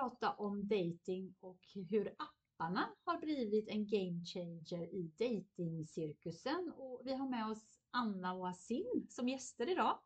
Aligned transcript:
prata 0.00 0.30
om 0.30 0.68
dating 0.68 1.34
och 1.40 1.60
hur 1.90 2.14
apparna 2.16 2.88
har 3.04 3.18
blivit 3.18 3.68
en 3.68 3.86
game 3.86 4.24
changer 4.24 4.94
i 4.94 5.10
datingcirkusen. 5.18 6.72
Och 6.76 7.00
vi 7.04 7.14
har 7.14 7.28
med 7.28 7.50
oss 7.50 7.78
Anna 7.90 8.34
och 8.34 8.48
Asin 8.48 9.06
som 9.08 9.28
gäster 9.28 9.70
idag. 9.70 9.98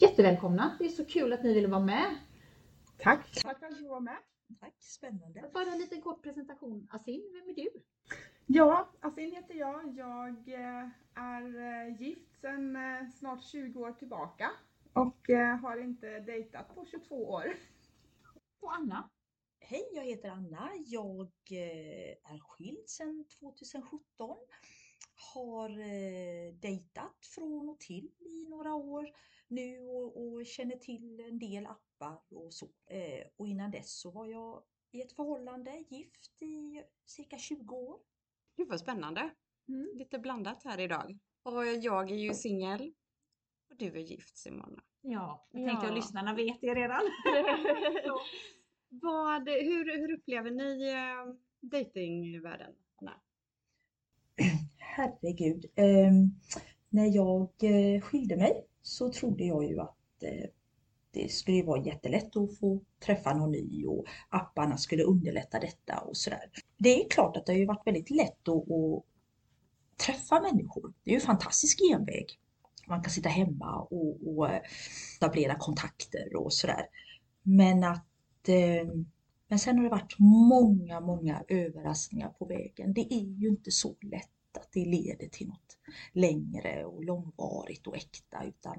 Jättevälkomna! 0.00 0.76
Det 0.78 0.84
är 0.84 0.88
så 0.88 1.04
kul 1.04 1.32
att 1.32 1.42
ni 1.42 1.54
ville 1.54 1.68
vara 1.68 1.84
med. 1.84 2.16
Tack! 2.98 3.42
Tack 3.42 3.58
för 3.58 3.66
att 3.66 3.78
du 3.78 3.88
var 3.88 4.00
med. 4.00 4.18
Tack, 4.60 4.74
spännande. 4.78 5.50
Bara 5.54 5.72
en 5.72 5.78
liten 5.78 6.00
kort 6.00 6.22
presentation. 6.22 6.88
Asin, 6.90 7.22
vem 7.32 7.48
är 7.48 7.54
du? 7.54 7.70
Ja, 8.46 8.88
Asin 9.00 9.32
heter 9.32 9.54
jag. 9.54 9.94
Jag 9.96 10.48
eh, 10.48 10.88
är 11.14 11.56
eh, 11.88 12.02
gift 12.02 12.40
sedan 12.40 12.76
eh, 12.76 13.08
snart 13.18 13.44
20 13.44 13.80
år 13.80 13.92
tillbaka 13.92 14.50
och 14.92 15.28
har 15.62 15.76
inte 15.76 16.20
dejtat 16.20 16.74
på 16.74 16.84
22 16.84 17.28
år. 17.30 17.44
Och 18.60 18.74
Anna? 18.74 19.10
Hej, 19.60 19.90
jag 19.92 20.04
heter 20.04 20.28
Anna. 20.28 20.70
Jag 20.86 21.32
är 22.22 22.38
skild 22.38 22.88
sedan 22.88 23.24
2017. 23.40 24.38
Har 25.34 25.70
dejtat 26.60 27.26
från 27.34 27.68
och 27.68 27.80
till 27.80 28.10
i 28.20 28.48
några 28.48 28.74
år 28.74 29.10
nu 29.48 29.86
och, 29.86 30.22
och 30.22 30.46
känner 30.46 30.76
till 30.76 31.20
en 31.20 31.38
del 31.38 31.66
appar 31.66 32.22
och 32.28 32.54
så. 32.54 32.70
Och 33.36 33.48
innan 33.48 33.70
dess 33.70 34.00
så 34.00 34.10
var 34.10 34.26
jag 34.26 34.62
i 34.90 35.02
ett 35.02 35.12
förhållande, 35.12 35.84
gift 35.88 36.42
i 36.42 36.82
cirka 37.04 37.38
20 37.38 37.76
år. 37.76 38.00
Gud 38.56 38.68
vad 38.68 38.80
spännande. 38.80 39.34
Mm. 39.68 39.90
Lite 39.94 40.18
blandat 40.18 40.64
här 40.64 40.80
idag. 40.80 41.18
Och 41.42 41.66
jag 41.66 42.10
är 42.10 42.16
ju 42.16 42.34
singel. 42.34 42.94
Och 43.70 43.76
du 43.76 43.86
är 43.86 44.00
gift 44.00 44.36
Simona. 44.36 44.82
Ja, 45.06 45.46
jag 45.50 45.66
tänkte 45.66 45.86
ja. 45.86 45.90
att 45.90 45.96
lyssnarna 45.96 46.34
vet 46.34 46.60
det 46.60 46.74
redan. 46.74 47.00
vad, 48.88 49.48
hur, 49.48 49.98
hur 49.98 50.12
upplever 50.12 50.50
ni 50.50 50.88
eh, 50.88 51.34
datingvärlden, 51.60 52.72
Anna? 53.00 53.12
Herregud. 54.78 55.64
Eh, 55.74 56.12
när 56.88 57.14
jag 57.14 57.50
eh, 57.62 58.00
skilde 58.00 58.36
mig 58.36 58.66
så 58.82 59.12
trodde 59.12 59.44
jag 59.44 59.64
ju 59.64 59.80
att 59.80 60.22
eh, 60.22 60.50
det 61.10 61.32
skulle 61.32 61.62
vara 61.62 61.82
jättelätt 61.82 62.36
att 62.36 62.58
få 62.58 62.80
träffa 63.04 63.34
någon 63.34 63.52
ny 63.52 63.86
och 63.86 64.06
apparna 64.28 64.76
skulle 64.76 65.02
underlätta 65.02 65.60
detta 65.60 65.98
och 65.98 66.16
sådär. 66.16 66.50
Det 66.76 67.04
är 67.04 67.08
klart 67.08 67.36
att 67.36 67.46
det 67.46 67.52
har 67.52 67.58
ju 67.58 67.66
varit 67.66 67.86
väldigt 67.86 68.10
lätt 68.10 68.48
att, 68.48 68.70
att 68.70 69.04
träffa 70.06 70.40
människor. 70.40 70.92
Det 71.04 71.10
är 71.10 71.12
ju 71.12 71.20
en 71.20 71.26
fantastisk 71.26 71.78
genväg. 71.90 72.38
Man 72.88 73.02
kan 73.02 73.10
sitta 73.10 73.28
hemma 73.28 73.80
och, 73.80 74.28
och 74.28 74.48
etablera 75.16 75.56
kontakter 75.58 76.36
och 76.36 76.52
sådär. 76.52 76.86
Men 77.42 77.84
att 77.84 78.48
eh, 78.48 78.86
men 79.48 79.58
sen 79.58 79.76
har 79.76 79.84
det 79.84 79.90
varit 79.90 80.18
många, 80.18 81.00
många 81.00 81.42
överraskningar 81.48 82.28
på 82.28 82.44
vägen. 82.44 82.94
Det 82.94 83.14
är 83.14 83.40
ju 83.40 83.48
inte 83.48 83.70
så 83.70 83.96
lätt 84.00 84.56
att 84.58 84.72
det 84.72 84.84
leder 84.84 85.28
till 85.28 85.48
något 85.48 85.78
längre 86.12 86.84
och 86.84 87.04
långvarigt 87.04 87.86
och 87.86 87.96
äkta 87.96 88.44
utan 88.44 88.78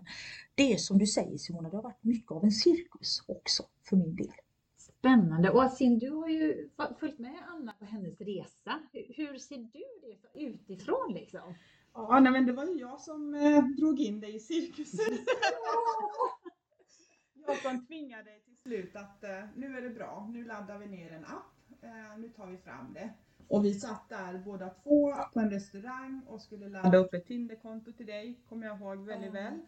det 0.55 0.73
är 0.73 0.77
som 0.77 0.97
du 0.97 1.07
säger 1.07 1.37
Simona, 1.37 1.69
det 1.69 1.75
har 1.75 1.83
varit 1.83 2.03
mycket 2.03 2.31
av 2.31 2.43
en 2.43 2.51
cirkus 2.51 3.23
också 3.27 3.63
för 3.89 3.95
min 3.95 4.15
del. 4.15 4.33
Spännande! 4.77 5.49
Och 5.49 5.63
Asin, 5.63 5.99
du 5.99 6.09
har 6.09 6.29
ju 6.29 6.69
följt 6.99 7.19
med 7.19 7.35
Anna 7.47 7.73
på 7.79 7.85
hennes 7.85 8.21
resa. 8.21 8.79
Hur 8.91 9.37
ser 9.37 9.57
du 9.57 9.83
det 10.01 10.39
utifrån 10.39 11.13
liksom? 11.13 11.55
Ja, 11.95 12.19
nej, 12.19 12.31
men 12.31 12.45
det 12.45 12.53
var 12.53 12.65
ju 12.65 12.79
jag 12.79 13.01
som 13.01 13.35
eh, 13.35 13.63
drog 13.63 13.99
in 13.99 14.19
dig 14.19 14.35
i 14.35 14.39
cirkusen. 14.39 15.05
jag 17.47 17.57
som 17.57 17.85
tvingade 17.85 18.23
dig 18.23 18.41
till 18.45 18.57
slut 18.57 18.95
att 18.95 19.23
eh, 19.23 19.43
nu 19.55 19.77
är 19.77 19.81
det 19.81 19.89
bra, 19.89 20.29
nu 20.31 20.43
laddar 20.45 20.77
vi 20.77 20.87
ner 20.87 21.11
en 21.11 21.25
app, 21.25 21.83
eh, 21.83 22.17
nu 22.17 22.29
tar 22.29 22.47
vi 22.47 22.57
fram 22.57 22.93
det. 22.93 23.13
Och 23.47 23.65
vi 23.65 23.73
satt 23.73 24.09
där 24.09 24.41
båda 24.45 24.69
två 24.69 25.13
på 25.33 25.39
en 25.39 25.49
restaurang 25.49 26.21
och 26.27 26.41
skulle 26.41 26.69
ladda 26.69 26.97
upp 26.97 27.13
ett 27.13 27.27
Tinderkonto 27.27 27.91
till 27.91 28.05
dig, 28.05 28.39
kommer 28.49 28.67
jag 28.67 28.79
ihåg 28.79 29.05
väldigt 29.05 29.33
väl. 29.33 29.59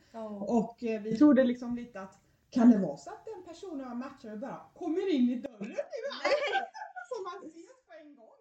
Och 0.41 0.83
eh, 0.83 1.01
vi 1.01 1.17
trodde 1.17 1.43
liksom 1.43 1.75
lite 1.75 2.01
att 2.01 2.19
kan 2.49 2.71
det 2.71 2.77
vara 2.77 2.97
så 2.97 3.09
att 3.09 3.25
den 3.25 3.43
personen 3.43 3.79
jag 3.79 3.97
matchar 3.97 4.35
bara 4.35 4.61
kommer 4.73 5.13
in 5.13 5.29
i 5.29 5.35
dörren 5.35 5.67
nu 5.67 5.75
Så 7.09 7.23
man 7.23 7.49
ses 7.49 7.85
på 7.87 7.93
en 8.01 8.15
gång. 8.15 8.37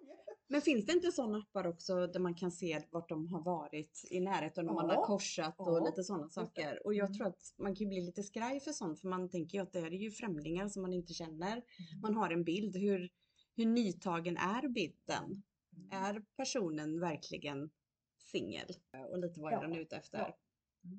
Men 0.48 0.60
finns 0.60 0.86
det 0.86 0.92
inte 0.92 1.12
sådana 1.12 1.38
appar 1.38 1.66
också 1.66 2.06
där 2.06 2.20
man 2.20 2.34
kan 2.34 2.50
se 2.50 2.82
vart 2.90 3.08
de 3.08 3.28
har 3.28 3.42
varit 3.42 4.08
i 4.10 4.20
närheten 4.20 4.68
och 4.68 4.74
ja. 4.74 4.86
man 4.86 4.96
har 4.96 5.04
korsat 5.04 5.54
och 5.58 5.76
ja. 5.76 5.84
lite 5.84 6.04
sådana 6.04 6.28
saker. 6.28 6.86
Och 6.86 6.94
jag 6.94 7.06
mm. 7.06 7.14
tror 7.14 7.26
att 7.26 7.54
man 7.58 7.76
kan 7.76 7.88
bli 7.88 8.00
lite 8.00 8.22
skraj 8.22 8.60
för 8.60 8.72
sånt 8.72 9.00
för 9.00 9.08
man 9.08 9.30
tänker 9.30 9.58
ju 9.58 9.62
att 9.62 9.72
det 9.72 9.80
här 9.80 9.94
är 9.94 9.98
ju 9.98 10.10
främlingar 10.10 10.68
som 10.68 10.82
man 10.82 10.92
inte 10.92 11.14
känner. 11.14 11.52
Mm. 11.52 12.00
Man 12.02 12.14
har 12.14 12.30
en 12.30 12.44
bild. 12.44 12.76
Hur, 12.76 13.10
hur 13.56 13.66
nytagen 13.66 14.36
är 14.36 14.68
bilden? 14.68 15.42
Mm. 15.76 16.04
Är 16.04 16.22
personen 16.36 17.00
verkligen 17.00 17.70
singel? 18.18 18.68
Och 19.10 19.18
lite 19.18 19.40
vad 19.40 19.52
är 19.52 19.56
ja. 19.56 19.62
den 19.62 19.76
ute 19.76 19.96
efter? 19.96 20.18
Ja. 20.18 20.38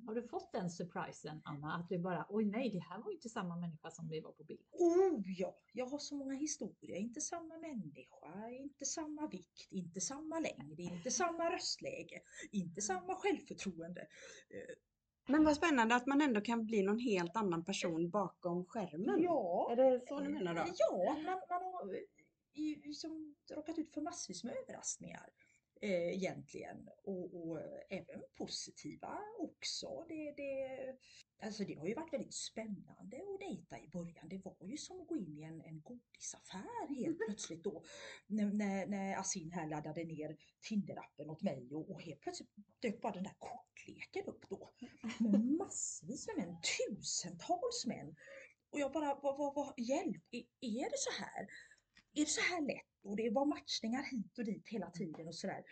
Har 0.06 0.16
du 0.16 0.24
fått 0.24 0.52
den 0.52 0.70
surprisen 0.70 1.42
Anna? 1.46 1.76
Att 1.76 1.90
du 1.90 2.00
bara, 2.00 2.26
oj 2.30 2.46
nej, 2.46 2.70
det 2.70 2.80
här 2.80 3.02
var 3.02 3.10
ju 3.10 3.16
inte 3.16 3.30
samma 3.30 3.56
människa 3.56 3.92
som 3.92 4.10
vi 4.10 4.20
var 4.20 4.32
på 4.32 4.44
bild. 4.44 4.62
Oh 4.72 5.22
ja, 5.26 5.58
jag 5.74 5.86
har 5.86 6.00
så 6.00 6.16
många 6.16 6.34
historier. 6.34 6.96
Inte 6.98 7.22
samma 7.22 7.58
människa, 7.58 8.50
inte 8.50 8.86
samma 8.86 9.28
vikt, 9.28 9.68
inte 9.70 10.02
samma 10.02 10.40
längd, 10.40 10.80
inte 10.80 11.12
samma 11.12 11.52
röstläge, 11.52 12.22
inte 12.52 12.82
samma 12.82 13.16
självförtroende. 13.16 14.02
Eh, 14.50 14.76
Men 15.28 15.44
vad 15.44 15.56
spännande 15.56 15.96
att 15.96 16.06
man 16.06 16.22
ändå 16.22 16.42
kan 16.42 16.66
bli 16.66 16.84
någon 16.84 17.00
helt 17.00 17.36
annan 17.36 17.66
person 17.66 18.10
bakom 18.10 18.66
skärmen. 18.66 19.22
Ja. 19.24 19.70
Är 19.72 19.76
det 19.76 20.08
så 20.08 20.20
du 20.20 20.30
menar 20.30 20.56
då? 20.56 20.64
Ja, 20.78 21.14
man, 21.14 21.42
man 21.50 21.64
har 21.74 22.00
liksom 22.86 23.36
råkat 23.52 23.78
ut 23.78 23.94
för 23.94 24.02
massvis 24.02 24.44
med 24.44 24.56
överraskningar 24.58 25.30
eh, 25.82 26.16
egentligen 26.16 26.90
och, 27.04 27.50
och, 27.50 27.60
även 27.90 28.24
positiva 28.38 29.20
också. 29.40 30.06
Det, 30.10 30.32
det, 30.32 30.80
alltså 31.44 31.64
det 31.64 31.74
har 31.74 31.88
ju 31.88 31.94
varit 31.94 32.14
väldigt 32.14 32.34
spännande 32.34 33.18
att 33.18 33.40
dejta 33.40 33.80
i 33.80 33.88
början. 33.88 34.30
Det 34.30 34.38
var 34.38 34.56
ju 34.62 34.78
som 34.78 35.02
att 35.02 35.08
gå 35.08 35.18
in 35.18 35.38
i 35.38 35.44
en, 35.44 35.62
en 35.62 35.82
godisaffär 35.82 36.96
helt 36.96 37.18
plötsligt 37.18 37.64
då 37.64 37.84
när, 38.28 38.54
när, 38.54 38.88
när 38.88 39.18
Asin 39.18 39.52
här 39.52 39.68
laddade 39.68 40.04
ner 40.04 40.38
Tinder-appen 40.70 41.30
åt 41.30 41.42
mig 41.42 41.74
och, 41.74 41.92
och 41.92 42.02
helt 42.02 42.22
plötsligt 42.22 42.50
dök 42.80 43.02
bara 43.02 43.14
den 43.14 43.24
där 43.24 43.36
kortleken 43.40 44.26
upp 44.26 44.50
då 44.50 44.72
med 45.20 45.46
massvis 45.46 46.28
med 46.28 46.48
män, 46.48 46.58
tusentals 46.62 47.86
män. 47.86 48.16
Och 48.70 48.80
jag 48.80 48.92
bara, 48.92 49.20
vad, 49.24 49.38
vad, 49.38 49.56
vad, 49.56 49.74
hjälp, 49.78 50.24
är, 50.32 50.44
är 50.62 50.90
det 50.90 50.98
så 50.98 51.24
här? 51.24 51.48
är 52.18 52.26
det 52.26 52.32
så 52.32 52.42
här 52.42 52.62
lätt? 52.62 52.97
Och 53.08 53.16
det 53.16 53.30
var 53.30 53.46
matchningar 53.46 54.04
hit 54.04 54.38
och 54.38 54.46
dit 54.46 54.68
hela 54.68 54.90
tiden 54.90 55.28
och 55.28 55.36
sådär. 55.36 55.64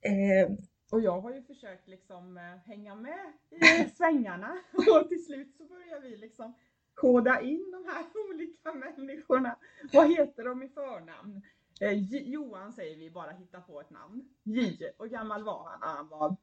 Eh, 0.00 0.52
och 0.92 1.00
jag 1.00 1.20
har 1.20 1.34
ju 1.34 1.42
försökt 1.42 1.88
liksom 1.88 2.36
eh, 2.36 2.42
hänga 2.42 2.94
med 2.94 3.32
i 3.50 3.90
svängarna 3.96 4.58
och 4.72 5.08
till 5.08 5.24
slut 5.24 5.56
så 5.56 5.64
börjar 5.64 6.00
vi 6.00 6.16
liksom 6.16 6.54
koda 6.94 7.40
in 7.40 7.70
de 7.72 7.92
här 7.92 8.04
olika 8.30 8.74
människorna. 8.74 9.58
Vad 9.92 10.10
heter 10.10 10.44
de 10.44 10.62
i 10.62 10.68
förnamn? 10.68 11.42
Eh, 11.80 11.92
Johan 12.28 12.72
säger 12.72 12.96
vi 12.96 13.10
bara 13.10 13.30
hitta 13.30 13.60
på 13.60 13.80
ett 13.80 13.90
namn. 13.90 14.28
J. 14.42 14.78
Och 14.96 15.10
gammal 15.10 15.44
var 15.44 15.68
han? 15.70 15.96
Han 15.96 16.08
var 16.08 16.36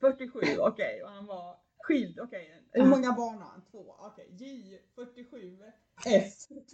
47, 0.00 0.38
okej. 0.38 0.58
Okay. 0.58 1.02
Och 1.02 1.10
han 1.10 1.26
var 1.26 1.56
skild, 1.86 2.20
okej. 2.20 2.44
Okay. 2.44 2.82
Hur 2.82 2.90
många 2.90 3.12
barn 3.12 3.38
har 3.38 3.50
han? 3.50 3.62
Två. 3.70 3.94
Okej. 3.98 4.28
Okay. 4.34 4.78
J47 4.96 5.72
F2. 6.04 6.72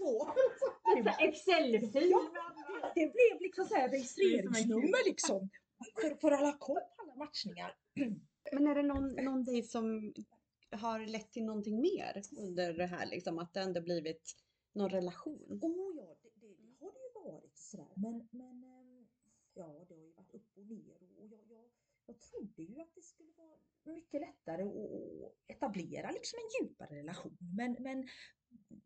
Excel-fil. 1.20 2.10
Ja, 2.10 2.92
det 2.94 3.12
blev 3.12 3.40
liksom 3.40 3.64
så 3.64 3.74
här 3.74 3.88
registreringsnummer 3.88 5.04
liksom. 5.06 5.50
För, 6.00 6.14
för 6.14 6.30
alla 6.30 6.52
koll 6.52 6.80
på 6.96 7.02
alla 7.02 7.14
matchningar. 7.14 7.76
Men 8.52 8.66
är 8.66 8.74
det 8.74 8.82
någon, 8.82 9.12
någon 9.12 9.44
dejt 9.44 9.68
som 9.68 10.14
har 10.70 11.06
lett 11.06 11.32
till 11.32 11.44
någonting 11.44 11.80
mer 11.80 12.22
under 12.38 12.72
det 12.72 12.86
här 12.86 13.06
liksom? 13.06 13.38
Att 13.38 13.54
det 13.54 13.60
ändå 13.60 13.80
blivit 13.80 14.36
någon 14.72 14.90
relation? 14.90 15.58
Oh 15.62 15.96
ja, 15.96 16.16
det, 16.22 16.30
det, 16.40 16.54
det 16.78 16.84
har 16.84 16.92
det 16.92 17.20
ju 17.20 17.32
varit 17.32 17.58
sådär. 17.58 17.92
Men, 17.96 18.28
men 18.30 18.64
ehm, 18.64 19.08
ja, 19.54 19.84
det 19.88 19.94
har 19.94 20.02
ju 20.02 20.12
varit 20.12 20.34
upp 20.34 20.56
och 20.56 20.66
ner 20.66 21.02
och 21.02 21.26
jag, 21.26 21.40
jag, 21.48 21.64
jag 22.06 22.20
trodde 22.20 22.62
ju 22.62 22.80
att 22.80 22.94
det 22.94 23.02
skulle 23.02 23.32
vara 23.36 23.58
mycket 23.84 24.20
lättare 24.20 24.62
att 24.62 25.32
etablera 25.46 26.10
liksom 26.10 26.38
en 26.38 26.66
djupare 26.66 26.98
relation. 26.98 27.36
Men, 27.56 27.76
men 27.80 28.08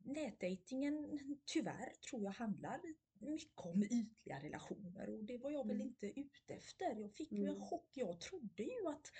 nätdejtingen 0.04 1.18
tyvärr 1.46 1.92
tror 2.10 2.24
jag 2.24 2.32
handlar 2.32 2.80
mycket 3.18 3.66
om 3.66 3.82
ytliga 3.82 4.42
relationer 4.42 5.08
och 5.10 5.24
det 5.24 5.38
var 5.38 5.50
jag 5.50 5.66
väl 5.66 5.76
mm. 5.76 5.86
inte 5.86 6.20
ute 6.20 6.54
efter. 6.54 7.00
Jag 7.00 7.12
fick 7.14 7.32
ju 7.32 7.44
en 7.44 7.48
mm. 7.48 7.62
chock. 7.62 7.90
Jag 7.94 8.20
trodde 8.20 8.62
ju 8.62 8.88
att 8.88 9.10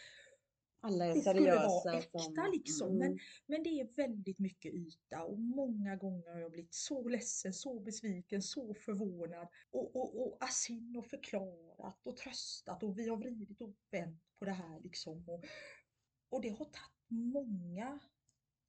alla 0.81 1.05
är 1.05 1.15
det 1.15 1.21
skulle 1.21 1.55
vara 1.55 1.99
äkta 1.99 2.19
som... 2.19 2.51
liksom. 2.53 2.89
Mm. 2.89 2.99
Men, 2.99 3.19
men 3.47 3.63
det 3.63 3.81
är 3.81 3.89
väldigt 3.97 4.39
mycket 4.39 4.75
yta 4.75 5.25
och 5.25 5.39
många 5.39 5.97
gånger 5.97 6.33
har 6.33 6.41
jag 6.41 6.51
blivit 6.51 6.75
så 6.75 7.09
ledsen, 7.09 7.53
så 7.53 7.81
besviken, 7.81 8.43
så 8.43 8.75
förvånad. 8.75 9.49
Och, 9.71 9.97
och, 9.97 10.23
och 10.23 10.37
Asin 10.41 10.97
och 10.97 11.07
förklarat 11.07 12.07
och 12.07 12.17
tröstat 12.17 12.83
och 12.83 12.99
vi 12.99 13.09
har 13.09 13.17
vridit 13.17 13.61
och 13.61 13.75
vänt 13.91 14.23
på 14.39 14.45
det 14.45 14.53
här 14.53 14.81
liksom. 14.81 15.29
Och, 15.29 15.45
och 16.29 16.43
det 16.43 16.49
har 16.49 16.65
tagit 16.65 17.07
många 17.09 17.99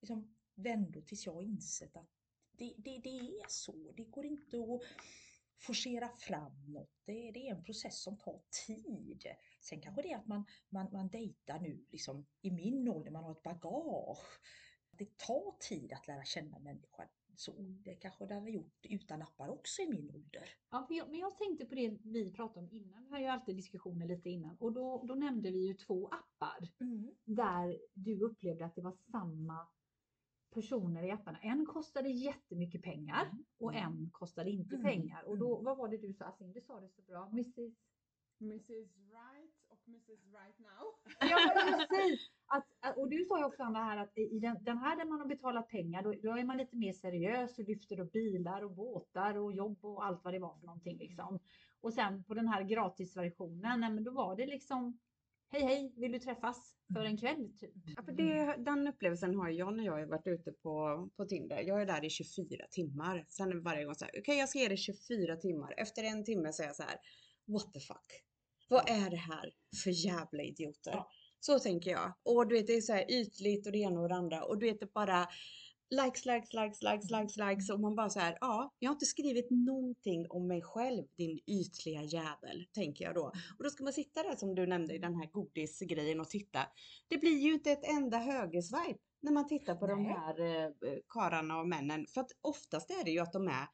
liksom, 0.01 0.35
vändor 0.55 1.01
tills 1.01 1.25
jag 1.25 1.33
har 1.33 1.41
insett 1.41 1.97
att 1.97 2.09
det, 2.51 2.73
det, 2.77 2.99
det 3.03 3.19
är 3.19 3.45
så. 3.47 3.91
Det 3.97 4.03
går 4.03 4.25
inte 4.25 4.57
att 4.57 4.81
forcera 5.59 6.09
fram 6.09 6.73
något. 6.73 6.91
Det, 7.05 7.31
det 7.31 7.47
är 7.47 7.55
en 7.55 7.63
process 7.63 8.01
som 8.01 8.17
tar 8.17 8.41
tid. 8.67 9.23
Sen 9.61 9.81
kanske 9.81 10.01
det 10.01 10.11
är 10.11 10.17
att 10.17 10.27
man, 10.27 10.45
man, 10.69 10.91
man 10.91 11.09
dejtar 11.09 11.59
nu 11.59 11.85
liksom 11.91 12.25
i 12.41 12.51
min 12.51 12.89
ålder, 12.89 13.11
man 13.11 13.23
har 13.23 13.31
ett 13.31 13.43
bagage. 13.43 14.39
Det 14.91 15.17
tar 15.17 15.57
tid 15.59 15.93
att 15.93 16.07
lära 16.07 16.23
känna 16.23 16.59
människan. 16.59 17.07
Så 17.39 17.51
det 17.59 17.95
kanske 17.95 18.25
det 18.25 18.33
hade 18.33 18.51
gjort 18.51 18.85
utan 18.89 19.21
appar 19.21 19.49
också 19.49 19.81
i 19.81 19.89
min 19.89 20.09
ålder. 20.11 20.49
Ja, 20.69 20.85
men 20.89 20.97
jag, 20.97 21.09
men 21.09 21.19
jag 21.19 21.37
tänkte 21.37 21.65
på 21.65 21.75
det 21.75 21.97
vi 22.03 22.31
pratade 22.31 22.59
om 22.65 22.71
innan. 22.71 23.03
Vi 23.03 23.09
har 23.09 23.19
ju 23.19 23.25
alltid 23.25 23.55
diskussioner 23.55 24.05
lite 24.07 24.29
innan 24.29 24.55
och 24.57 24.73
då, 24.73 25.03
då 25.07 25.15
nämnde 25.15 25.51
vi 25.51 25.67
ju 25.67 25.73
två 25.73 26.07
appar 26.07 26.69
där 27.25 27.79
du 27.93 28.21
upplevde 28.21 28.65
att 28.65 28.75
det 28.75 28.81
var 28.81 28.91
samma 29.11 29.67
personer 30.53 31.03
i 31.03 31.11
apparna. 31.11 31.39
En 31.41 31.65
kostade 31.65 32.09
jättemycket 32.09 32.83
pengar 32.83 33.25
Mm. 33.25 33.45
och 33.57 33.73
en 33.75 34.09
kostade 34.11 34.51
inte 34.51 34.75
Mm. 34.75 34.85
pengar. 34.87 35.23
Och 35.23 35.37
då, 35.37 35.61
vad 35.61 35.77
var 35.77 35.87
det 35.89 35.97
du 35.97 36.13
sa 36.13 36.25
Asin? 36.25 36.51
Du 36.53 36.61
sa 36.61 36.79
det 36.79 36.89
så 36.89 37.01
bra. 37.01 37.29
Mrs. 37.31 37.57
Mrs 38.39 38.69
och 38.69 38.87
Mrs 39.87 40.23
Right 40.33 40.59
Now. 40.59 40.83
Ja, 41.19 41.37
precis. 41.89 42.29
Att, 42.45 42.97
och 42.97 43.09
du 43.09 43.25
sa 43.25 43.39
ju 43.39 43.45
också 43.45 43.63
Anna 43.63 43.83
här 43.83 43.97
att 43.97 44.17
i 44.17 44.39
den, 44.39 44.63
den 44.63 44.77
här 44.77 44.97
där 44.97 45.05
man 45.05 45.19
har 45.19 45.27
betalat 45.27 45.69
pengar, 45.69 46.03
då, 46.03 46.13
då 46.23 46.37
är 46.37 46.43
man 46.43 46.57
lite 46.57 46.75
mer 46.75 46.93
seriös 46.93 47.59
och 47.59 47.65
lyfter 47.65 47.99
upp 47.99 48.11
bilar 48.11 48.61
och 48.63 48.71
båtar 48.71 49.37
och 49.37 49.53
jobb 49.53 49.85
och 49.85 50.05
allt 50.05 50.23
vad 50.23 50.33
det 50.33 50.39
var 50.39 50.57
för 50.59 50.65
någonting 50.65 50.97
liksom. 50.97 51.39
Och 51.81 51.93
sen 51.93 52.23
på 52.23 52.33
den 52.33 52.47
här 52.47 52.63
gratisversionen, 52.63 53.79
nej, 53.79 53.91
men 53.91 54.03
då 54.03 54.11
var 54.11 54.35
det 54.35 54.45
liksom 54.45 54.99
Hej 55.49 55.61
hej, 55.61 55.93
vill 55.97 56.11
du 56.11 56.19
träffas 56.19 56.75
för 56.93 57.05
en 57.05 57.17
kväll 57.17 57.53
typ? 57.57 57.71
Ja, 57.95 58.03
för 58.03 58.11
det, 58.11 58.55
den 58.57 58.87
upplevelsen 58.87 59.35
har 59.35 59.49
jag 59.49 59.77
när 59.77 59.83
jag 59.83 59.93
har 59.93 60.05
varit 60.05 60.27
ute 60.27 60.51
på, 60.51 61.09
på 61.17 61.25
Tinder. 61.25 61.61
Jag 61.61 61.81
är 61.81 61.85
där 61.85 62.05
i 62.05 62.09
24 62.09 62.65
timmar. 62.71 63.25
Sen 63.29 63.63
varje 63.63 63.85
gång 63.85 63.95
så 63.95 64.05
här, 64.05 64.19
okej 64.19 64.37
jag 64.37 64.49
ska 64.49 64.59
ge 64.59 64.67
det 64.67 64.77
24 64.77 65.35
timmar. 65.35 65.73
Efter 65.77 66.03
en 66.03 66.23
timme 66.23 66.53
säger 66.53 66.69
jag 66.69 66.75
så 66.75 66.83
här, 66.83 66.97
what 67.47 67.73
the 67.73 67.79
fuck? 67.79 68.26
Vad 68.67 68.89
är 68.89 69.09
det 69.09 69.17
här 69.17 69.51
för 69.83 70.05
jävla 70.05 70.43
idioter? 70.43 70.91
Ja. 70.91 71.09
Så 71.39 71.59
tänker 71.59 71.91
jag. 71.91 72.13
Och 72.23 72.47
du 72.47 72.55
vet 72.55 72.67
det 72.67 72.73
är 72.73 72.81
så 72.81 72.93
här 72.93 73.11
ytligt 73.11 73.65
och 73.65 73.71
det 73.71 73.77
ena 73.77 73.99
och 74.01 74.09
det 74.09 74.15
andra. 74.15 74.43
Och 74.43 74.57
du 74.59 74.65
vet 74.65 74.79
det 74.79 74.93
bara 74.93 75.27
likes, 75.89 76.25
likes, 76.25 76.53
likes, 76.53 76.81
likes, 76.83 77.11
likes, 77.11 77.37
likes. 77.37 77.69
Och 77.69 77.79
man 77.79 77.95
bara 77.95 78.09
så 78.09 78.19
här, 78.19 78.37
ja, 78.41 78.73
jag 78.79 78.89
har 78.89 78.95
inte 78.95 79.05
skrivit 79.05 79.47
någonting 79.49 80.25
om 80.29 80.47
mig 80.47 80.61
själv, 80.61 81.03
din 81.17 81.39
ytliga 81.47 82.03
jävel, 82.03 82.65
tänker 82.73 83.05
jag 83.05 83.15
då. 83.15 83.25
Och 83.57 83.63
då 83.63 83.69
ska 83.69 83.83
man 83.83 83.93
sitta 83.93 84.23
där 84.23 84.35
som 84.35 84.55
du 84.55 84.67
nämnde 84.67 84.95
i 84.95 84.97
den 84.97 85.15
här 85.15 85.29
godisgrejen 85.31 86.19
och 86.19 86.29
titta. 86.29 86.59
Det 87.07 87.17
blir 87.17 87.37
ju 87.37 87.53
inte 87.53 87.71
ett 87.71 87.89
enda 87.89 88.17
högerswipe 88.17 88.99
när 89.21 89.31
man 89.31 89.47
tittar 89.47 89.75
på 89.75 89.87
de 89.87 90.03
Nej. 90.03 90.11
här 90.11 90.39
eh, 90.39 90.69
karlarna 91.07 91.59
och 91.59 91.67
männen. 91.67 92.05
För 92.13 92.21
att 92.21 92.31
oftast 92.41 92.89
är 92.89 93.03
det 93.05 93.11
ju 93.11 93.19
att 93.19 93.33
de 93.33 93.47
är 93.47 93.67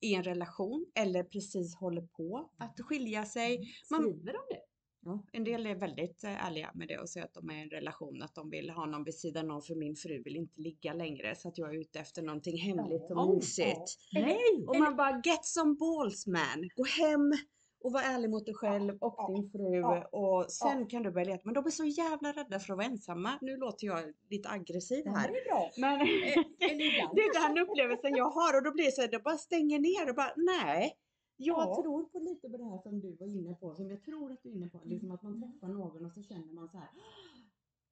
i 0.00 0.14
en 0.14 0.22
relation 0.22 0.86
eller 0.94 1.24
precis 1.24 1.76
håller 1.76 2.02
på 2.02 2.50
att 2.58 2.80
skilja 2.80 3.24
sig. 3.24 3.60
Man, 3.90 4.02
Skriver 4.02 4.32
de 4.32 4.54
det? 4.54 4.60
Ja, 5.00 5.24
en 5.32 5.44
del 5.44 5.66
är 5.66 5.74
väldigt 5.74 6.24
eh, 6.24 6.46
ärliga 6.46 6.70
med 6.74 6.88
det 6.88 6.98
och 6.98 7.08
säger 7.08 7.26
att 7.26 7.34
de 7.34 7.50
är 7.50 7.54
i 7.54 7.62
en 7.62 7.70
relation, 7.70 8.22
att 8.22 8.34
de 8.34 8.50
vill 8.50 8.70
ha 8.70 8.86
någon 8.86 9.04
vid 9.04 9.14
sidan 9.14 9.50
om 9.50 9.62
för 9.62 9.74
min 9.74 9.96
fru 9.96 10.22
vill 10.22 10.36
inte 10.36 10.60
ligga 10.60 10.92
längre 10.92 11.34
så 11.36 11.48
att 11.48 11.58
jag 11.58 11.74
är 11.74 11.80
ute 11.80 11.98
efter 11.98 12.22
någonting 12.22 12.58
hemligt 12.58 13.06
Ja, 13.08 13.22
och 13.22 13.34
mysigt. 13.34 13.98
Nej! 14.12 14.64
Och 14.66 14.76
man 14.76 14.96
bara 14.96 15.22
get 15.24 15.44
some 15.44 15.76
balls 15.80 16.26
man, 16.26 16.68
gå 16.76 16.84
hem 16.84 17.32
och 17.80 17.92
var 17.92 18.00
ärlig 18.00 18.30
mot 18.30 18.46
dig 18.46 18.54
själv 18.54 18.98
och 19.00 19.14
Ja, 19.18 19.26
din 19.34 19.50
fru 19.50 19.74
ja, 19.74 20.08
och 20.12 20.50
sen 20.50 20.86
kan 20.86 21.02
du 21.02 21.10
börja 21.10 21.26
leta. 21.26 21.42
Men 21.44 21.54
de 21.54 21.66
är 21.66 21.70
så 21.70 21.84
jävla 21.84 22.32
rädda 22.32 22.58
för 22.58 22.72
att 22.72 22.76
vara 22.76 22.86
ensamma. 22.86 23.38
Nu 23.40 23.56
låter 23.56 23.86
jag 23.86 23.98
lite 24.30 24.48
aggressiv 24.48 25.02
Ja, 25.04 25.12
här. 25.12 25.28
det 25.32 25.38
är 25.38 25.44
bra. 25.44 25.70
Men 25.76 26.00
Eh, 26.00 26.44
det 27.14 27.20
är 27.22 27.48
den 27.48 27.58
upplevelsen 27.68 28.16
jag 28.16 28.30
har 28.30 28.56
och 28.56 28.62
då 28.64 28.72
blir 28.72 28.84
det 28.84 28.92
så 28.92 29.04
att 29.04 29.12
jag 29.12 29.22
bara 29.22 29.36
stänger 29.36 29.78
ner 29.78 30.08
och 30.10 30.16
bara 30.16 30.32
nej. 30.36 30.92
Jag 31.40 31.68
Ja. 31.68 31.82
tror 31.82 32.04
på 32.04 32.18
lite 32.18 32.48
på 32.50 32.56
det 32.56 32.64
här 32.64 32.78
som 32.78 33.00
du 33.00 33.16
var 33.20 33.26
inne 33.26 33.54
på, 33.54 33.74
som 33.74 33.90
jag 33.90 34.02
tror 34.02 34.32
att 34.32 34.42
du 34.42 34.48
är 34.48 34.52
inne 34.54 34.68
på, 34.68 34.80
liksom 34.84 35.10
att 35.10 35.22
man 35.22 35.40
träffar 35.42 35.68
någon 35.68 36.06
och 36.06 36.12
så 36.12 36.22
känner 36.22 36.52
man 36.52 36.68
så 36.68 36.78
här. 36.78 36.88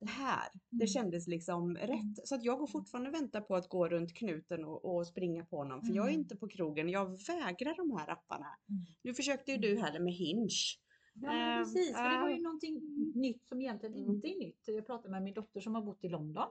Det 0.00 0.10
här, 0.10 0.48
det 0.70 0.76
Mm. 0.76 0.86
kändes 0.86 1.26
liksom 1.28 1.76
rätt. 1.76 2.16
Så 2.28 2.34
att 2.34 2.44
jag 2.44 2.58
går 2.58 2.66
fortfarande 2.66 3.10
och 3.10 3.14
väntar 3.14 3.40
på 3.40 3.56
att 3.56 3.68
gå 3.68 3.88
runt 3.88 4.14
knuten 4.14 4.64
och, 4.64 4.84
och 4.96 5.06
springa 5.06 5.44
på 5.44 5.64
någon. 5.64 5.82
För 5.86 5.94
jag 5.94 6.04
är 6.06 6.10
Mm. 6.10 6.20
inte 6.20 6.36
på 6.36 6.48
krogen, 6.48 6.88
jag 6.88 7.04
vägrar 7.26 7.76
de 7.76 7.96
här 7.98 8.10
apparna. 8.10 8.46
Mm. 8.68 8.84
Nu 9.02 9.14
försökte 9.14 9.52
ju 9.52 9.58
du 9.58 9.78
här 9.80 10.00
med 10.00 10.12
Hinge. 10.12 10.48
Ja 11.14 11.28
men 11.32 11.58
Ehm, 11.58 11.64
precis, 11.64 11.92
för 11.96 12.10
det 12.10 12.18
var 12.20 12.28
ju 12.28 12.34
äh. 12.36 12.40
någonting 12.42 12.80
nytt 13.14 13.46
som 13.48 13.60
egentligen 13.60 13.94
Mm. 13.98 14.10
inte 14.14 14.28
är 14.28 14.38
nytt. 14.38 14.60
Jag 14.66 14.86
pratade 14.86 15.10
med 15.10 15.22
min 15.22 15.34
dotter 15.34 15.60
som 15.60 15.74
har 15.74 15.82
bott 15.82 16.04
i 16.04 16.08
London. 16.08 16.48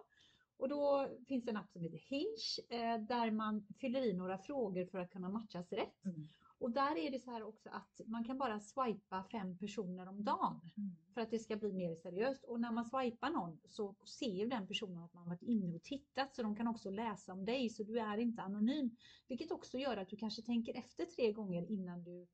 Och 0.58 0.70
då 0.70 1.10
finns 1.28 1.44
det 1.46 1.52
en 1.52 1.58
app 1.58 1.72
som 1.72 1.82
heter 1.82 1.98
Hinge 1.98 2.84
eh, 2.84 2.98
där 3.08 3.32
man 3.32 3.68
fyller 3.82 4.02
i 4.02 4.14
några 4.14 4.38
frågor 4.38 4.86
för 4.86 5.00
att 5.00 5.12
kunna 5.12 5.30
matchas 5.30 5.72
rätt. 5.72 6.06
Mm. 6.06 6.28
Och 6.66 6.72
där 6.72 6.98
är 6.98 7.12
det 7.12 7.20
så 7.20 7.32
här 7.32 7.44
också 7.44 7.70
att 7.70 8.02
man 8.06 8.24
kan 8.24 8.38
bara 8.38 8.60
swipa 8.60 9.24
fem 9.32 9.58
personer 9.58 10.08
om 10.08 10.24
dagen 10.24 10.62
Mm. 10.78 10.96
för 11.14 11.22
att 11.22 11.32
det 11.32 11.40
ska 11.40 11.56
bli 11.56 11.74
mer 11.74 11.96
seriöst. 11.96 12.44
Och 12.44 12.60
när 12.60 12.72
man 12.72 12.86
swipar 12.86 13.30
någon 13.30 13.60
så 13.66 13.96
ser 14.20 14.32
ju 14.32 14.48
den 14.48 14.68
personen 14.68 15.04
att 15.04 15.14
man 15.14 15.30
varit 15.30 15.42
inne 15.42 15.76
och 15.76 15.84
tittat 15.84 16.36
så 16.36 16.44
de 16.44 16.56
kan 16.56 16.68
också 16.68 16.90
läsa 16.90 17.34
om 17.34 17.46
dig 17.46 17.70
så 17.70 17.84
du 17.84 18.00
är 18.00 18.18
inte 18.18 18.42
anonym. 18.42 18.96
Vilket 19.28 19.52
också 19.52 19.78
gör 19.78 19.98
att 19.98 20.10
du 20.10 20.18
kanske 20.18 20.42
tänker 20.42 20.78
efter 20.78 21.06
tre 21.06 21.32
gånger 21.32 21.72
innan 21.72 22.04
du 22.04 22.28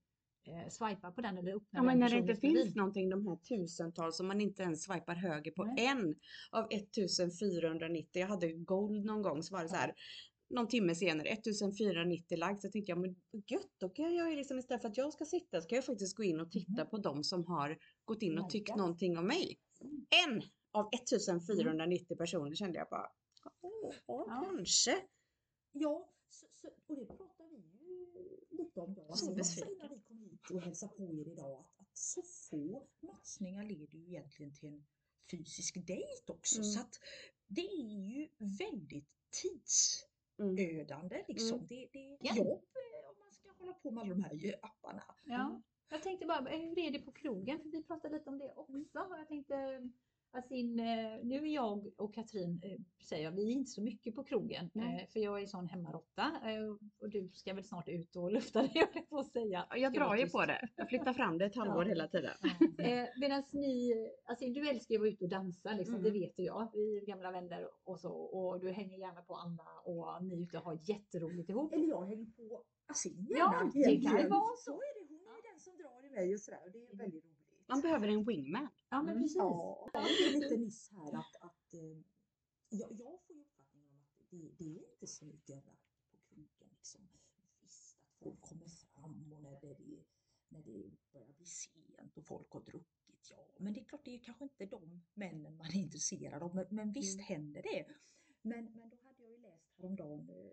eh, 0.43 0.69
swipar 0.69 1.11
på 1.11 1.21
den 1.21 1.37
eller 1.37 1.55
öppnar 1.55 1.79
Ja 1.79 1.83
men 1.83 1.99
när 1.99 2.09
det 2.09 2.17
inte 2.17 2.35
finns 2.35 2.75
någonting, 2.75 3.09
de 3.09 3.27
här 3.27 3.35
tusentals 3.35 4.17
som 4.17 4.27
man 4.27 4.41
inte 4.41 4.63
ens 4.63 4.83
swipar 4.83 5.15
höger 5.15 5.51
på 5.51 5.63
Nej. 5.63 5.85
en 5.85 6.15
av 6.51 6.67
1490. 6.71 8.21
Jag 8.21 8.27
hade 8.27 8.51
gold 8.53 9.05
någon 9.05 9.21
gång 9.21 9.43
så 9.43 9.55
var 9.55 9.63
det 9.63 9.69
så 9.69 9.75
här 9.75 9.93
någon 10.51 10.67
timme 10.67 10.95
senare 10.95 11.27
1490 11.29 12.37
likes. 12.37 12.61
Så 12.61 12.69
tänkte 12.69 12.91
jag 12.91 12.99
men 12.99 13.15
gött 13.47 13.71
då 13.77 13.89
kan 13.89 14.15
jag 14.15 14.31
ju 14.31 14.35
liksom 14.35 14.59
istället 14.59 14.81
för 14.81 14.89
att 14.89 14.97
jag 14.97 15.13
ska 15.13 15.25
sitta 15.25 15.61
så 15.61 15.67
kan 15.67 15.75
jag 15.75 15.85
faktiskt 15.85 16.15
gå 16.15 16.23
in 16.23 16.39
och 16.39 16.51
titta 16.51 16.85
på 16.85 16.97
de 16.97 17.23
som 17.23 17.45
har 17.45 17.77
gått 18.05 18.21
in 18.21 18.39
och 18.39 18.49
tyckt 18.49 18.67
Likat. 18.67 18.77
någonting 18.77 19.17
om 19.17 19.27
mig. 19.27 19.59
En 20.25 20.41
av 20.71 20.89
1490 20.93 22.17
personer 22.17 22.55
kände 22.55 22.77
jag 22.77 22.87
bara 22.89 23.07
åh, 23.61 23.93
ja, 24.07 24.25
kanske. 24.27 24.97
Ja, 25.71 26.13
så, 26.29 26.47
så, 26.53 26.67
och 26.87 26.95
det 26.95 27.05
pratar 27.05 27.45
vi 27.49 27.57
ju 27.57 28.07
lite 28.49 28.79
om. 28.79 28.95
Så 29.15 29.31
innan 29.31 29.89
vi 29.89 30.01
kom 30.07 30.17
hit 30.17 30.51
och 30.53 30.61
hälsade 30.61 30.93
på 30.97 31.03
er 31.03 31.31
idag. 31.31 31.59
Att, 31.59 31.81
att 31.81 31.97
så 31.97 32.21
få 32.49 32.87
matchningar 32.99 33.63
leder 33.63 33.97
ju 33.97 34.07
egentligen 34.07 34.53
till 34.53 34.67
en 34.69 34.85
fysisk 35.31 35.75
dejt 35.87 36.23
också. 36.27 36.55
Mm. 36.55 36.65
Så 36.65 36.79
att 36.79 36.99
det 37.47 37.61
är 37.61 38.09
ju 38.15 38.29
väldigt 38.59 39.07
Mm. 39.31 40.10
Tidsödande 40.41 41.25
liksom. 41.27 41.57
Mm. 41.57 41.67
Det, 41.67 41.89
det 41.93 41.99
är 41.99 42.35
jobb 42.35 42.47
eh, 42.47 43.09
om 43.09 43.15
man 43.19 43.31
ska 43.31 43.49
hålla 43.57 43.73
på 43.73 43.91
med 43.91 44.01
alla 44.01 44.13
de 44.13 44.23
här 44.23 44.45
eh, 44.45 44.53
apparna. 44.61 45.03
Ja, 45.25 45.61
jag 45.89 46.03
tänkte 46.03 46.25
bara, 46.25 46.49
eh, 46.49 46.59
hur 46.59 46.79
är 46.79 46.91
det 46.91 46.99
på 46.99 47.11
krogen? 47.11 47.59
För 47.59 47.69
vi 47.69 47.83
pratade 47.83 48.17
lite 48.17 48.29
om 48.29 48.37
det 48.37 48.53
också. 48.55 48.73
Jag 48.93 49.27
tänkte, 49.27 49.89
Asin, 50.33 50.79
eh, 50.79 50.85
nu 51.23 51.35
är 51.35 51.53
jag 51.53 51.91
och 51.97 52.13
Katrin, 52.13 52.61
eh, 52.63 52.79
säger 53.09 53.23
jag, 53.23 53.31
vi 53.31 53.47
är 53.47 53.51
inte 53.51 53.71
så 53.71 53.81
mycket 53.81 54.15
på 54.15 54.23
krogen. 54.23 54.69
Nej. 54.73 55.01
eh, 55.01 55.07
För 55.07 55.19
jag 55.19 55.41
är 55.41 55.45
sån 55.45 55.67
hemmarotta 55.67 56.31
och 57.01 57.09
du 57.09 57.29
ska 57.33 57.53
väl 57.53 57.63
snart 57.63 57.89
ut 57.89 58.15
och 58.15 58.31
lufta 58.35 58.61
dig, 58.61 58.71
jag 58.73 59.09
på 59.09 59.23
säga. 59.23 59.65
Ja, 59.69 59.77
Jag 59.77 59.93
drar 59.93 60.15
ju 60.15 60.29
på 60.29 60.45
det. 60.45 60.69
Jag 60.75 60.89
flyttar 60.89 61.13
fram 61.13 61.37
det 61.37 61.45
ett 61.45 61.55
halvår 61.55 61.83
Ja. 61.83 61.89
hela 61.89 62.07
tiden. 62.07 62.31
Eh, 62.79 63.07
Medan 63.19 63.43
ni, 63.51 63.93
alltså 64.25 64.45
du 64.45 64.69
älskar 64.69 64.93
ju 64.93 64.97
att 64.97 65.01
vara 65.01 65.09
ute 65.09 65.23
och 65.23 65.29
dansa, 65.29 65.73
liksom, 65.73 65.95
Mm. 65.95 66.03
det 66.03 66.19
vet 66.19 66.33
jag. 66.39 66.71
Vi 66.73 66.97
är 66.97 67.05
gamla 67.05 67.31
vänner 67.31 67.69
och 67.83 67.99
så. 67.99 68.11
Och 68.13 68.59
du 68.59 68.71
hänger 68.71 68.97
gärna 68.97 69.21
på 69.21 69.35
Anna 69.35 69.63
och 69.85 70.23
ni 70.23 70.33
är 70.35 70.43
ute 70.43 70.57
och 70.57 70.63
har 70.63 70.79
jätteroligt 70.83 71.49
ihop. 71.49 71.73
Eller 71.73 71.87
jag 71.87 72.05
hänger 72.05 72.25
på 72.25 72.63
Asin 72.85 73.27
Ja, 73.29 73.37
gärna, 73.37 73.71
det 73.73 74.01
kan 74.21 74.29
vara 74.29 74.55
så. 74.57 74.71
Så 74.71 74.71
är 74.77 74.99
det. 74.99 75.07
Hon 75.25 75.35
är 75.37 75.51
den 75.51 75.59
som 75.59 75.73
drar 75.77 76.05
iväg 76.05 76.33
och 76.33 76.39
sådär. 76.39 76.59
Och 76.65 76.71
det 76.71 76.77
är 76.79 76.95
väldigt 76.97 77.23
roligt. 77.25 77.37
Man 77.71 77.81
behöver 77.81 78.07
en 78.07 78.23
wingman. 78.23 78.67
Ja, 78.89 79.01
men 79.01 79.09
Mm. 79.15 79.23
precis. 79.23 79.37
Ja, 79.37 79.89
det 79.93 79.99
är 79.99 80.39
lite 80.39 80.57
nyss 80.57 80.91
här 80.91 81.13
att, 81.13 81.35
att 81.41 81.73
eh, 81.73 81.97
jag, 82.69 82.91
jag 82.91 83.21
får 83.27 83.35
ju 83.35 83.41
uppfattningen 83.41 83.89
om 83.91 83.99
att 83.99 84.29
det, 84.29 84.51
det 84.57 84.63
är 84.77 84.91
inte 84.93 85.07
så 85.07 85.25
mycket 85.25 85.55
rapp 85.65 85.87
på 86.11 86.17
krogen. 86.29 86.69
Liksom. 86.77 87.01
Visst 87.61 87.97
att 88.01 88.13
folk 88.19 88.41
kommer 88.41 88.67
fram 88.67 89.33
och 89.33 89.41
när 89.41 89.61
det, 89.61 89.77
när 90.49 90.63
det 90.63 90.91
börjar 91.13 91.33
bli 91.33 91.45
sent 91.45 92.17
och 92.17 92.25
folk 92.25 92.51
har 92.51 92.61
druckit, 92.61 93.27
ja. 93.29 93.55
Men 93.59 93.73
det 93.73 93.79
är 93.79 93.83
klart, 93.85 94.05
det 94.05 94.11
är 94.11 94.17
ju 94.17 94.23
kanske 94.23 94.43
inte 94.43 94.65
de 94.65 95.01
männen 95.13 95.57
man 95.57 95.67
är 95.67 95.75
intresserad 95.75 96.43
av. 96.43 96.55
Men, 96.55 96.65
men 96.69 96.91
visst 96.91 97.19
Mm. 97.19 97.25
händer 97.25 97.61
det. 97.61 97.85
Men, 98.41 98.65
men 98.75 98.89
då 98.89 98.97
hade 98.97 99.23
jag 99.23 99.31
ju 99.31 99.37
läst 99.37 99.73
häromdagen 99.77 100.29
eh, 100.29 100.51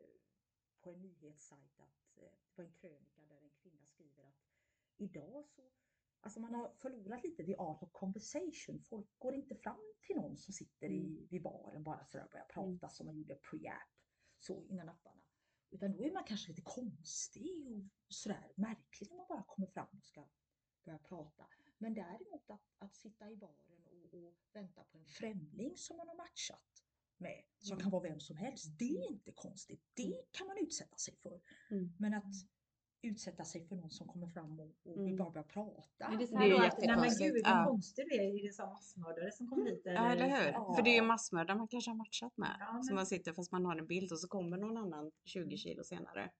på 0.80 0.90
en 0.90 1.00
nyhetssajt 1.02 1.80
att 1.80 2.16
eh, 2.16 2.22
det 2.56 2.62
var 2.62 2.64
en 2.64 2.72
krönika 2.72 3.22
där 3.28 3.42
en 3.42 3.50
kvinna 3.62 3.86
skriver 3.86 4.24
att 4.24 4.44
idag 4.96 5.48
så 5.48 5.62
Alltså 6.20 6.40
man 6.40 6.54
har 6.54 6.72
förlorat 6.74 7.24
lite 7.24 7.44
the 7.44 7.56
art 7.56 7.82
of 7.82 7.92
conversation. 7.92 8.80
Folk 8.80 9.18
går 9.18 9.34
inte 9.34 9.54
fram 9.54 9.94
till 10.06 10.16
någon 10.16 10.36
som 10.36 10.54
sitter 10.54 10.90
i, 10.90 11.26
vid 11.30 11.42
baren 11.42 11.82
bara 11.82 12.04
sådär 12.04 12.24
och 12.24 12.30
börjar 12.30 12.46
prata 12.46 12.88
som 12.88 13.06
man 13.06 13.16
gjorde 13.16 13.34
pre-app 13.34 13.90
så 14.38 14.64
innan 14.64 14.88
apparna. 14.88 15.22
Utan 15.70 15.92
då 15.92 16.04
är 16.04 16.12
man 16.12 16.24
kanske 16.24 16.48
lite 16.48 16.62
konstig 16.62 17.66
och 18.06 18.14
sådär 18.14 18.52
märklig 18.54 19.08
när 19.10 19.16
man 19.16 19.26
bara 19.28 19.42
kommer 19.42 19.66
fram 19.66 19.86
och 19.96 20.04
ska 20.04 20.28
börja 20.84 20.98
prata. 20.98 21.46
Men 21.78 21.94
däremot 21.94 22.50
att, 22.50 22.62
att 22.78 22.94
sitta 22.94 23.30
i 23.30 23.36
baren 23.36 23.82
och, 23.84 24.14
och 24.14 24.34
vänta 24.52 24.84
på 24.84 24.98
en 24.98 25.06
främling 25.06 25.76
som 25.76 25.96
man 25.96 26.08
har 26.08 26.16
matchat 26.16 26.84
med 27.16 27.44
som 27.58 27.78
kan 27.78 27.90
vara 27.90 28.02
vem 28.02 28.20
som 28.20 28.36
helst. 28.36 28.78
Det 28.78 28.98
är 28.98 29.10
inte 29.10 29.32
konstigt. 29.32 29.82
Det 29.94 30.22
kan 30.32 30.46
man 30.46 30.56
utsätta 30.58 30.96
sig 30.96 31.16
för. 31.16 31.40
Mm. 31.70 31.92
Men 31.98 32.14
att 32.14 32.34
utsätta 33.02 33.44
sig 33.44 33.64
för 33.68 33.76
någon 33.76 33.90
som 33.90 34.08
kommer 34.08 34.26
fram 34.26 34.60
och, 34.60 34.66
och 34.84 34.96
vill 34.96 34.98
Mm. 34.98 35.16
bara 35.16 35.30
börja 35.30 35.44
prata. 35.46 36.08
Men 36.08 36.18
det 36.18 36.24
är 36.24 36.26
så 36.26 36.38
Det 36.38 36.44
är 36.50 36.54
att, 36.54 36.78
nej 36.78 36.88
men 36.88 37.04
jättekonstigt, 37.04 37.34
gud 37.34 37.42
ja. 37.44 37.54
vad 37.56 37.66
konstig 37.66 38.04
du 38.08 38.14
är, 38.16 38.38
är 38.38 38.46
det 38.46 38.52
som 38.52 38.68
massmördare 38.68 39.30
som 39.32 39.48
kom 39.48 39.66
hit? 39.66 39.82
Ja, 39.84 40.12
eller 40.12 40.28
hur? 40.28 40.52
Ja. 40.52 40.74
För 40.76 40.82
det 40.82 40.90
är 40.90 40.94
ju 40.94 41.02
massmördare 41.02 41.58
man 41.58 41.68
kanske 41.68 41.90
har 41.90 41.96
matchat 41.96 42.36
med. 42.36 42.56
Ja, 42.60 42.66
Som 42.66 42.86
men- 42.86 42.94
man 42.94 43.06
sitter 43.06 43.32
fast 43.32 43.52
man 43.52 43.64
har 43.64 43.76
en 43.76 43.86
bild 43.86 44.12
och 44.12 44.20
så 44.20 44.28
kommer 44.28 44.56
någon 44.56 44.76
annan 44.76 45.10
20 45.24 45.56
kilo 45.56 45.84
senare. 45.84 46.30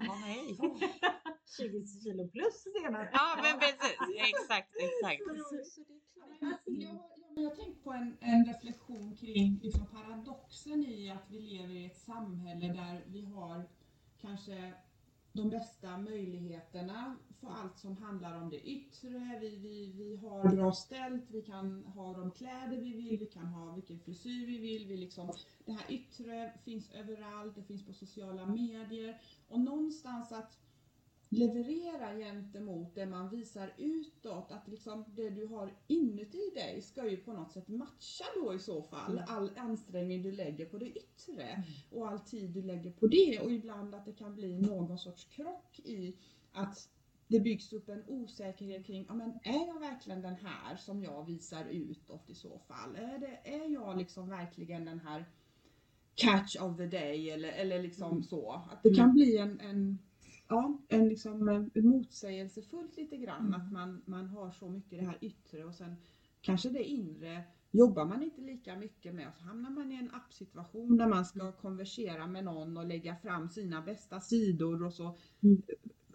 Ja, 0.00 0.16
nej. 0.26 0.56
20 1.58 1.86
kilo 1.86 2.28
plus 2.28 2.62
senare. 2.82 3.10
Ja, 3.12 3.38
men 3.42 3.58
precis. 3.60 3.98
Exakt, 4.28 4.70
exakt. 4.76 5.22
Så. 5.48 5.82
Jag, 6.40 6.52
ja, 6.64 7.10
jag 7.36 7.42
har 7.50 7.56
tänkt 7.56 7.84
på 7.84 7.92
en, 7.92 8.16
en 8.20 8.44
reflektion 8.44 9.16
kring 9.16 9.60
liksom 9.62 9.86
paradoxen 9.86 10.84
i 10.84 11.10
att 11.10 11.30
vi 11.30 11.40
lever 11.40 11.74
i 11.74 11.86
ett 11.86 11.96
samhälle 11.98 12.66
där 12.72 13.04
vi 13.06 13.24
har 13.24 13.68
kanske 14.20 14.72
de 15.36 15.50
bästa 15.50 15.98
möjligheterna 15.98 17.16
för 17.40 17.48
allt 17.48 17.78
som 17.78 17.96
handlar 17.96 18.42
om 18.42 18.50
det 18.50 18.68
yttre. 18.68 19.38
Vi, 19.40 19.56
vi, 19.56 19.92
vi 19.92 20.16
har 20.16 20.56
bra 20.56 20.72
ställt, 20.72 21.30
vi 21.30 21.42
kan 21.42 21.84
ha 21.84 22.12
de 22.12 22.30
kläder 22.30 22.76
vi 22.76 22.92
vill, 22.92 23.18
vi 23.18 23.26
kan 23.26 23.46
ha 23.46 23.72
vilken 23.72 24.00
frisyr 24.00 24.46
vi 24.46 24.58
vill. 24.58 24.88
Vi 24.88 24.96
liksom, 24.96 25.32
det 25.64 25.72
här 25.72 25.92
yttre 25.92 26.52
finns 26.64 26.90
överallt, 26.90 27.54
det 27.54 27.62
finns 27.62 27.86
på 27.86 27.92
sociala 27.92 28.46
medier. 28.46 29.20
Och 29.48 29.60
någonstans 29.60 30.32
att 30.32 30.58
leverera 31.28 32.14
gentemot 32.18 32.94
det 32.94 33.06
man 33.06 33.28
visar 33.30 33.72
utåt, 33.78 34.52
att 34.52 34.68
liksom 34.68 35.04
det 35.08 35.30
du 35.30 35.46
har 35.46 35.74
inuti 35.86 36.50
dig 36.54 36.82
ska 36.82 37.10
ju 37.10 37.16
på 37.16 37.32
något 37.32 37.52
sätt 37.52 37.68
matcha 37.68 38.24
då 38.42 38.54
i 38.54 38.58
så 38.58 38.82
fall 38.82 39.12
Mm. 39.12 39.24
all 39.28 39.50
ansträngning 39.56 40.22
du 40.22 40.32
lägger 40.32 40.66
på 40.66 40.78
det 40.78 40.86
yttre 40.90 41.42
Mm. 41.42 41.62
och 41.90 42.08
all 42.08 42.20
tid 42.20 42.50
du 42.50 42.62
lägger 42.62 42.90
på 42.90 43.06
det 43.06 43.40
och 43.40 43.52
ibland 43.52 43.94
att 43.94 44.04
det 44.04 44.12
kan 44.12 44.34
bli 44.34 44.58
någon 44.58 44.98
sorts 44.98 45.24
krock 45.24 45.80
i 45.84 46.16
att 46.52 46.88
det 47.28 47.40
byggs 47.40 47.72
upp 47.72 47.88
en 47.88 48.04
osäkerhet 48.08 48.86
kring, 48.86 49.04
ja 49.08 49.14
men 49.14 49.30
är 49.42 49.66
jag 49.66 49.80
verkligen 49.80 50.22
den 50.22 50.34
här 50.34 50.76
som 50.76 51.02
jag 51.02 51.24
visar 51.26 51.64
utåt 51.64 52.30
i 52.30 52.34
så 52.34 52.58
fall? 52.58 52.96
Är, 52.96 53.18
det, 53.18 53.40
är 53.44 53.68
jag 53.72 53.98
liksom 53.98 54.28
verkligen 54.28 54.84
den 54.84 55.00
här 55.00 55.24
catch 56.14 56.56
of 56.60 56.76
the 56.76 56.86
day 56.86 57.30
eller, 57.30 57.48
eller 57.48 57.82
liksom 57.82 58.10
Mm. 58.10 58.22
så? 58.22 58.50
Att 58.52 58.82
det 58.82 58.94
kan 58.94 59.12
bli 59.12 59.38
en, 59.38 59.60
en 59.60 59.98
ja, 60.48 60.78
en 60.88 61.08
liksom 61.08 61.48
eh, 61.48 61.82
motsägelsefullt 61.84 62.96
lite 62.96 63.16
grann 63.16 63.46
Mm. 63.46 63.60
att 63.60 63.72
man, 63.72 64.02
man 64.06 64.26
har 64.26 64.50
så 64.50 64.68
mycket 64.68 64.98
det 64.98 65.04
här 65.06 65.18
yttre 65.20 65.64
och 65.64 65.74
sen 65.74 65.96
kanske 66.40 66.68
det 66.68 66.84
inre 66.84 67.42
jobbar 67.70 68.04
man 68.04 68.22
inte 68.22 68.40
lika 68.40 68.76
mycket 68.76 69.14
med 69.14 69.28
och 69.28 69.34
så 69.34 69.42
hamnar 69.44 69.70
man 69.70 69.92
i 69.92 69.94
en 69.94 70.10
appsituation 70.14 70.96
där 70.96 71.06
man 71.06 71.24
ska 71.24 71.52
konversera 71.52 72.26
med 72.26 72.44
någon 72.44 72.76
och 72.76 72.86
lägga 72.86 73.16
fram 73.16 73.48
sina 73.48 73.82
bästa 73.82 74.20
sidor 74.20 74.84
och 74.84 74.92
så 74.92 75.16
Mm. 75.42 75.62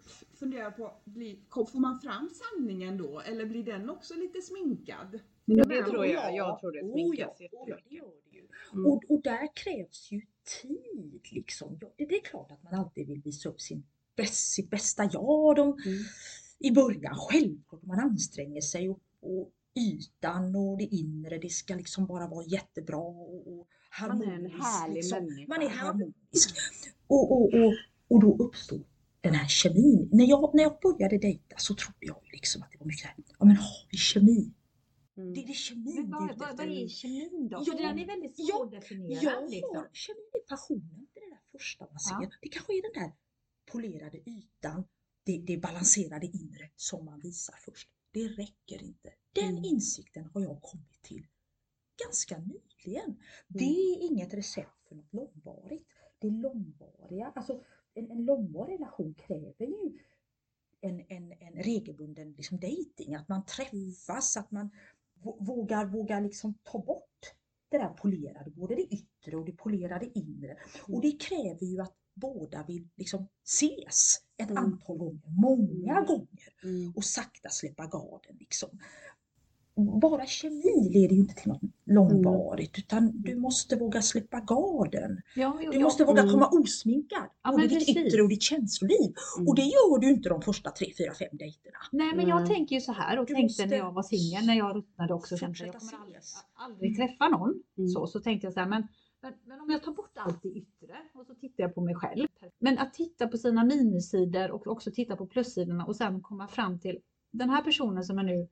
f- 0.06 0.24
fundera 0.34 0.70
på, 0.70 0.92
blir, 1.04 1.36
kom- 1.48 1.66
får 1.66 1.80
man 1.80 2.00
fram 2.00 2.28
sanningen 2.30 2.98
då 2.98 3.20
eller 3.20 3.46
blir 3.46 3.64
den 3.64 3.90
också 3.90 4.14
lite 4.14 4.42
sminkad? 4.42 5.18
Ja, 5.44 5.56
Men- 5.56 5.68
det 5.68 5.82
tror 5.84 6.06
jag. 6.06 6.34
Jag 6.36 6.60
tror 6.60 6.72
det 6.72 6.82
Oh 6.82 6.92
sminkas 6.92 7.40
oh 7.40 7.46
ja, 7.50 7.76
jättemycket. 7.76 8.50
Mm. 8.72 8.86
Och, 8.86 9.02
och 9.08 9.22
där 9.22 9.56
krävs 9.56 10.12
ju 10.12 10.20
tid 10.62 11.20
liksom. 11.32 11.78
Det 11.96 12.16
är 12.16 12.24
klart 12.24 12.50
att 12.52 12.62
man 12.62 12.74
alltid 12.74 13.06
vill 13.08 13.20
visa 13.22 13.48
upp 13.48 13.60
sin 13.60 13.84
bäst, 14.16 14.52
sitt 14.52 14.70
bästa 14.70 15.04
jag 15.12 15.56
de, 15.56 15.78
Mm. 15.86 16.04
i 16.58 16.70
början. 16.70 17.14
Självklart, 17.14 17.82
man 17.82 18.00
anstränger 18.00 18.60
sig 18.60 18.88
och, 18.88 19.00
och 19.22 19.52
ytan 19.74 20.56
och 20.56 20.78
det 20.78 20.84
inre, 20.84 21.38
det 21.38 21.48
ska 21.48 21.74
liksom 21.74 22.06
bara 22.06 22.28
vara 22.28 22.44
jättebra 22.46 22.96
och, 22.98 23.58
och 23.58 23.68
Man 24.00 24.22
är 24.22 24.32
en 24.32 24.50
härlig 24.50 24.94
liksom. 24.94 25.24
människa. 25.24 25.48
Man 25.48 25.62
är 25.62 25.68
harmonisk. 25.68 26.56
Och, 27.06 27.32
och, 27.32 27.54
och, 27.54 27.74
och 28.08 28.20
då 28.20 28.36
uppstår 28.44 28.80
den 29.20 29.34
här 29.34 29.48
kemin. 29.48 30.08
När 30.12 30.24
jag, 30.24 30.54
när 30.54 30.62
jag 30.62 30.78
började 30.82 31.18
dejta 31.18 31.56
så 31.58 31.74
trodde 31.74 32.06
jag 32.06 32.22
liksom 32.32 32.62
att 32.62 32.70
det 32.72 32.78
var 32.78 32.86
mycket 32.86 33.06
här, 33.06 33.14
ja 33.38 33.44
men 33.44 33.56
har 33.56 33.86
vi 33.90 33.96
kemi? 33.96 34.52
Mm. 35.16 35.34
Det, 35.34 35.40
det 35.40 35.52
är 35.52 35.54
kemin 35.54 35.94
Men 35.94 36.10
vad, 36.10 36.38
vad, 36.38 36.56
vad 36.56 36.66
är 36.66 36.88
kemin 36.88 37.48
då? 37.48 37.62
Ja, 37.66 37.74
den 37.74 37.98
är 37.98 38.06
väldigt 38.06 38.34
ja, 38.36 38.56
svårdefinierad. 38.56 39.22
Jag 39.24 39.50
liksom. 39.50 39.76
har, 39.76 39.88
kemin 39.92 40.30
är 40.32 40.48
passionen, 40.48 41.06
det 41.14 41.20
är 41.20 41.24
det 41.24 41.34
där 41.34 41.58
första 41.58 41.86
man 41.90 42.00
ser. 42.00 42.14
Ja. 42.20 42.30
Det 42.42 42.48
kanske 42.48 42.72
är 42.72 42.82
den 42.82 43.02
där 43.02 43.12
polerade 43.72 44.18
ytan, 44.30 44.84
det, 45.24 45.38
det 45.38 45.56
balanserade 45.56 46.26
inre 46.26 46.70
som 46.76 47.04
man 47.04 47.20
visar 47.20 47.54
först. 47.60 47.88
Det 48.10 48.28
räcker 48.28 48.82
inte. 48.82 49.12
Den 49.32 49.50
Mm. 49.50 49.64
insikten 49.64 50.24
har 50.34 50.40
jag 50.40 50.62
kommit 50.62 51.02
till 51.02 51.26
ganska 52.06 52.38
nyligen. 52.38 53.04
Mm. 53.10 53.18
Det 53.48 53.64
är 53.64 54.02
inget 54.10 54.34
recept 54.34 54.88
för 54.88 54.94
något 54.94 55.12
långvarigt. 55.12 55.86
Det 56.18 56.30
långvariga, 56.30 57.32
alltså 57.36 57.62
en, 57.94 58.10
en 58.10 58.24
långvarig 58.24 58.74
relation 58.74 59.14
kräver 59.14 59.66
ju 59.66 59.98
en, 60.80 61.00
en, 61.08 61.32
en 61.32 61.52
regelbunden 61.62 62.32
liksom 62.32 62.58
dating, 62.60 63.14
att 63.14 63.28
man 63.28 63.44
träffas, 63.46 64.36
att 64.36 64.50
man 64.50 64.70
vå- 65.22 65.44
vågar, 65.44 65.86
vågar 65.86 66.20
liksom 66.20 66.54
ta 66.62 66.78
bort 66.78 67.34
det 67.68 67.78
där 67.78 67.88
polerade, 67.94 68.50
både 68.50 68.74
det 68.74 68.82
yttre 68.94 69.36
och 69.36 69.44
det 69.44 69.52
polerade 69.52 70.18
inre. 70.18 70.56
Och 70.88 71.00
det 71.02 71.12
kräver 71.20 71.66
ju 71.66 71.80
att 71.80 71.96
båda 72.14 72.64
vill 72.68 72.88
liksom 72.96 73.28
ses 73.44 74.16
ett 74.42 74.50
Mm. 74.50 74.64
antal 74.64 74.96
gånger, 74.98 75.40
många 75.40 75.92
Mm. 75.92 76.04
gånger 76.06 76.48
Mm. 76.64 76.92
och 76.96 77.04
sakta 77.04 77.48
släppa 77.48 77.82
garden 77.86 78.36
liksom. 78.40 78.68
Bara 80.00 80.26
kemi 80.26 80.90
leder 80.92 81.14
ju 81.14 81.20
inte 81.20 81.34
till 81.34 81.48
något 81.52 81.60
långvarigt 81.84 82.78
utan 82.78 83.22
du 83.22 83.36
måste 83.36 83.76
våga 83.76 84.02
släppa 84.02 84.40
garden. 84.40 85.20
Ja, 85.36 85.58
jo, 85.62 85.70
Du 85.70 85.78
ja. 85.78 85.84
måste 85.84 86.04
våga 86.04 86.20
Mm. 86.22 86.32
komma 86.32 86.48
osminkad. 86.48 87.28
Ja, 87.42 87.50
både 87.50 87.62
ditt 87.66 87.78
precis. 87.78 87.96
yttre 87.96 88.22
och 88.22 88.28
ditt 88.28 88.42
känsloliv. 88.42 89.14
Mm. 89.38 89.48
Och 89.48 89.54
det 89.56 89.62
gör 89.62 89.98
du 89.98 90.10
inte 90.10 90.28
de 90.28 90.42
första 90.42 90.70
tre, 90.70 90.92
fyra, 90.98 91.14
fem 91.14 91.28
dejterna. 91.32 91.78
Nej 91.92 92.16
men 92.16 92.28
jag 92.28 92.46
tänker 92.46 92.74
ju 92.76 92.80
så 92.80 92.92
här 92.92 93.18
och 93.18 93.26
Du 93.26 93.34
tänkte 93.34 93.66
när 93.66 93.76
jag 93.76 93.92
var 93.92 94.02
singel, 94.02 94.46
när 94.46 94.54
jag 94.54 94.76
ruttnade 94.76 95.14
också, 95.14 95.34
jag, 95.40 95.40
kommer 95.56 95.74
aldrig, 96.02 96.20
aldrig 96.54 96.96
träffa 96.96 97.28
någon. 97.28 97.62
Mm. 97.78 97.88
Så, 97.88 98.06
så 98.06 98.20
tänkte 98.20 98.46
jag 98.46 98.54
så 98.54 98.60
här, 98.60 98.68
men, 98.68 98.88
men, 99.22 99.32
men 99.44 99.60
om 99.60 99.70
jag 99.70 99.82
tar 99.82 99.92
bort 99.92 100.12
allt 100.18 100.42
det 100.42 100.64
yttre 100.92 101.20
och 101.20 101.26
så 101.26 101.34
tittar 101.34 101.64
jag 101.64 101.74
på 101.74 101.80
mig 101.80 101.94
själv. 101.94 102.26
Men 102.58 102.78
att 102.78 102.94
titta 102.94 103.28
på 103.28 103.38
sina 103.38 103.64
minussidor 103.64 104.50
och 104.50 104.66
också 104.66 104.90
titta 104.90 105.16
på 105.16 105.26
plussidorna 105.26 105.86
och 105.86 105.96
sen 105.96 106.20
komma 106.20 106.48
fram 106.48 106.78
till 106.78 106.98
den 107.30 107.50
här 107.50 107.62
personen 107.62 108.04
som 108.04 108.18
jag 108.18 108.26
nu 108.26 108.48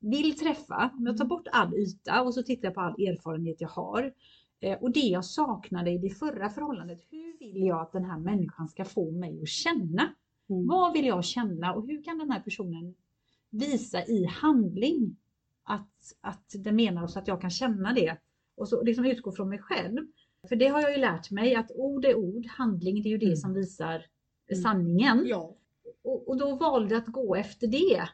vill 0.00 0.38
träffa. 0.38 0.90
Om 0.98 1.06
jag 1.06 1.16
tar 1.16 1.24
bort 1.24 1.48
all 1.52 1.74
yta 1.74 2.22
och 2.22 2.34
så 2.34 2.42
tittar 2.42 2.68
jag 2.68 2.74
på 2.74 2.80
all 2.80 2.92
erfarenhet 2.92 3.60
jag 3.60 3.68
har. 3.68 4.12
Eh, 4.60 4.78
och 4.78 4.92
det 4.92 5.00
jag 5.00 5.24
saknade 5.24 5.90
i 5.90 5.98
det 5.98 6.10
förra 6.10 6.50
förhållandet. 6.50 7.06
Hur 7.10 7.38
vill 7.38 7.66
jag 7.66 7.80
att 7.80 7.92
den 7.92 8.04
här 8.04 8.18
människan 8.18 8.68
ska 8.68 8.84
få 8.84 9.10
mig 9.10 9.42
att 9.42 9.48
känna? 9.48 10.14
Mm. 10.50 10.66
Vad 10.66 10.92
vill 10.92 11.06
jag 11.06 11.24
känna 11.24 11.74
och 11.74 11.86
hur 11.86 12.02
kan 12.02 12.18
den 12.18 12.30
här 12.30 12.40
personen 12.40 12.94
visa 13.50 14.04
i 14.04 14.24
handling 14.24 15.16
att, 15.62 16.16
att 16.20 16.54
den 16.54 16.76
menar 16.76 17.06
så 17.06 17.18
att 17.18 17.28
jag 17.28 17.40
kan 17.40 17.50
känna 17.50 17.92
det 17.92 18.16
och 18.56 18.68
så 18.68 18.82
liksom 18.82 19.04
utgå 19.04 19.32
från 19.32 19.48
mig 19.48 19.58
själv. 19.58 20.06
För 20.48 20.56
det 20.56 20.68
har 20.68 20.80
jag 20.80 20.90
ju 20.92 20.96
lärt 20.98 21.30
mig 21.30 21.54
att 21.54 21.70
ord 21.74 22.04
är 22.04 22.14
ord, 22.14 22.46
handling 22.46 23.02
det 23.02 23.08
är 23.08 23.10
ju 23.10 23.18
det 23.18 23.24
Mm. 23.26 23.36
som 23.36 23.54
visar 23.54 24.06
Mm. 24.50 24.62
sanningen. 24.62 25.22
Ja. 25.26 25.56
Och, 26.02 26.28
och 26.28 26.36
då 26.38 26.56
valde 26.56 26.94
jag 26.94 27.02
att 27.02 27.08
gå 27.08 27.34
efter 27.36 27.66
det 27.66 28.08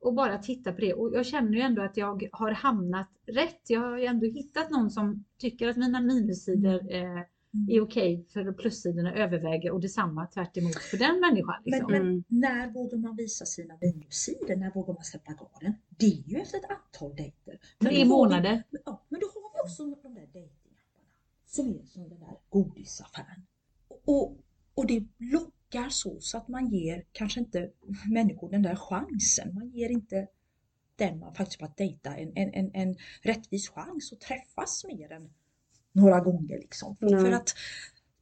och 0.00 0.14
bara 0.14 0.38
titta 0.38 0.72
på 0.72 0.80
det. 0.80 0.94
Och 0.94 1.14
jag 1.14 1.26
känner 1.26 1.52
ju 1.52 1.60
ändå 1.60 1.82
att 1.82 1.96
jag 1.96 2.28
har 2.32 2.50
hamnat 2.50 3.08
rätt. 3.26 3.60
Jag 3.70 3.80
har 3.80 3.98
ju 3.98 4.04
ändå 4.06 4.26
hittat 4.26 4.70
någon 4.70 4.90
som 4.90 5.24
tycker 5.38 5.68
att 5.68 5.76
mina 5.76 6.00
minussidor 6.00 6.92
eh, 6.94 7.20
är 7.68 7.80
okej 7.80 8.26
för 8.32 8.52
plussidorna 8.52 9.14
överväger 9.14 9.70
och 9.72 9.80
detsamma 9.80 10.26
tvärt 10.26 10.56
emot 10.56 10.74
för 10.74 10.96
den 10.96 11.20
människan. 11.20 11.62
Liksom. 11.64 11.92
Men, 11.92 12.02
men 12.02 12.10
Mm. 12.12 12.24
när 12.28 12.70
vågar 12.70 12.98
man 12.98 13.16
visa 13.16 13.44
sina 13.44 13.74
minussidor? 13.80 14.56
När 14.56 14.70
vågar 14.70 14.94
man 14.94 15.04
släppa 15.04 15.32
garden? 15.32 15.74
Det 15.98 16.06
är 16.06 16.22
ju 16.28 16.36
efter 16.36 16.58
ett 16.58 16.70
antal 16.70 17.16
dejter. 17.16 17.58
Tre 17.80 17.88
har 17.98 18.04
vi- 18.04 18.04
månader. 18.04 18.62
Ja, 18.84 19.02
men 19.08 19.20
då 19.20 19.26
har 19.26 19.40
vi 19.64 19.70
också 19.70 19.82
de 19.84 20.14
där 20.14 20.20
dejtingapparna 20.32 20.57
som 21.48 21.68
är 21.68 21.86
som 21.86 22.08
den 22.08 22.20
där 22.20 22.36
godisaffären. 22.48 23.46
Och, 24.04 24.36
och 24.74 24.86
det 24.86 25.04
lockar 25.18 25.88
så, 25.88 26.20
så 26.20 26.38
att 26.38 26.48
man 26.48 26.68
ger 26.68 27.04
kanske 27.12 27.40
inte 27.40 27.70
människor 28.12 28.50
den 28.50 28.62
där 28.62 28.76
chansen. 28.76 29.54
Man 29.54 29.68
ger 29.70 29.88
inte 29.88 30.28
den 30.96 31.18
man 31.18 31.34
faktiskt 31.34 31.60
bara 31.60 31.72
dejta 31.76 32.16
en, 32.16 32.32
en, 32.34 32.54
en, 32.54 32.70
en 32.74 32.96
rättvis 33.22 33.68
chans 33.68 34.12
att 34.12 34.20
träffas 34.20 34.84
mer 34.84 35.12
än 35.12 35.32
några 35.92 36.20
gånger 36.20 36.58
liksom. 36.58 36.96
För, 36.96 37.10
Nej. 37.10 37.20
för 37.20 37.32
att 37.32 37.54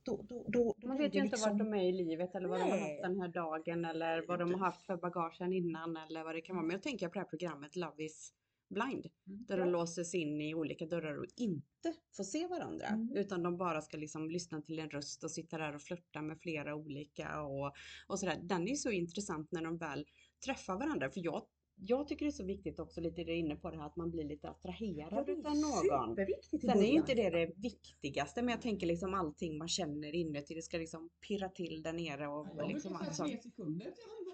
då, 0.03 0.23
då, 0.29 0.45
då, 0.49 0.75
Man 0.85 0.97
vet 0.99 1.15
ju 1.15 1.19
inte 1.19 1.37
liksom- 1.37 1.51
vart 1.51 1.59
de 1.59 1.75
är 1.75 1.89
i 1.89 1.93
livet 1.93 2.35
eller 2.35 2.49
vad 2.49 2.61
de 2.61 2.63
har 2.63 2.71
Nej. 2.71 2.81
haft 2.81 3.03
den 3.03 3.21
här 3.21 3.29
dagen 3.29 3.85
eller 3.85 4.25
vad 4.29 4.39
de 4.39 4.55
har 4.55 4.61
haft 4.61 4.87
för 4.87 4.97
bagagen 4.97 5.53
innan 5.53 5.97
eller 5.97 6.25
vad 6.25 6.35
det 6.35 6.41
kan 6.41 6.57
vara. 6.57 6.67
Men 6.67 6.75
jag 6.75 6.83
tänker 6.83 7.09
på 7.09 7.15
det 7.15 7.21
här 7.21 7.27
programmet 7.27 7.77
Love 7.77 8.05
is 8.05 8.33
blind. 8.69 9.07
Där 9.25 9.59
de 9.59 9.71
låses 9.71 10.15
in 10.15 10.41
i 10.41 10.55
olika 10.55 10.87
dörrar 10.87 11.19
och 11.19 11.27
inte 11.37 11.95
får 12.17 12.25
se 12.25 12.47
varandra. 12.47 12.87
Mm. 12.87 13.17
Utan 13.17 13.43
de 13.43 13.57
bara 13.57 13.81
ska 13.81 13.97
liksom 13.97 14.31
lyssna 14.31 14.61
till 14.63 14.79
en 14.79 14.91
röst 14.91 15.25
och 15.25 15.31
sitta 15.31 15.59
där 15.59 15.75
och 15.75 15.83
flirta 15.83 16.23
med 16.23 16.41
flera 16.41 16.75
olika 16.75 17.43
och, 17.43 17.73
och 18.07 18.19
sådär. 18.19 18.39
Den 18.43 18.69
är 18.69 18.75
så 18.75 18.91
intressant 18.91 19.53
när 19.53 19.63
de 19.63 19.79
väl 19.79 20.07
träffar 20.45 20.79
varandra. 20.79 21.11
För 21.11 21.21
jag 21.25 21.43
jag 21.79 22.09
tycker 22.09 22.25
det 22.25 22.31
är 22.31 22.33
så 22.33 22.45
viktigt 22.45 22.79
också 22.79 23.01
lite 23.01 23.25
det 23.25 23.35
inne 23.35 23.57
på 23.57 23.71
det 23.71 23.77
här 23.77 23.87
att 23.87 23.97
man 23.97 24.11
blir 24.11 24.25
lite 24.25 24.49
attraherad 24.49 25.09
Ja, 25.11 25.33
utav 25.33 25.53
är 25.53 26.07
någon. 26.07 26.17
Sen 26.61 26.83
är 26.83 26.87
ju 26.87 26.97
inte 26.97 27.15
det 27.15 27.31
det 27.31 27.53
viktigaste 27.57 28.43
men 28.43 28.53
jag 28.53 28.63
tänker 28.63 28.87
liksom 28.87 29.15
allting 29.15 29.59
man 29.59 29.69
känner 29.69 30.15
inuti 30.15 30.55
det 30.55 30.63
ska 30.63 30.79
liksom 30.79 31.11
pirra 31.29 31.49
till 31.49 31.83
där 31.83 31.93
nere 31.93 32.27
och 32.27 32.47
Jag 32.57 32.69
liksom 32.69 32.93
brukar 32.93 33.07
allt 33.07 33.17
säga 33.17 33.29
sånt. 33.29 33.43
tre 33.43 33.51
sekunder. 33.51 33.93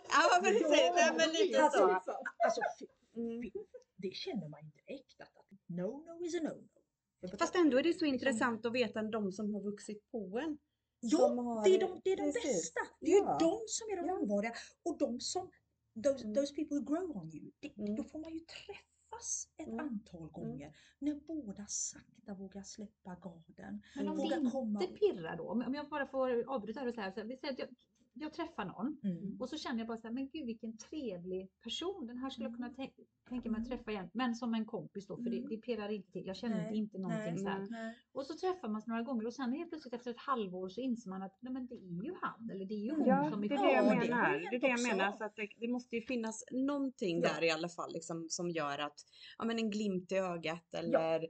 Ja 0.09 0.41
precis, 0.43 1.13
men 1.19 1.29
lite 1.29 1.71
så. 1.73 1.85
alltså, 1.85 2.61
Mm. 3.17 3.51
det 3.97 4.15
känner 4.15 4.49
man 4.49 4.61
ju 4.65 4.71
direkt 4.71 5.21
att 5.21 5.37
att 5.37 5.59
no-no 5.69 6.25
is 6.25 6.35
a 6.35 6.39
no-no. 6.43 7.37
Fast 7.39 7.55
ändå 7.55 7.79
är 7.79 7.83
det 7.83 7.95
så 7.95 8.05
intressant 8.05 8.67
att 8.67 8.73
veta 8.73 9.03
de 9.03 9.33
som 9.33 9.55
har 9.55 9.61
vuxit 9.63 10.11
på 10.11 10.39
en. 10.39 10.59
Ja, 11.01 11.63
det 11.65 11.75
är 11.75 11.81
de, 11.81 12.01
det 12.05 12.13
är 12.13 12.17
de 12.17 12.33
bästa. 12.33 12.81
Det 13.01 13.13
är 13.13 13.17
Ja. 13.25 13.39
ju 13.41 13.47
de 13.47 13.61
som 13.67 13.89
är 13.93 13.97
de 13.97 14.07
Ja. 14.09 14.15
långvariga. 14.19 14.53
Och 14.83 14.99
de 14.99 15.21
som, 15.21 15.51
those, 16.05 16.25
Mm. 16.25 16.35
those 16.35 16.55
people 16.55 16.77
who 16.79 16.85
grow 16.85 17.17
on 17.17 17.31
you, 17.35 17.51
det, 17.61 17.77
Mm. 17.77 17.97
då 17.97 18.05
får 18.05 18.19
man 18.19 18.33
ju 18.33 18.41
träffas 18.41 19.49
ett 19.57 19.67
Mm. 19.69 19.81
antal 19.87 20.29
gånger. 20.31 20.77
När 20.99 21.15
båda 21.15 21.67
sakta 21.67 22.35
vågar 22.35 22.63
släppa 22.63 23.15
garden. 23.15 23.83
Men 23.97 24.09
om 24.09 24.17
det 24.19 24.51
komma 24.53 24.83
inte 24.83 24.95
pirrar 24.95 25.37
då, 25.37 25.49
om 25.51 25.75
jag 25.75 25.89
bara 25.89 26.07
får 26.07 26.45
avbryta 26.55 26.81
här 26.81 26.89
och 26.89 26.95
säga 26.95 27.13
så 27.13 27.21
här, 27.21 27.27
vi 27.27 27.37
säger 27.37 27.53
att 27.53 27.59
jag, 27.59 27.69
jag 28.15 28.33
träffar 28.33 28.65
någon 28.65 28.97
Mm. 29.05 29.37
och 29.41 29.49
så 29.49 29.57
känner 29.57 29.79
jag 29.79 29.87
bara 29.89 29.99
så 29.99 30.07
här, 30.07 30.15
men 30.15 30.29
gud 30.29 30.47
vilken 30.47 30.77
trevlig 30.79 31.49
person, 31.65 32.07
den 32.07 32.19
här 32.19 32.31
skulle 32.31 32.47
jag 32.49 32.55
kunna 32.57 32.67
Mm. 32.67 32.77
tänka, 32.77 33.03
tänka 33.29 33.51
mig 33.51 33.61
att 33.61 33.67
Mm. 33.67 33.79
träffa 33.79 33.91
igen, 33.91 34.11
men 34.15 34.35
som 34.35 34.55
en 34.55 34.65
kompis 34.67 35.07
då, 35.07 35.17
för 35.17 35.31
det, 35.31 35.37
Mm. 35.37 35.49
det 35.51 35.57
pirrar 35.57 35.89
inte 35.89 36.13
till, 36.13 36.27
jag 36.27 36.37
känner 36.37 36.63
Nej, 36.63 36.77
inte 36.77 36.99
någonting 36.99 37.35
nej, 37.35 37.39
så 37.39 37.49
här. 37.49 37.67
Nej. 37.71 37.95
Och 38.13 38.27
så 38.27 38.35
träffar 38.37 38.69
man 38.69 38.83
sig 38.83 38.89
några 38.91 39.03
gånger 39.03 39.27
och 39.27 39.35
sen 39.35 39.53
helt 39.53 39.71
plötsligt 39.71 39.95
efter 39.95 40.11
ett 40.11 40.19
halvår 40.19 40.69
så 40.69 40.81
inser 40.81 41.11
man 41.11 41.23
att 41.23 41.39
nej 41.41 41.53
men 41.53 41.67
det 41.67 41.75
är 41.75 42.05
ju 42.05 42.15
han 42.21 42.51
eller 42.51 42.65
det 42.65 42.75
är 42.75 42.85
ju 42.85 42.91
hon 42.91 43.07
Ja, 43.07 43.31
som 43.31 43.41
det 43.41 43.47
är 43.55 43.59
är 43.59 43.63
det 43.67 43.73
jag 43.73 43.85
Ja, 43.87 43.91
det 43.91 43.97
har 43.97 43.97
menar. 44.09 44.51
Det 44.51 44.57
är 44.57 44.61
det 44.61 44.69
jag 44.69 44.83
menar. 44.83 45.13
Så 45.13 45.25
att 45.25 45.37
det, 45.37 45.49
det 45.59 45.69
måste 45.69 45.97
ju 45.97 46.03
finnas 46.03 46.45
någonting 46.53 47.21
Ja. 47.23 47.29
där 47.35 47.43
i 47.45 47.51
alla 47.51 47.69
fall 47.69 47.93
liksom, 47.93 48.27
som 48.29 48.51
gör 48.51 48.79
att 48.79 48.99
ja, 49.39 49.45
men 49.45 49.59
en 49.59 49.71
glimt 49.71 50.13
i 50.13 50.17
ögat 50.17 50.75
eller 50.75 51.21
ja. 51.21 51.29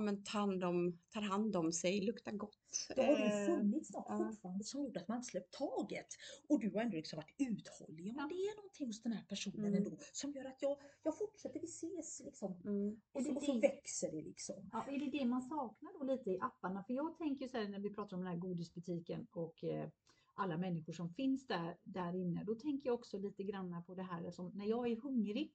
Men 0.00 0.24
tar, 0.24 0.38
hand 0.38 0.64
om, 0.64 0.98
tar 1.10 1.20
hand 1.20 1.56
om 1.56 1.72
sig, 1.72 2.00
luktar 2.00 2.32
gott. 2.32 2.88
Då 2.96 3.02
har 3.02 3.16
det 3.16 3.24
Eh, 3.24 3.40
ju 3.40 3.46
funnits 3.46 3.92
något 3.92 4.06
ja. 4.08 4.18
fortfarande 4.18 4.64
som 4.64 4.80
gjorde 4.84 5.00
att 5.00 5.08
man 5.08 5.16
inte 5.16 5.28
släppt 5.28 5.52
taget. 5.52 6.06
Och 6.48 6.60
du 6.60 6.70
har 6.74 6.80
ändå 6.80 6.96
liksom 6.96 7.16
varit 7.16 7.34
uthållig. 7.38 8.06
Ja, 8.06 8.12
men 8.12 8.22
Ja. 8.22 8.28
det 8.28 8.34
är 8.34 8.56
någonting 8.56 8.86
hos 8.86 9.02
den 9.02 9.12
här 9.12 9.24
personen 9.28 9.66
Mm. 9.66 9.74
ändå 9.74 9.96
som 10.12 10.32
gör 10.32 10.44
att 10.44 10.62
jag, 10.62 10.78
jag 11.02 11.18
fortsätter, 11.18 11.60
vi 11.60 11.66
ses 11.66 12.20
liksom. 12.24 12.60
Mm. 12.64 13.00
Och, 13.12 13.22
så, 13.22 13.34
och 13.34 13.42
så 13.42 13.58
växer 13.60 14.10
det 14.12 14.22
liksom. 14.22 14.68
Ja, 14.72 14.86
är 14.88 14.98
det 14.98 15.18
det 15.18 15.24
man 15.24 15.42
saknar 15.42 15.98
då 15.98 16.04
lite 16.04 16.30
i 16.30 16.38
apparna? 16.40 16.84
För 16.84 16.94
jag 16.94 17.18
tänker 17.18 17.48
så 17.48 17.58
här 17.58 17.68
när 17.68 17.78
vi 17.78 17.90
pratar 17.94 18.16
om 18.16 18.22
den 18.24 18.32
här 18.32 18.38
godisbutiken 18.40 19.26
och 19.32 19.64
eh, 19.64 19.88
alla 20.34 20.56
människor 20.56 20.92
som 20.92 21.14
finns 21.14 21.46
där, 21.46 21.78
där 21.84 22.14
inne. 22.14 22.44
Då 22.44 22.54
tänker 22.54 22.88
jag 22.88 22.94
också 22.94 23.18
lite 23.18 23.42
grann 23.42 23.84
på 23.86 23.94
det 23.94 24.02
här 24.02 24.30
som 24.30 24.50
när 24.54 24.66
jag 24.66 24.88
är 24.90 24.96
hungrig 24.96 25.52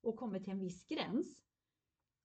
och 0.00 0.16
kommer 0.16 0.40
till 0.40 0.52
en 0.52 0.60
viss 0.60 0.86
gräns. 0.86 1.42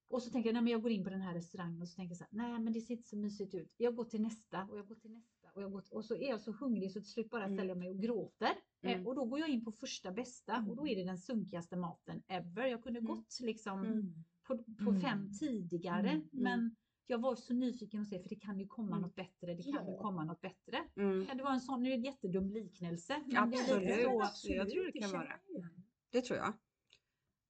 Och 0.08 0.24
så 0.24 0.30
tänker 0.30 0.50
jag, 0.50 0.54
nej 0.54 0.62
men 0.64 0.72
jag 0.72 0.82
går 0.82 0.92
in 0.92 1.04
på 1.04 1.10
den 1.10 1.22
här 1.22 1.34
restaurangen 1.34 1.82
och 1.82 1.88
så 1.88 1.96
tänker 1.96 2.12
jag 2.12 2.18
så 2.18 2.24
här, 2.24 2.48
nej 2.50 2.60
men 2.60 2.74
det 2.74 2.82
ser 2.82 2.94
inte 2.94 3.08
så 3.10 3.18
mysigt 3.18 3.54
ut. 3.54 3.74
Jag 3.78 3.96
går 3.96 4.04
till 4.06 4.22
nästa 4.22 4.68
och 4.72 4.78
jag 4.78 4.88
går 4.88 4.96
till 4.96 5.12
nästa 5.12 5.48
och, 5.54 5.62
jag 5.62 5.72
går 5.72 5.82
till, 5.82 5.94
och 5.94 6.06
så 6.06 6.16
är 6.16 6.30
jag 6.30 6.42
så 6.42 6.52
hungrig 6.52 6.92
så 6.92 7.00
till 7.00 7.10
slut 7.12 7.30
bara 7.30 7.46
Mm. 7.46 7.68
jag 7.68 7.78
mig 7.78 7.90
och 7.90 8.00
gråter. 8.02 8.52
Eh, 8.82 8.92
Mm. 8.92 9.08
och 9.08 9.16
då 9.16 9.26
går 9.26 9.40
jag 9.40 9.50
in 9.50 9.66
på 9.66 9.72
första 9.72 10.12
bästa 10.12 10.66
och 10.70 10.76
då 10.76 10.88
är 10.88 10.96
det 10.96 11.04
den 11.04 11.18
sunkigaste 11.18 11.76
maten 11.76 12.24
ever. 12.28 12.66
Jag 12.68 12.84
kunde 12.84 13.00
Mm. 13.00 13.16
gått 13.16 13.40
liksom 13.42 13.80
Mm. 13.86 14.14
på, 14.48 14.58
på 14.58 14.90
Mm. 14.90 15.02
fem 15.02 15.30
tidigare. 15.40 16.10
Mm, 16.10 16.28
Men 16.32 16.76
jag 17.08 17.18
var 17.22 17.36
så 17.36 17.54
nyfiken 17.54 18.02
att 18.02 18.08
se 18.10 18.20
för 18.20 18.30
det 18.30 18.36
kan 18.36 18.60
ju 18.60 18.68
komma 18.68 18.88
Mm. 18.90 19.02
något 19.02 19.16
bättre. 19.16 19.54
Det 19.54 19.64
kan 19.64 19.86
ju 19.86 19.92
Ja. 19.92 20.02
komma 20.02 20.24
något 20.24 20.42
bättre. 20.42 20.78
Mm. 20.96 21.26
Kan 21.26 21.38
det 21.38 21.44
vara 21.44 21.54
en 21.54 21.62
sån, 21.62 21.84
nu 21.84 21.90
är 21.90 21.92
det 21.92 21.98
en 21.98 22.04
jättedum 22.04 22.50
liknelse. 22.50 23.24
Men 23.26 23.50
det 23.50 23.58
är 23.58 23.62
Absolut. 23.62 24.04
så. 24.04 24.22
Absolut. 24.22 24.58
jag 24.58 24.70
tror 24.70 24.86
det 24.86 24.92
kan 25.00 25.10
känner 25.10 25.26
vara. 25.26 25.70
Det 26.12 26.22
tror 26.22 26.38
jag. 26.40 26.54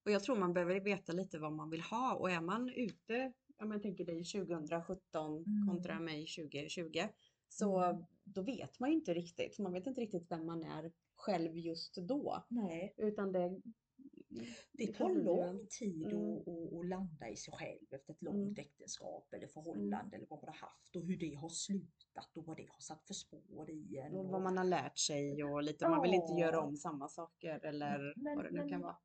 Och 0.05 0.11
jag 0.11 0.23
tror 0.23 0.35
man 0.35 0.53
behöver 0.53 0.79
veta 0.79 1.11
lite 1.13 1.39
vad 1.39 1.53
man 1.53 1.69
vill 1.69 1.81
ha 1.81 2.15
och 2.15 2.31
är 2.31 2.41
man 2.41 2.69
ute, 2.69 3.33
om 3.63 3.71
jag 3.71 3.81
tänker 3.81 4.05
dig 4.05 4.23
2017 4.23 5.43
Mm. 5.43 5.67
kontra 5.67 5.99
mig 5.99 6.25
2020, 6.27 7.07
så 7.49 7.79
Mm. 7.83 8.03
då 8.23 8.41
vet 8.41 8.79
man 8.79 8.89
ju 8.89 8.95
inte 8.95 9.13
riktigt. 9.13 9.59
Man 9.59 9.73
vet 9.73 9.87
inte 9.87 10.01
riktigt 10.01 10.31
vem 10.31 10.45
man 10.45 10.63
är 10.63 10.91
själv 11.15 11.57
just 11.57 11.95
då. 11.95 12.43
Nej, 12.49 12.93
Utan 12.97 13.31
det, 13.31 13.61
det 14.71 14.87
tar 14.93 15.09
lång 15.09 15.67
tid 15.79 16.05
Mm. 16.13 16.37
att, 16.37 16.47
att, 16.47 16.85
landa 16.85 17.29
i 17.29 17.35
sig 17.35 17.53
själv 17.53 17.85
efter 17.91 18.13
ett 18.13 18.21
långt 18.21 18.59
äktenskap 18.59 19.33
eller 19.33 19.47
förhållande 19.47 20.15
eller 20.17 20.27
vad 20.29 20.39
man 20.43 20.47
har 20.47 20.67
haft 20.67 20.95
och 20.95 21.01
hur 21.05 21.17
det 21.17 21.33
har 21.35 21.49
slutat 21.49 22.37
och 22.37 22.45
vad 22.45 22.57
det 22.57 22.67
har 22.69 22.79
satt 22.79 23.07
för 23.07 23.13
spår 23.13 23.69
i 23.69 23.97
en. 23.97 24.15
och 24.15 24.25
vad 24.25 24.41
man 24.41 24.57
har 24.57 24.65
lärt 24.65 24.97
sig 24.97 25.43
och 25.43 25.63
lite, 25.63 25.89
man 25.89 26.01
vill 26.01 26.13
inte 26.13 26.33
Ja. 26.33 26.39
göra 26.39 26.61
om 26.61 26.75
samma 26.77 27.07
saker 27.07 27.59
eller 27.65 28.13
Men- 28.15 28.35
vad 28.35 28.45
det 28.45 28.51
nu 28.51 28.59
men- 28.59 28.69
kan 28.69 28.81
vara. 28.81 28.97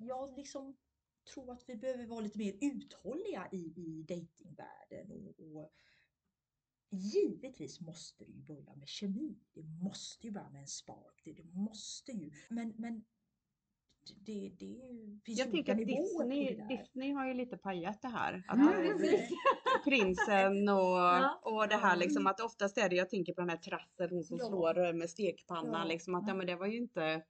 Jag 0.00 0.36
liksom 0.36 0.76
tror 1.34 1.52
att 1.52 1.64
vi 1.68 1.76
behöver 1.76 2.06
vara 2.06 2.20
lite 2.20 2.38
mer 2.38 2.54
uthålliga 2.60 3.48
i, 3.52 3.56
i 3.76 4.02
datingvärlden 4.08 5.10
och, 5.10 5.56
och 5.56 5.72
givetvis 6.90 7.80
måste 7.80 8.24
det 8.24 8.32
ju 8.32 8.42
börja 8.42 8.74
med 8.74 8.88
kemi. 8.88 9.38
Det 9.52 9.62
måste 9.62 10.26
ju 10.26 10.32
börja 10.32 10.50
med 10.50 10.60
en 10.60 10.66
spark. 10.66 11.20
Det, 11.24 11.32
det 11.32 11.44
måste 11.44 12.12
ju. 12.12 12.30
Men, 12.50 12.74
men 12.78 13.04
det, 14.16 14.48
det 14.58 14.80
finns 15.24 15.38
Jag 15.38 15.48
olika 15.48 15.72
att 15.72 15.78
Disney, 16.68 17.12
har 17.12 17.26
ju 17.26 17.34
lite 17.34 17.56
pajat 17.58 18.02
det 18.02 18.08
här. 18.08 18.42
Att 18.48 18.98
precis. 18.98 19.30
prinsen 19.84 20.68
och, 20.68 20.98
Ja. 21.00 21.40
och 21.44 21.68
det 21.68 21.76
här 21.76 21.96
liksom 21.96 22.26
att 22.26 22.40
oftast 22.40 22.78
är 22.78 22.88
det, 22.88 22.96
jag 22.96 23.10
tänker 23.10 23.32
på 23.32 23.40
den 23.40 23.50
här 23.50 23.56
trassen, 23.56 24.10
hon 24.10 24.24
som 24.24 24.38
Ja. 24.38 24.46
slår 24.46 24.92
med 24.92 25.10
stekpanna 25.10 25.78
Ja. 25.78 25.84
liksom 25.84 26.14
att 26.14 26.28
ja 26.28 26.34
men 26.34 26.46
det 26.46 26.56
var 26.56 26.66
ju 26.66 26.76
inte 26.76 27.22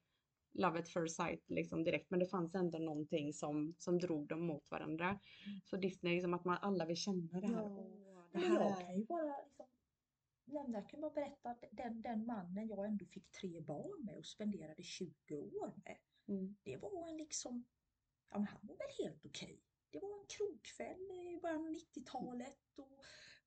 love 0.53 0.79
at 0.79 0.89
first 0.89 1.17
sight 1.17 1.51
liksom 1.51 1.85
direkt 1.85 2.11
men 2.11 2.21
det 2.21 2.27
fanns 2.27 2.55
ändå 2.55 2.79
någonting 2.79 3.33
som, 3.33 3.75
som 3.79 3.99
drog 3.99 4.29
dem 4.29 4.47
mot 4.47 4.71
varandra. 4.71 5.19
Så 5.65 5.77
Disney 5.77 6.15
liksom 6.15 6.35
att 6.35 6.45
man 6.45 6.59
alla 6.63 6.87
vill 6.87 6.97
känna 6.97 7.41
det 7.41 7.47
här. 7.47 7.63
Ja. 7.63 8.29
Det 8.33 8.39
Men 8.39 8.55
jag 8.55 8.61
här. 8.61 8.81
kan 8.81 8.97
ju 8.99 9.05
bara 9.05 9.35
liksom, 9.45 9.67
nämna, 10.45 10.79
jag 10.79 10.89
kan 10.89 11.01
bara 11.01 11.11
berätta 11.11 11.51
att 11.51 11.65
den, 11.71 12.03
den 12.03 12.27
mannen 12.27 12.69
jag 12.69 12.87
ändå 12.87 13.05
fick 13.05 13.31
tre 13.31 13.61
barn 13.61 14.05
med 14.05 14.19
och 14.19 14.27
spenderade 14.27 14.83
20 14.83 15.35
år 15.37 15.73
med. 15.85 15.97
Mm. 16.29 16.57
det 16.63 16.77
var 16.77 17.09
en 17.09 17.17
liksom, 17.17 17.65
ja 18.31 18.39
men 18.39 18.47
han 18.47 18.61
var 18.63 18.77
väl 18.77 19.07
helt 19.07 19.27
okej. 19.27 19.61
Det 19.91 19.99
var 20.01 20.21
en 20.21 20.27
krogkväll 20.27 21.01
i 21.11 21.41
början 21.43 21.61
av 21.61 21.69
90-talet 21.73 22.79
och, 22.79 23.01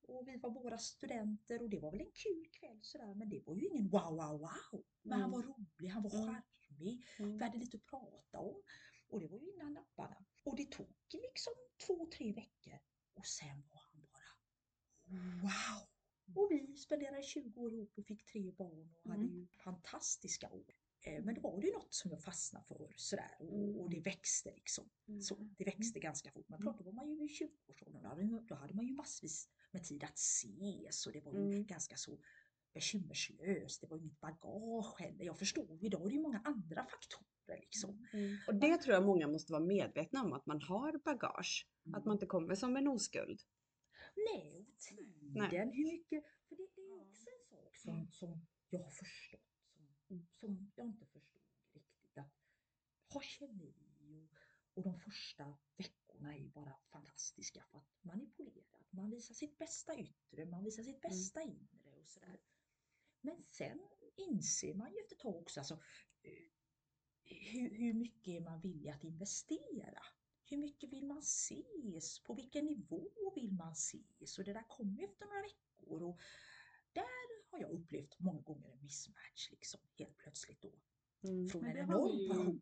och 0.08 0.28
vi 0.28 0.36
var 0.36 0.50
båda 0.50 0.78
studenter 0.78 1.62
och 1.62 1.70
det 1.70 1.78
var 1.78 1.90
väl 1.90 2.00
en 2.00 2.12
kul 2.14 2.46
kväll 2.52 2.78
sådär 2.82 3.14
men 3.14 3.28
det 3.28 3.42
var 3.46 3.54
ju 3.54 3.66
ingen 3.66 3.88
wow 3.88 4.10
wow 4.16 4.38
wow. 4.40 4.84
Men 5.02 5.20
han 5.20 5.30
Mm. 5.34 5.46
var 5.46 5.54
rolig, 5.54 5.88
han 5.88 6.02
var 6.02 6.10
Mm. 6.14 6.26
Charmig, 6.78 7.06
Mm. 7.18 7.38
vi 7.38 7.44
hade 7.44 7.58
lite 7.58 7.76
att 7.76 7.86
prata 7.86 8.38
om. 8.38 8.62
Och 9.08 9.20
det 9.20 9.26
var 9.28 9.38
ju 9.38 9.50
innan 9.52 9.74
lapparna. 9.74 10.24
Och 10.44 10.56
det 10.56 10.70
tog 10.70 10.86
liksom 11.12 11.52
två, 11.86 12.06
tre 12.06 12.32
veckor 12.32 12.78
och 13.14 13.26
sen 13.26 13.62
var 13.72 13.80
han 13.92 14.00
bara 14.12 14.38
wow. 15.42 15.88
Och 16.36 16.48
vi 16.50 16.76
spenderade 16.76 17.22
20 17.22 17.60
år 17.60 17.72
ihop 17.72 17.98
och 17.98 18.06
fick 18.06 18.24
tre 18.24 18.52
barn 18.52 18.94
och 19.02 19.10
hade 19.10 19.22
Mm. 19.24 19.34
ju 19.36 19.46
fantastiska 19.46 20.50
år. 20.50 20.74
Eh, 21.00 21.24
Men 21.24 21.34
då 21.34 21.40
var 21.40 21.60
det 21.60 21.66
ju 21.66 21.72
något 21.72 21.94
som 21.94 22.10
jag 22.10 22.22
fastnade 22.22 22.64
för 22.64 22.92
sådär 22.96 23.36
och, 23.38 23.80
och 23.80 23.90
det 23.90 24.00
växte 24.00 24.50
liksom. 24.54 24.90
Mm. 25.08 25.20
Så, 25.20 25.34
det 25.58 25.64
växte 25.64 26.00
ganska 26.00 26.30
fort. 26.30 26.48
Men 26.48 26.60
klart, 26.62 26.78
då 26.78 26.84
var 26.84 26.92
man 26.92 27.10
ju 27.10 27.24
i 27.24 27.28
20-årsåldern. 27.28 28.02
Då 28.02 28.08
hade, 28.08 28.22
ju- 28.22 28.40
då 28.40 28.54
hade 28.54 28.74
man 28.74 28.86
ju 28.86 28.92
massvis 28.92 29.48
med 29.70 29.84
tid 29.84 30.04
att 30.04 30.18
ses 30.18 31.06
och 31.06 31.12
det 31.12 31.20
var 31.20 31.32
ju 31.32 31.38
Mm. 31.38 31.66
ganska 31.66 31.96
så 31.96 32.18
bekymmerslöst. 32.74 33.80
Det 33.80 33.86
var 33.86 33.96
inget 33.96 34.20
bagage 34.20 35.00
heller. 35.00 35.24
Jag 35.24 35.38
förstår 35.38 35.72
ju, 35.72 35.86
idag 35.86 36.00
är 36.00 36.08
det 36.08 36.14
ju 36.14 36.20
många 36.20 36.42
andra 36.44 36.86
faktorer 36.86 37.60
liksom. 37.60 38.06
Mm. 38.12 38.36
Och 38.46 38.54
det 38.54 38.76
tror 38.76 38.94
jag 38.94 39.04
många 39.04 39.28
måste 39.28 39.52
vara 39.52 39.62
medvetna 39.64 40.22
om 40.22 40.32
att 40.32 40.46
man 40.46 40.62
har 40.62 40.98
bagage. 41.04 41.68
Mm. 41.86 41.94
Att 41.98 42.04
man 42.04 42.14
inte 42.14 42.26
kommer 42.26 42.54
som 42.54 42.76
en 42.76 42.88
oskuld. 42.88 43.40
Nej, 44.16 44.56
och 44.58 44.78
tiden, 44.78 45.72
hur 45.72 45.84
mycket, 45.92 46.24
för 46.48 46.56
det, 46.56 46.68
det 46.76 46.82
är 46.82 47.00
också 47.00 47.26
en 47.30 47.44
sak 47.50 47.76
som, 47.76 48.08
som 48.10 48.46
jag 48.70 48.80
har 48.80 48.90
förstått, 48.90 49.40
som, 50.08 50.26
som 50.30 50.72
jag 50.76 50.86
inte 50.86 51.06
förstod 51.06 51.42
riktigt, 51.72 52.18
att 52.18 52.32
ha 53.08 53.20
kemi 53.20 53.74
och, 54.00 54.28
och 54.74 54.82
de 54.82 55.00
första 55.00 55.56
veckorna 55.76 56.36
är 56.36 56.48
bara 56.48 56.76
fantastiska 56.92 57.64
för 57.70 57.78
att 57.78 57.98
man 58.02 58.20
är 58.20 58.26
polerad, 58.26 58.84
man 58.90 59.10
visar 59.10 59.34
sitt 59.34 59.58
bästa 59.58 59.98
yttre, 59.98 60.46
man 60.46 60.64
visar 60.64 60.82
sitt 60.82 61.00
bästa 61.00 61.42
inre 61.42 61.92
och 62.00 62.08
sådär. 62.08 62.38
Men 63.24 63.44
sen 63.48 63.80
inser 64.16 64.74
man 64.74 64.92
ju 64.92 64.98
efter 64.98 65.16
ett 65.16 65.20
tag 65.22 65.36
också, 65.36 65.60
alltså, 65.60 65.74
eh, 66.22 66.48
hur, 67.24 67.70
hur 67.70 67.94
mycket 67.94 68.28
är 68.28 68.40
man 68.40 68.60
villig 68.60 68.90
att 68.90 69.04
investera? 69.04 70.02
Hur 70.44 70.56
mycket 70.56 70.92
vill 70.92 71.06
man 71.06 71.18
ses? 71.18 72.22
På 72.24 72.34
vilken 72.34 72.64
nivå 72.64 73.32
vill 73.34 73.52
man 73.52 73.72
ses? 73.72 74.38
Och 74.38 74.44
det 74.44 74.52
där 74.52 74.68
kommer 74.68 74.98
ju 74.98 75.04
efter 75.04 75.26
några 75.26 75.42
veckor. 75.42 76.02
Och 76.02 76.20
där 76.92 77.50
har 77.50 77.58
jag 77.58 77.70
upplevt 77.70 78.18
många 78.18 78.40
gånger 78.40 78.70
en 78.70 78.82
mismatch 78.82 79.50
liksom, 79.50 79.80
helt 79.98 80.16
plötsligt 80.16 80.62
då. 80.62 80.72
Mm. 81.22 81.48
Från 81.48 81.62
Men 81.62 81.76
en 81.76 81.88
det 81.88 81.94
har 81.94 82.08
vi 82.08 82.24
enorm 82.24 82.36
passion. 82.36 82.60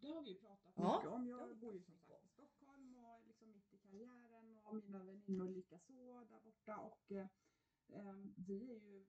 Det 0.00 0.08
har 0.08 0.22
vi 0.22 0.30
ju 0.30 0.38
pratat 0.38 0.72
Ja. 0.76 0.96
mycket 0.96 1.10
om. 1.12 1.28
Jag 1.28 1.56
bor 1.58 1.74
ju 1.74 1.82
som 1.82 1.98
sagt 2.00 2.24
i 2.24 2.28
Stockholm 2.28 2.96
och 2.96 3.26
liksom 3.26 3.52
mitt 3.52 3.72
i 3.72 3.78
karriären 3.78 4.58
och 4.58 4.74
mina 4.74 5.04
väninnor 5.04 5.48
lika 5.48 5.78
så 5.78 6.24
där 6.30 6.40
borta. 6.40 6.76
Och 6.78 7.12
eh, 7.12 7.26
eh, 7.88 8.14
vi 8.36 8.70
är 8.70 8.80
ju 8.80 9.06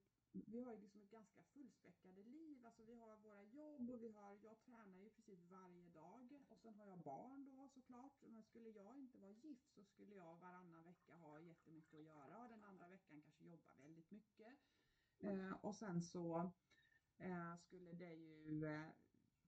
vi 0.48 0.62
har 0.62 0.74
ju 0.74 0.80
liksom 0.80 1.02
ett 1.02 1.12
ganska 1.12 1.44
fullspäckade 1.44 2.24
liv. 2.24 2.66
Alltså 2.66 2.84
vi 2.84 2.96
har 2.96 3.18
våra 3.18 3.44
jobb 3.44 3.90
och 3.90 4.04
vi 4.04 4.10
har, 4.10 4.40
jag 4.44 4.60
tränar 4.60 5.00
ju 5.00 5.10
precis 5.10 5.44
varje 5.50 5.90
dag 5.90 6.44
och 6.50 6.60
sen 6.60 6.76
har 6.76 6.86
jag 6.86 7.00
barn 7.00 7.46
då 7.46 7.68
såklart. 7.70 8.24
Men 8.28 8.44
skulle 8.44 8.70
jag 8.70 8.98
inte 8.98 9.18
vara 9.18 9.32
gift 9.32 9.74
så 9.74 9.84
skulle 9.84 10.16
jag 10.16 10.38
varannan 10.38 10.84
vecka 10.84 11.16
ha 11.16 11.40
jättemycket 11.40 11.94
att 11.94 12.04
göra 12.04 12.44
och 12.44 12.50
den 12.50 12.64
andra 12.64 12.88
veckan 12.88 13.22
kanske 13.22 13.46
jobba 13.46 13.76
väldigt 13.76 14.12
mycket. 14.12 14.58
Eh, 15.20 15.52
och 15.52 15.76
sen 15.76 16.02
så 16.02 16.52
eh, 17.18 17.58
skulle 17.58 17.94
det 17.94 18.14
ju 18.14 18.66
eh, 18.66 18.90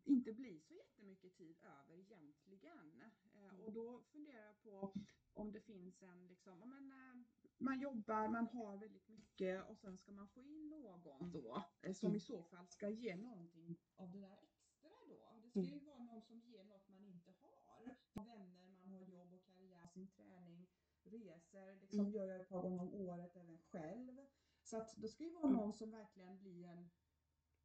inte 0.03 0.33
bli 0.33 0.59
så 0.59 0.73
jättemycket 0.73 1.35
tid 1.35 1.57
över 1.63 1.97
egentligen. 1.97 3.01
Eh, 3.33 3.59
och 3.59 3.73
då 3.73 4.03
funderar 4.03 4.45
jag 4.45 4.61
på 4.61 4.93
om 5.33 5.51
det 5.51 5.61
finns 5.61 6.01
en, 6.01 6.27
liksom, 6.27 6.69
men, 6.69 6.91
eh, 6.91 7.25
man 7.57 7.79
jobbar, 7.79 8.27
man 8.27 8.47
har 8.47 8.77
väldigt 8.77 9.07
mycket 9.09 9.69
och 9.69 9.77
sen 9.77 9.97
ska 9.97 10.11
man 10.11 10.27
få 10.27 10.41
in 10.41 10.69
någon 10.69 11.31
då 11.31 11.63
eh, 11.81 11.93
som 11.93 12.15
i 12.15 12.19
så 12.19 12.43
fall 12.43 12.67
ska 12.67 12.89
ge 12.89 13.15
någonting 13.15 13.75
av 13.95 14.11
det 14.11 14.19
där 14.19 14.37
extra 14.43 14.89
då. 15.07 15.39
Det 15.43 15.49
ska 15.49 15.59
ju 15.75 15.79
vara 15.79 15.99
någon 16.03 16.21
som 16.21 16.39
ger 16.41 16.63
något 16.63 16.87
man 16.89 17.05
inte 17.05 17.31
har. 17.41 17.95
Vänner, 18.13 18.75
man 18.79 18.91
har 18.91 19.01
jobb 19.01 19.33
och 19.33 19.43
karriär, 19.45 19.87
sin 19.87 20.07
träning, 20.07 20.67
resor, 21.03 21.75
liksom 21.81 22.09
gör 22.11 22.25
jag 22.27 22.41
ett 22.41 22.49
par 22.49 22.61
gånger 22.61 22.81
om 22.81 22.93
året 22.93 23.35
även 23.35 23.57
själv. 23.57 24.17
Så 24.63 24.77
att 24.77 24.93
det 24.97 25.07
ska 25.07 25.23
ju 25.23 25.29
vara 25.33 25.49
någon 25.51 25.73
som 25.73 25.91
verkligen 25.91 26.37
blir 26.39 26.65
en 26.67 26.89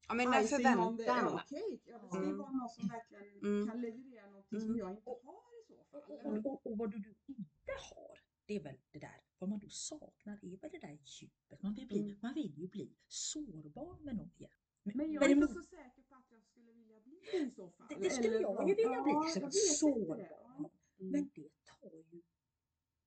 Ja 0.09 0.15
men 0.15 0.31
den 0.31 0.45
förväntan. 0.49 1.39
cake. 1.39 1.81
Ja, 1.85 1.99
det 1.99 2.09
ska 2.09 2.19
ju 2.19 2.25
Mm. 2.25 2.39
vara 2.39 2.51
någon 2.51 2.69
som 2.69 2.89
verkligen 2.89 3.39
Mm. 3.39 3.69
kan 3.69 3.81
leverera 3.81 4.27
någonting 4.27 4.61
som 4.61 4.69
Mm. 4.69 4.79
jag 4.79 4.91
inte 4.91 5.11
har 5.11 5.61
i 5.61 5.65
så 5.67 5.85
fall. 5.85 6.03
Och, 6.03 6.47
och, 6.47 6.67
och 6.67 6.79
vad 6.79 6.91
du, 6.91 6.99
du 6.99 7.15
inte 7.27 7.73
har, 7.91 8.19
det 8.47 8.57
är 8.57 8.63
väl 8.63 8.77
det 8.91 8.99
där, 8.99 9.21
vad 9.39 9.51
man 9.51 9.59
då 9.59 9.69
saknar 9.69 10.39
är 10.43 10.57
väl 10.61 10.71
det 10.73 10.79
där 10.79 10.99
djupet. 11.05 11.63
Man 11.63 11.75
vill, 11.75 11.87
bli, 11.87 12.01
Mm. 12.01 12.17
man 12.23 12.35
vill 12.35 12.59
ju 12.59 12.69
bli 12.69 12.93
sårbar 13.09 13.99
med 14.01 14.17
någon 14.17 14.31
igen. 14.37 14.51
Men 14.83 15.13
jag 15.13 15.25
är 15.25 15.29
inte 15.29 15.47
så 15.49 15.63
säker 15.63 16.03
på 16.03 16.15
att 16.15 16.27
jag 16.31 16.43
skulle 16.43 16.73
vilja 16.73 17.01
bli 17.01 17.21
det 17.33 17.39
i 17.39 17.51
så 17.51 17.71
fall. 17.71 17.87
det, 17.89 17.95
det 17.95 18.11
skulle 18.11 18.29
Eller 18.29 18.41
jag 18.41 18.69
ju 18.69 18.75
vilja 18.75 19.03
bli, 19.03 19.13
Ja, 19.13 19.23
liksom, 19.35 19.51
sårbar. 19.53 20.17
någon. 20.59 20.71
Men 20.97 21.31
det 21.35 21.49
tar 21.65 21.93
ju 22.13 22.23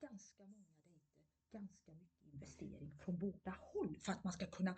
ganska 0.02 0.44
många 0.46 0.76
dejter, 0.84 1.26
ganska 1.52 1.92
mycket 1.94 2.34
investering 2.34 2.98
från 3.06 3.18
båda 3.18 3.56
håll 3.74 3.98
för 4.02 4.12
att 4.12 4.24
man 4.24 4.34
ska 4.34 4.46
kunna 4.48 4.76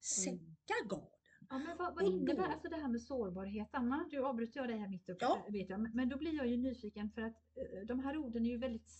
sänka 0.00 0.74
garden. 0.88 1.08
Ja, 1.50 1.58
men 1.58 1.76
vad, 1.76 1.94
vad 1.94 2.04
innebär 2.06 2.34
då- 2.34 2.42
alltså 2.42 2.68
det 2.68 2.76
här 2.76 2.88
med 2.88 3.02
sårbarhet? 3.02 3.68
Anna, 3.72 4.08
du 4.10 4.24
avbryter 4.24 4.60
jag 4.60 4.68
dig 4.68 4.78
här 4.78 4.88
mitt 4.88 5.08
uppe, 5.08 5.24
Ja. 5.24 5.46
vet 5.52 5.68
jag. 5.70 5.80
Men, 5.80 5.92
men 5.94 6.08
då 6.08 6.18
blir 6.18 6.34
jag 6.34 6.46
ju 6.46 6.56
nyfiken 6.56 7.10
för 7.10 7.22
att 7.22 7.36
eh, 7.56 7.80
de 7.86 8.00
här 8.00 8.16
orden 8.16 8.46
är 8.46 8.50
ju 8.50 8.58
väldigt 8.58 8.90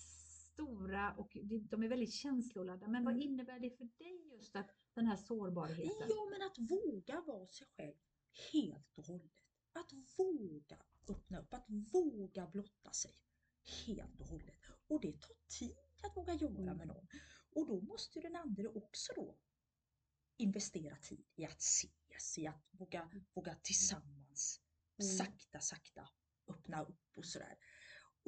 stora 0.59 1.15
och 1.15 1.37
de- 1.71 1.83
är 1.83 1.89
väldigt 1.89 2.13
känsloladdade. 2.13 2.93
Men 2.93 3.05
vad 3.05 3.15
Mm. 3.15 3.29
innebär 3.29 3.61
det 3.61 3.71
för 3.71 3.85
dig 3.99 4.29
just 4.33 4.57
att 4.57 4.71
den 4.95 5.07
här 5.07 5.17
sårbarheten? 5.17 6.09
Ja, 6.09 6.29
men 6.31 6.43
att 6.43 6.59
våga 6.71 7.21
vara 7.21 7.47
sig 7.49 7.67
själv 7.77 7.95
helt 8.53 8.99
och 8.99 9.05
hållet. 9.07 9.33
Att 9.73 9.93
våga 10.19 10.79
öppna 11.09 11.39
upp, 11.41 11.55
att 11.55 11.65
våga 11.69 12.47
blotta 12.47 12.91
sig 12.93 13.15
helt 13.87 14.21
och 14.21 14.27
hållet. 14.27 14.57
Och 14.89 15.01
det 15.01 15.13
tar 15.13 15.35
tid 15.59 15.77
att 16.03 16.17
våga 16.17 16.35
göra 16.35 16.53
Mm. 16.63 16.77
med 16.77 16.87
någon. 16.87 17.07
Och 17.51 17.67
då 17.67 17.81
måste 17.81 18.19
ju 18.19 18.23
den 18.23 18.37
andra 18.37 18.69
också 18.69 19.13
då 19.17 19.39
investera 20.37 20.97
tid 20.97 21.25
i 21.35 21.45
att 21.45 21.59
ses, 21.61 22.39
i 22.39 22.47
att 22.47 22.69
våga, 22.71 23.11
våga 23.35 23.55
tillsammans 23.55 24.61
Mm. 25.01 25.09
sakta, 25.17 25.61
sakta 25.61 26.09
öppna 26.47 26.83
upp 26.85 27.17
och 27.17 27.25
sådär. 27.27 27.59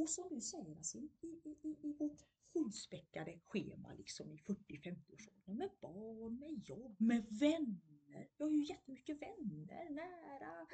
Och 0.00 0.10
som 0.10 0.28
du 0.28 0.40
säger, 0.40 0.76
alltså, 0.76 0.98
i, 0.98 1.10
i, 1.20 1.56
i, 1.62 1.76
i 1.82 1.92
vårt 1.98 2.20
fullspäckade 2.52 3.40
schema 3.44 3.94
liksom 3.94 4.32
i 4.32 4.36
40-50-årsåldern 4.36 5.58
med 5.58 5.70
barn, 5.80 6.38
med 6.38 6.68
jobb, 6.68 7.00
med 7.00 7.26
vänner. 7.30 8.28
Jag 8.36 8.46
har 8.46 8.50
ju 8.50 8.64
jättemycket 8.64 9.22
vänner, 9.22 9.90
nära 9.90 10.66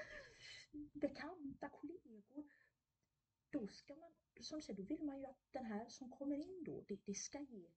bekanta, 0.93 1.69
kollegor. 1.69 2.45
Då 3.51 3.69
ska 3.69 3.95
man, 3.95 4.12
som 4.41 4.62
säger, 4.62 4.77
då 4.77 4.83
vill 4.83 5.05
man 5.05 5.19
ju 5.19 5.27
att 5.27 5.53
den 5.53 5.65
här 5.65 5.89
som 5.89 6.11
kommer 6.11 6.37
in 6.37 6.65
då, 6.65 6.85
det, 6.89 7.01
det 7.05 7.15
ska 7.15 7.41
ge 7.41 7.71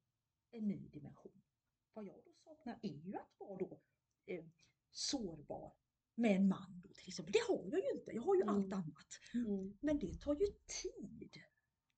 en 0.52 0.68
ny 0.68 0.88
dimension. 0.88 1.42
Vad 1.94 2.06
jag 2.06 2.24
då 2.26 2.34
saknar 2.34 2.80
är 2.82 2.98
ju 3.06 3.16
att 3.16 3.36
vara 3.38 3.58
då 3.58 3.82
eh, 4.26 4.46
sårbar 4.92 5.74
med 6.20 6.36
en 6.36 6.48
man 6.48 6.82
då 6.84 6.90
till 6.94 7.08
exempel. 7.08 7.32
Det 7.34 7.54
har 7.54 7.64
jag 7.72 7.80
ju 7.80 7.92
inte, 8.00 8.12
jag 8.12 8.22
har 8.22 8.36
ju 8.36 8.42
Mm. 8.42 8.56
allt 8.56 8.74
annat. 8.74 9.08
Mm. 9.34 9.78
Men 9.82 10.00
det 10.00 10.22
tar 10.22 10.36
ju 10.36 10.48
tid. 10.84 11.34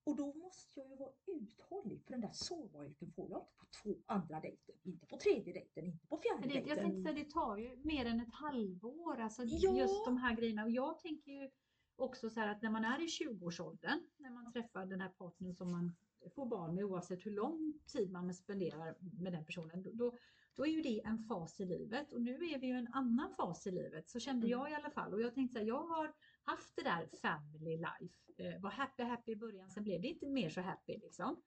Och 0.03 0.15
då 0.15 0.33
måste 0.33 0.79
jag 0.79 0.89
ju 0.89 0.95
vara 0.95 1.11
uthållig 1.27 2.03
för 2.03 2.11
den 2.11 2.21
där 2.21 2.31
sårbarheten 2.33 3.11
får 3.11 3.29
jag 3.31 3.39
inte 3.41 3.53
på 3.57 3.65
två 3.83 3.95
andra 4.05 4.39
dejten, 4.39 4.75
inte 4.83 5.05
på 5.07 5.17
tredje 5.17 5.53
dejten, 5.53 5.85
inte 5.85 6.07
på 6.07 6.17
fjärde 6.17 6.47
det, 6.47 6.53
jag 6.53 6.63
dejten. 6.65 6.77
tänkte 6.85 7.01
säga, 7.13 7.23
det 7.23 7.31
tar 7.31 7.57
ju 7.57 7.75
mer 7.83 8.05
än 8.05 8.19
ett 8.19 8.33
halvår, 8.33 9.19
alltså 9.19 9.43
Ja. 9.45 9.77
just 9.77 10.05
de 10.05 10.17
här 10.17 10.35
grejerna. 10.35 10.63
Och 10.63 10.71
jag 10.71 10.99
tänker 10.99 11.31
ju 11.31 11.49
också 11.95 12.29
så 12.29 12.39
här 12.39 12.47
att 12.47 12.61
när 12.61 12.69
man 12.69 12.85
är 12.85 13.01
i 13.03 13.07
20-årsåldern, 13.07 13.99
när 14.17 14.29
man 14.29 14.53
träffar 14.53 14.85
den 14.85 15.01
här 15.01 15.09
partnern 15.09 15.55
som 15.55 15.71
man 15.71 15.95
får 16.35 16.45
barn 16.45 16.75
med, 16.75 16.83
oavsett 16.85 17.25
hur 17.25 17.31
lång 17.31 17.73
tid 17.93 18.11
man 18.11 18.33
spenderar 18.33 18.95
med 19.21 19.33
den 19.33 19.45
personen, 19.45 19.85
då- 19.97 20.17
då, 20.55 20.65
är 20.65 20.71
ju 20.71 20.81
det 20.81 21.01
en 21.05 21.19
fas 21.19 21.59
i 21.59 21.65
livet. 21.65 22.11
Och 22.13 22.21
nu 22.21 22.33
är 22.33 22.59
vi 22.59 22.67
ju 22.67 22.73
en 22.73 22.93
annan 22.93 23.33
fas 23.35 23.67
i 23.67 23.71
livet, 23.71 24.09
så 24.09 24.19
kände 24.19 24.47
Mm. 24.47 24.59
jag 24.59 24.71
i 24.71 24.73
alla 24.75 24.89
fall. 24.89 25.13
Och 25.13 25.21
jag 25.21 25.33
tänkte 25.35 25.53
så 25.53 25.59
här, 25.59 25.65
jag 25.67 25.83
har 25.87 26.13
haft 26.43 26.75
det 26.75 26.83
där 26.83 27.09
family 27.21 27.77
life, 27.77 28.15
eh, 28.37 28.61
var 28.61 28.69
happy 28.71 29.03
happy 29.03 29.31
i 29.31 29.35
början, 29.35 29.69
sen 29.69 29.83
blev 29.83 30.01
det 30.01 30.07
inte 30.07 30.27
mer 30.27 30.49
så 30.49 30.61
happy 30.61 30.97
liksom. 30.97 31.41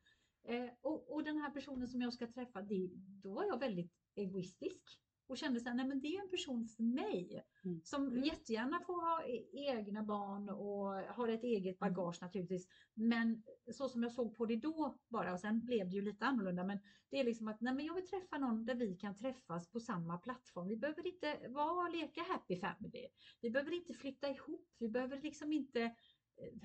Eh, 0.44 0.70
och, 0.80 1.12
och 1.14 1.24
den 1.24 1.36
här 1.36 1.50
personen 1.50 1.88
som 1.88 2.02
jag 2.02 2.14
ska 2.14 2.26
träffa, 2.32 2.62
det, 2.62 2.90
då 3.22 3.34
var 3.34 3.44
jag 3.44 3.58
väldigt 3.60 3.92
egoistisk. 4.14 5.00
Och 5.26 5.36
kände 5.38 5.60
så 5.60 5.68
här, 5.68 5.76
nej 5.76 5.86
men 5.86 6.00
det 6.00 6.08
är 6.08 6.22
en 6.22 6.30
person 6.30 6.68
för 6.68 6.82
mig. 6.82 7.44
Mm. 7.64 7.80
Som 7.84 8.22
jättegärna 8.24 8.80
får 8.86 9.00
ha 9.02 9.24
e- 9.24 9.48
egna 9.52 10.02
barn 10.02 10.48
och 10.48 11.14
har 11.14 11.28
ett 11.28 11.44
eget 11.44 11.80
Mm. 11.80 11.94
bagage 11.94 12.22
naturligtvis. 12.22 12.68
Men 12.94 13.42
så 13.72 13.88
som 13.88 14.02
jag 14.02 14.12
såg 14.12 14.36
på 14.36 14.46
det 14.46 14.56
då 14.56 14.98
bara, 15.08 15.32
och 15.32 15.40
sen 15.40 15.64
blev 15.64 15.88
det 15.90 15.96
ju 15.96 16.02
lite 16.02 16.24
annorlunda. 16.24 16.64
Men 16.64 16.78
det 17.10 17.20
är 17.20 17.24
liksom 17.24 17.48
att 17.48 17.60
nej 17.60 17.74
men 17.74 17.86
jag 17.86 17.94
vill 17.94 18.06
träffa 18.06 18.38
någon 18.38 18.66
där 18.66 18.74
vi 18.74 18.96
kan 18.96 19.16
träffas 19.16 19.70
på 19.70 19.80
samma 19.80 20.18
plattform. 20.18 20.68
Vi 20.68 20.76
behöver 20.76 21.06
inte 21.06 21.48
vara 21.48 21.88
leka 21.88 22.22
happy 22.22 22.56
family. 22.56 23.08
Vi 23.40 23.50
behöver 23.50 23.72
inte 23.72 23.94
flytta 23.94 24.28
ihop. 24.30 24.68
Vi 24.78 24.88
behöver 24.88 25.20
liksom 25.20 25.52
inte 25.52 25.94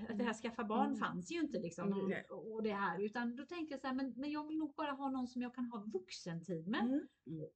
att 0.10 0.18
det 0.18 0.24
här 0.24 0.34
skaffa 0.34 0.64
barn 0.64 0.86
Mm. 0.88 1.00
fanns 1.00 1.32
ju 1.32 1.40
inte 1.40 1.60
liksom. 1.60 1.94
Mm. 1.94 2.24
Och 2.30 2.64
det 2.64 2.74
här, 2.74 3.02
utan 3.06 3.36
då 3.36 3.46
tänker 3.46 3.74
jag 3.74 3.82
så 3.82 3.88
här, 3.88 3.94
men, 3.94 4.14
men 4.18 4.32
jag 4.32 4.48
vill 4.48 4.58
nog 4.58 4.74
bara 4.76 4.92
ha 4.92 5.10
någon 5.10 5.28
som 5.28 5.42
jag 5.42 5.56
kan 5.56 5.66
ha 5.66 5.84
vuxentid 5.94 6.68
med. 6.68 6.82
Mm. 6.82 7.08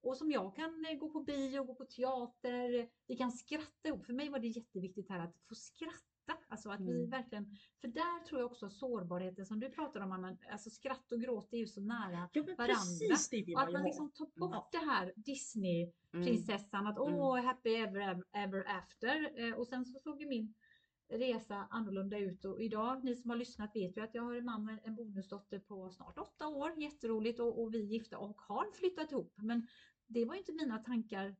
Och 0.01 0.17
som 0.17 0.31
jag 0.31 0.55
kan 0.55 0.85
eh, 0.85 0.97
gå 0.97 1.09
på 1.09 1.19
bio, 1.23 1.63
gå 1.63 1.75
på 1.75 1.85
teater, 1.85 2.89
vi 3.07 3.15
kan 3.15 3.31
skratta 3.31 3.87
ihop. 3.89 4.05
För 4.05 4.13
mig 4.13 4.29
var 4.29 4.39
det 4.39 4.47
jätteviktigt 4.47 5.09
här 5.09 5.19
att 5.19 5.35
få 5.49 5.55
skratta. 5.55 5.99
Alltså 6.47 6.69
att 6.69 6.81
vi 6.81 6.91
Mm. 6.97 7.09
verkligen, 7.09 7.45
för 7.81 7.87
där 7.87 8.23
tror 8.25 8.41
jag 8.41 8.51
också 8.51 8.69
sårbarheten 8.69 9.45
som 9.45 9.59
du 9.59 9.69
pratar 9.69 10.01
om 10.01 10.11
Anna, 10.11 10.37
alltså 10.51 10.69
skratt 10.69 11.11
och 11.11 11.21
gråt 11.21 11.53
är 11.53 11.57
ju 11.57 11.67
så 11.67 11.81
nära. 11.81 12.29
Ja 12.33 12.41
varandra. 12.43 12.73
precis 13.09 13.29
det 13.29 13.43
vill 13.43 13.55
Och 13.55 13.61
att 13.61 13.71
man 13.73 13.83
liksom 13.83 14.11
tar 14.11 14.25
bort 14.39 14.69
Ja. 14.71 14.79
det 14.79 14.85
här 14.85 15.13
Disney-prinsessan, 15.15 16.87
att 16.87 16.99
åh, 16.99 17.37
happy 17.45 17.69
ever, 17.75 17.99
ever, 18.01 18.23
ever 18.33 18.63
after. 18.77 19.47
Eh, 19.47 19.53
Och 19.53 19.67
sen 19.67 19.85
så 19.85 19.99
såg 19.99 20.21
ju 20.21 20.27
min 20.27 20.53
resa 21.09 21.67
annorlunda 21.69 22.17
ut 22.17 22.45
och 22.45 22.61
idag, 22.61 23.03
ni 23.03 23.15
som 23.15 23.29
har 23.29 23.37
lyssnat 23.37 23.75
vet 23.75 23.97
ju 23.97 24.01
att 24.01 24.15
jag 24.15 24.23
har 24.23 24.35
en 24.35 24.45
man 24.45 24.65
med 24.65 24.79
en 24.83 24.95
bonusdotter 24.95 25.59
på 25.59 25.89
snart 25.89 26.17
åtta 26.19 26.47
år, 26.47 26.71
jätteroligt 26.81 27.39
och, 27.39 27.61
och 27.61 27.73
vi 27.73 27.79
är 27.79 27.87
gifta 27.87 28.17
och 28.17 28.41
har 28.41 28.71
flyttat 28.71 29.11
ihop. 29.11 29.33
Men 29.37 29.67
det 30.07 30.25
var 30.25 30.33
ju 30.33 30.39
inte 30.39 30.53
mina 30.53 30.77
tankar 30.77 31.25
eh, 31.25 31.35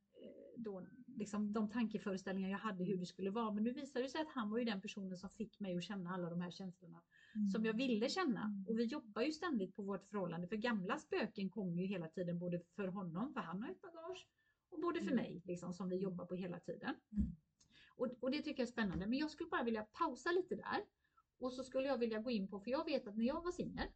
då, 0.56 0.86
liksom 1.06 1.52
de 1.52 1.70
tankeföreställningar 1.70 2.50
jag 2.50 2.58
hade 2.58 2.84
hur 2.84 2.96
det 2.98 3.06
skulle 3.06 3.30
vara. 3.30 3.50
Men 3.50 3.64
nu 3.64 3.72
visar 3.72 4.02
det 4.02 4.08
sig 4.08 4.20
att 4.20 4.28
han 4.34 4.50
var 4.50 4.58
ju 4.58 4.64
den 4.64 4.80
personen 4.80 5.16
som 5.16 5.30
fick 5.30 5.60
mig 5.60 5.76
att 5.76 5.82
känna 5.84 6.10
alla 6.14 6.30
de 6.30 6.40
här 6.40 6.50
känslorna 6.50 7.02
Mm. 7.36 7.48
som 7.48 7.64
jag 7.64 7.74
ville 7.74 8.08
känna. 8.08 8.64
Och 8.68 8.78
vi 8.78 8.84
jobbar 8.84 9.22
ju 9.22 9.32
ständigt 9.32 9.76
på 9.76 9.82
vårt 9.82 10.04
förhållande 10.06 10.48
för 10.48 10.56
gamla 10.56 10.98
spöken 10.98 11.50
kommer 11.50 11.82
ju 11.82 11.88
hela 11.88 12.08
tiden 12.08 12.38
både 12.38 12.60
för 12.76 12.88
honom, 12.88 13.32
för 13.32 13.40
han 13.40 13.62
har 13.62 13.70
ett 13.70 13.80
bagage, 13.80 14.26
och 14.70 14.80
både 14.80 14.98
för 14.98 15.12
Mm. 15.12 15.16
mig 15.16 15.42
liksom, 15.44 15.72
som 15.74 15.88
vi 15.88 15.96
jobbar 15.96 16.26
på 16.26 16.34
hela 16.34 16.60
tiden. 16.60 16.94
Mm. 17.12 17.36
Och, 17.96 18.08
och 18.20 18.30
det 18.30 18.42
tycker 18.42 18.62
jag 18.62 18.68
är 18.68 18.72
spännande. 18.72 19.06
Men 19.06 19.18
jag 19.18 19.30
skulle 19.30 19.50
bara 19.50 19.62
vilja 19.62 19.82
pausa 19.82 20.30
lite 20.30 20.54
där. 20.54 20.84
Och 21.38 21.52
så 21.52 21.64
skulle 21.64 21.88
jag 21.88 21.98
vilja 21.98 22.18
gå 22.18 22.30
in 22.30 22.48
på, 22.48 22.60
för 22.60 22.70
jag 22.70 22.84
vet 22.84 23.06
att 23.06 23.16
när 23.16 23.24
jag 23.24 23.42
var 23.42 23.52
singel 23.52 23.88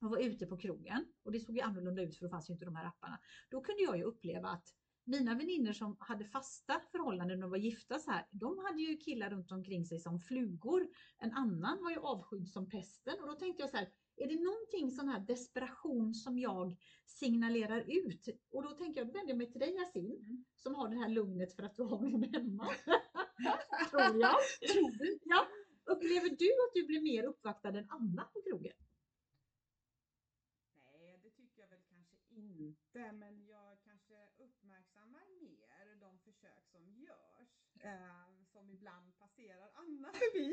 och 0.00 0.10
var 0.10 0.18
ute 0.18 0.46
på 0.46 0.56
krogen, 0.56 1.12
och 1.22 1.32
det 1.32 1.40
såg 1.40 1.56
ju 1.56 1.62
annorlunda 1.62 2.02
ut 2.02 2.16
för 2.16 2.24
då 2.24 2.30
fanns 2.30 2.50
ju 2.50 2.52
inte 2.52 2.64
de 2.64 2.76
här 2.76 2.86
apparna. 2.86 3.20
Då 3.50 3.60
kunde 3.60 3.82
jag 3.82 3.96
ju 3.96 4.02
uppleva 4.02 4.48
att 4.48 4.74
mina 5.04 5.34
vänner 5.34 5.72
som 5.72 5.96
hade 6.00 6.24
fasta 6.24 6.80
förhållanden 6.92 7.42
och 7.42 7.50
var 7.50 7.56
gifta 7.56 7.98
så 7.98 8.10
här, 8.10 8.26
de 8.30 8.58
hade 8.58 8.82
ju 8.82 8.96
killar 8.96 9.30
runt 9.30 9.52
omkring 9.52 9.86
sig 9.86 9.98
som 9.98 10.20
flugor. 10.20 10.88
En 11.18 11.32
annan 11.32 11.82
var 11.82 11.90
ju 11.90 11.98
avskydd 11.98 12.48
som 12.48 12.68
pesten 12.68 13.14
och 13.20 13.26
då 13.26 13.34
tänkte 13.34 13.62
jag 13.62 13.70
så 13.70 13.76
här, 13.76 13.88
är 14.16 14.28
det 14.28 14.44
någonting 14.44 14.90
sån 14.90 15.08
här 15.08 15.20
desperation 15.20 16.14
som 16.14 16.38
jag 16.38 16.76
signalerar 17.06 17.80
ut? 17.80 18.28
Och 18.50 18.62
då 18.62 18.70
tänker 18.70 19.00
jag, 19.00 19.08
då 19.08 19.12
vänder 19.12 19.28
jag 19.30 19.38
mig 19.38 19.50
till 19.50 19.60
dig 19.60 19.74
Yasin, 19.74 20.44
som 20.56 20.74
har 20.74 20.88
det 20.88 20.96
här 20.96 21.08
lugnet 21.08 21.56
för 21.56 21.62
att 21.62 21.76
du 21.76 21.82
har 21.82 22.00
någon 22.00 22.22
hemma. 22.22 22.68
Tror 23.90 24.20
jag. 24.20 24.36
Tror 24.72 24.90
du? 24.98 25.18
Ja. 25.24 25.48
Upplever 25.84 26.28
du 26.28 26.50
att 26.64 26.74
du 26.74 26.86
blir 26.86 27.02
mer 27.02 27.24
uppvaktad 27.24 27.68
än 27.68 27.90
Anna 27.90 28.24
på 28.24 28.42
krogen? 28.42 28.76
Nej, 30.74 31.20
det 31.22 31.30
tycker 31.30 31.60
jag 31.60 31.68
väl 31.68 31.82
kanske 31.88 32.16
inte, 32.30 33.12
men 33.12 33.46
jag 33.46 33.78
kanske 33.84 34.14
uppmärksammar 34.38 35.24
mer 35.40 35.62
de 36.02 36.18
försök 36.18 36.64
som 36.74 36.82
görs, 37.06 37.52
eh, 37.80 38.44
som 38.52 38.70
ibland 38.70 39.18
passerar 39.18 39.70
Anna 39.74 40.12
förbi. 40.12 40.46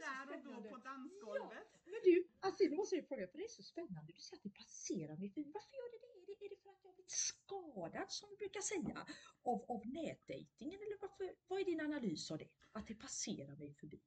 Där 0.00 0.26
och 0.36 0.42
då 0.44 0.70
på 0.70 0.76
dansgolvet. 0.76 1.68
Men 1.81 1.81
du, 2.04 2.28
alltså 2.40 2.64
nu 2.64 2.76
måste 2.76 2.96
jag 2.96 3.08
fråga, 3.08 3.26
för 3.28 3.38
det 3.38 3.44
är 3.44 3.48
så 3.48 3.62
spännande. 3.62 4.12
Du 4.12 4.20
säger 4.20 4.38
att 4.38 4.42
det 4.42 4.54
passerar 4.62 5.16
mig 5.16 5.30
förbi. 5.30 5.50
Varför 5.54 5.76
gör 5.76 5.90
det 5.94 5.98
det? 6.06 6.12
Är 6.20 6.26
det, 6.26 6.44
är 6.46 6.50
det 6.50 6.56
för 6.62 6.70
att 6.70 6.80
jag 6.82 6.90
har 6.90 6.94
blivit 6.94 7.10
skadad, 7.10 8.10
som 8.10 8.28
du 8.30 8.36
brukar 8.36 8.60
säga, 8.60 9.06
av, 9.42 9.64
av 9.74 9.86
nätdejtingen? 9.86 10.80
Eller 10.82 10.98
varför, 11.00 11.36
vad 11.48 11.60
är 11.60 11.64
din 11.64 11.80
analys 11.80 12.30
av 12.30 12.38
det? 12.38 12.48
Att 12.72 12.86
det 12.86 12.94
passerar 12.94 13.56
mig 13.56 13.74
förbi? 13.74 14.02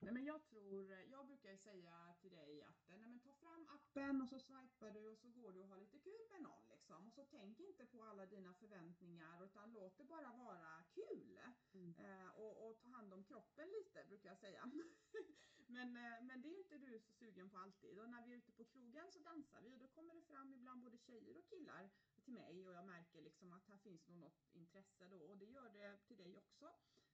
Nej, 0.00 0.12
men 0.12 0.24
jag 0.24 0.44
tror, 0.44 0.92
jag 0.92 1.26
brukar 1.26 1.50
ju 1.50 1.58
säga 1.58 2.14
till 2.20 2.30
dig 2.30 2.62
att 2.62 2.88
nej, 2.88 2.98
men 2.98 3.20
ta 3.20 3.32
fram 3.32 3.68
appen 3.98 4.20
och 4.22 4.28
så 4.28 4.38
swipar 4.38 4.90
du 4.90 5.06
och 5.08 5.18
så 5.18 5.28
går 5.28 5.52
du 5.52 5.60
och 5.60 5.68
har 5.68 5.76
lite 5.76 5.98
kul 5.98 6.24
med 6.32 6.42
någon 6.42 6.66
liksom. 6.68 7.06
Och 7.06 7.12
så 7.12 7.24
tänk 7.30 7.60
inte 7.60 7.86
på 7.86 8.02
alla 8.02 8.26
dina 8.26 8.54
förväntningar 8.54 9.44
utan 9.44 9.72
låt 9.72 9.98
det 9.98 10.04
bara 10.04 10.32
vara 10.32 10.84
kul. 10.94 11.38
Mm. 11.72 11.94
Eh, 11.98 12.28
och, 12.28 12.68
och 12.68 12.80
ta 12.80 12.88
hand 12.88 13.14
om 13.14 13.24
kroppen 13.24 13.68
lite 13.68 14.04
brukar 14.08 14.28
jag 14.28 14.38
säga. 14.38 14.70
men, 15.66 15.96
eh, 15.96 16.22
men 16.22 16.42
det 16.42 16.48
är 16.48 16.58
inte 16.58 16.78
du 16.78 16.98
så 17.00 17.12
sugen 17.12 17.50
på 17.50 17.58
alltid. 17.58 17.98
Och 17.98 18.10
när 18.10 18.22
vi 18.22 18.32
är 18.32 18.36
ute 18.36 18.52
på 18.52 18.64
krogen 18.64 19.12
så 19.12 19.18
dansar 19.18 19.60
vi 19.60 19.74
och 19.74 19.78
då 19.78 19.88
kommer 19.88 20.14
det 20.14 20.22
fram 20.22 20.54
ibland 20.54 20.82
både 20.82 20.98
tjejer 20.98 21.36
och 21.36 21.46
killar 21.48 21.90
till 22.24 22.32
mig 22.32 22.66
och 22.66 22.72
jag 22.72 22.86
märker 22.86 23.22
liksom 23.22 23.52
att 23.52 23.66
här 23.66 23.78
finns 23.78 24.08
nog 24.08 24.18
något 24.18 24.48
intresse 24.52 25.08
då 25.08 25.18
och 25.18 25.36
det 25.38 25.46
gör 25.46 25.68
det 25.68 25.98
till 26.06 26.16
dig 26.16 26.36
också. 26.36 26.70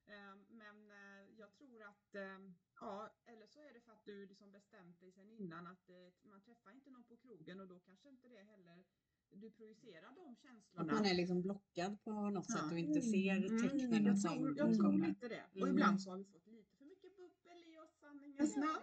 Eh, 0.06 0.34
Men 0.48 0.90
eh, 0.90 1.30
jag 1.38 1.52
tror 1.52 1.82
att, 1.82 2.14
eh, 2.14 2.38
ja, 2.80 3.10
eller 3.26 3.46
så 3.46 3.60
är 3.60 3.72
det 3.72 3.80
för 3.80 3.92
att 3.92 4.04
du 4.04 4.26
liksom 4.26 4.52
bestämt 4.52 5.00
dig 5.00 5.12
sedan 5.12 5.30
innan 5.30 5.66
att 5.66 5.88
eh, 5.90 5.96
man 6.22 6.40
träffar 6.42 6.70
inte 6.70 6.90
någon 6.90 7.04
på 7.04 7.16
krogen 7.16 7.60
och 7.60 7.68
då 7.68 7.78
kanske 7.80 8.08
inte 8.08 8.28
det 8.28 8.42
heller, 8.42 8.84
du 9.30 9.50
projicerar 9.50 10.12
de 10.14 10.30
Att 10.32 10.38
känslorna. 10.38 10.92
man 10.92 11.06
är 11.06 11.14
liksom 11.14 11.42
blockad 11.42 12.02
på 12.04 12.30
något 12.30 12.46
Ja. 12.48 12.54
sätt 12.54 12.72
och 12.72 12.78
inte 12.78 13.00
ser 13.02 13.36
Mm, 13.36 13.62
tecknen 13.62 14.04
jag 14.04 14.18
som 14.18 14.34
tror, 14.38 14.58
jag 14.58 14.74
tror 14.74 14.82
kommer. 14.84 15.08
lite 15.08 15.28
det. 15.28 15.44
Och 15.52 15.56
Mm. 15.56 15.70
ibland 15.70 16.02
så 16.02 16.10
har 16.10 16.16
vi 16.16 16.24
fått 16.24 16.46
lite 16.46 16.76
för 16.76 16.84
mycket 16.84 17.16
bubbel 17.16 17.64
i 17.66 17.78
oss, 17.78 17.98
sanningens 18.00 18.56
namn. 18.56 18.82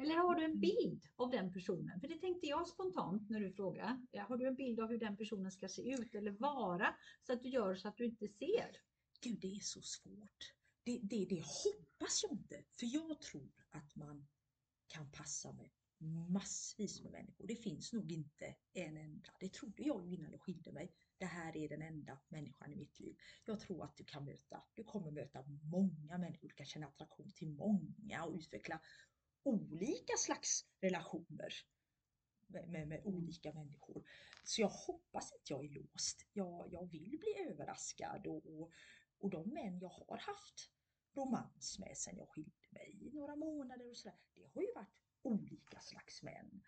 Eller 0.00 0.16
har 0.16 0.34
du 0.34 0.44
en 0.44 0.60
bild 0.60 1.06
av 1.16 1.30
den 1.30 1.52
personen? 1.52 2.00
För 2.00 2.08
det 2.08 2.18
tänkte 2.18 2.46
jag 2.46 2.68
spontant 2.68 3.30
när 3.30 3.40
du 3.40 3.52
frågade. 3.52 4.06
Har 4.28 4.36
du 4.36 4.46
en 4.46 4.54
bild 4.54 4.80
av 4.80 4.88
hur 4.88 4.98
den 4.98 5.16
personen 5.16 5.52
ska 5.52 5.68
se 5.68 5.92
ut 5.92 6.14
eller 6.14 6.30
vara? 6.30 6.94
Så 7.22 7.32
att 7.32 7.42
du 7.42 7.48
gör 7.48 7.74
så 7.74 7.88
att 7.88 7.96
du 7.96 8.04
inte 8.04 8.28
ser. 8.28 8.76
Gud, 9.20 9.38
det 9.40 9.56
är 9.56 9.60
så 9.60 9.82
svårt. 9.82 10.54
Det, 10.84 10.98
det, 11.02 11.24
det 11.24 11.40
hoppas 11.40 12.22
jag 12.22 12.32
inte, 12.32 12.64
för 12.78 12.86
jag 12.86 13.20
tror 13.20 13.50
att 13.70 13.96
man 13.96 14.26
kan 14.86 15.10
passa 15.10 15.52
med 15.52 15.70
massvis 16.28 17.02
med 17.02 17.12
människor. 17.12 17.46
Det 17.46 17.56
finns 17.56 17.92
nog 17.92 18.12
inte 18.12 18.54
en 18.72 18.96
enda. 18.96 19.30
Det 19.40 19.52
trodde 19.52 19.82
jag 19.82 20.06
ju 20.06 20.14
innan 20.14 20.30
jag 20.30 20.40
skilde 20.40 20.72
mig. 20.72 20.92
Det 21.18 21.26
här 21.26 21.56
är 21.56 21.68
den 21.68 21.82
enda 21.82 22.18
människan 22.28 22.72
i 22.72 22.76
mitt 22.76 23.00
liv. 23.00 23.16
Jag 23.44 23.60
tror 23.60 23.84
att 23.84 23.96
du 23.96 24.04
kan 24.04 24.24
möta, 24.24 24.62
du 24.74 24.84
kommer 24.84 25.10
möta 25.10 25.44
många 25.46 26.18
människor, 26.18 26.48
du 26.48 26.54
kan 26.54 26.66
känna 26.66 26.86
attraktion 26.86 27.32
till 27.32 27.48
många 27.48 28.24
och 28.24 28.34
utveckla 28.34 28.80
olika 29.42 30.16
slags 30.16 30.64
relationer 30.80 31.54
med, 32.46 32.68
med, 32.68 32.88
med 32.88 33.00
olika 33.04 33.52
människor. 33.52 34.04
Så 34.44 34.60
jag 34.60 34.68
hoppas 34.68 35.32
att 35.32 35.50
jag 35.50 35.64
är 35.64 35.68
låst. 35.68 36.26
Jag, 36.32 36.68
jag 36.72 36.90
vill 36.90 37.18
bli 37.18 37.50
överraskad 37.50 38.26
och, 38.26 38.70
och, 39.18 39.30
de 39.30 39.48
män 39.48 39.78
jag 39.78 39.88
har 39.88 40.18
haft 40.18 40.70
romans 41.14 41.78
med 41.78 41.96
sen 41.96 42.16
jag 42.16 42.28
skilde 42.28 42.66
mig 42.70 42.98
i 43.00 43.10
några 43.12 43.36
månader 43.36 43.90
och 43.90 43.96
sådär, 43.96 44.18
det 44.34 44.46
har 44.54 44.62
ju 44.62 44.72
varit 44.74 45.00
olika 45.22 45.80
slags 45.80 46.22
män. 46.22 46.62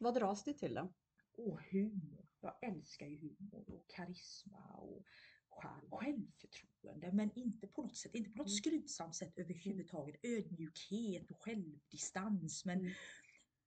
Vad 0.00 0.14
dras 0.14 0.44
det 0.44 0.54
till 0.54 0.74
då? 0.74 0.92
Och 1.32 1.60
humor. 1.62 2.28
Jag 2.40 2.58
älskar 2.62 3.06
ju 3.06 3.18
humor 3.18 3.70
och 3.70 3.90
karisma 3.90 4.76
och 4.76 5.04
charm, 5.48 5.90
självförtroende, 5.90 6.67
men 6.96 7.30
inte 7.38 7.66
på 7.66 7.82
något 7.82 7.96
sätt, 7.96 8.14
inte 8.14 8.30
på 8.30 8.38
något 8.42 8.52
skrytsamt 8.56 9.16
sätt 9.16 9.38
överhuvudtaget. 9.38 10.16
Ödmjukhet 10.22 11.30
och 11.30 11.42
självdistans, 11.42 12.64
men, 12.64 12.78
Mm. 12.80 12.92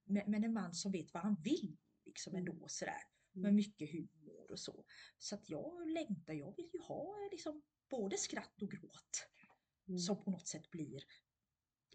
men, 0.06 0.32
men 0.32 0.44
en 0.44 0.54
man 0.54 0.74
som 0.74 0.92
vet 0.92 1.14
vad 1.14 1.24
han 1.24 1.36
vill 1.44 1.78
liksom 2.06 2.36
ändå 2.36 2.68
sådär. 2.68 3.02
Med 3.34 3.46
Mm. 3.50 3.56
mycket 3.56 3.92
humor 3.92 4.52
och 4.52 4.60
så. 4.60 4.86
Så 5.18 5.36
att 5.36 5.50
jag 5.50 5.88
längtar, 5.88 6.34
jag 6.34 6.56
vill 6.58 6.70
ju 6.74 6.80
ha 6.80 7.30
liksom 7.32 7.62
både 7.90 8.18
skratt 8.18 8.62
och 8.62 8.72
gråt 8.72 9.28
Mm. 9.88 10.00
som 10.00 10.24
på 10.24 10.32
något 10.32 10.48
sätt 10.48 10.72
blir 10.72 11.04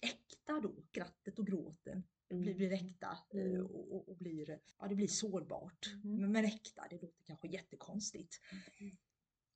äkta 0.02 0.60
då. 0.60 0.82
Skrattet 0.82 1.38
och 1.38 1.46
gråten 1.46 2.02
Mm. 2.28 2.42
blir, 2.42 2.54
blir 2.54 2.72
äkta 2.72 3.18
eh, 3.34 3.40
Mm. 3.40 3.66
och, 3.66 3.92
och, 3.96 4.08
och 4.08 4.16
blir, 4.16 4.60
ja 4.78 4.88
det 4.88 4.94
blir 4.94 5.08
sårbart. 5.08 5.86
Mm. 6.04 6.20
Men, 6.20 6.32
men 6.32 6.44
äkta, 6.44 6.86
det 6.90 7.02
låter 7.02 7.24
kanske 7.24 7.48
jättekonstigt. 7.48 8.40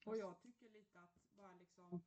Och 0.07 0.17
jag 0.17 0.41
tycker 0.41 0.71
lite 0.71 1.01
att 1.01 1.35
bara 1.35 1.57
liksom 1.57 2.01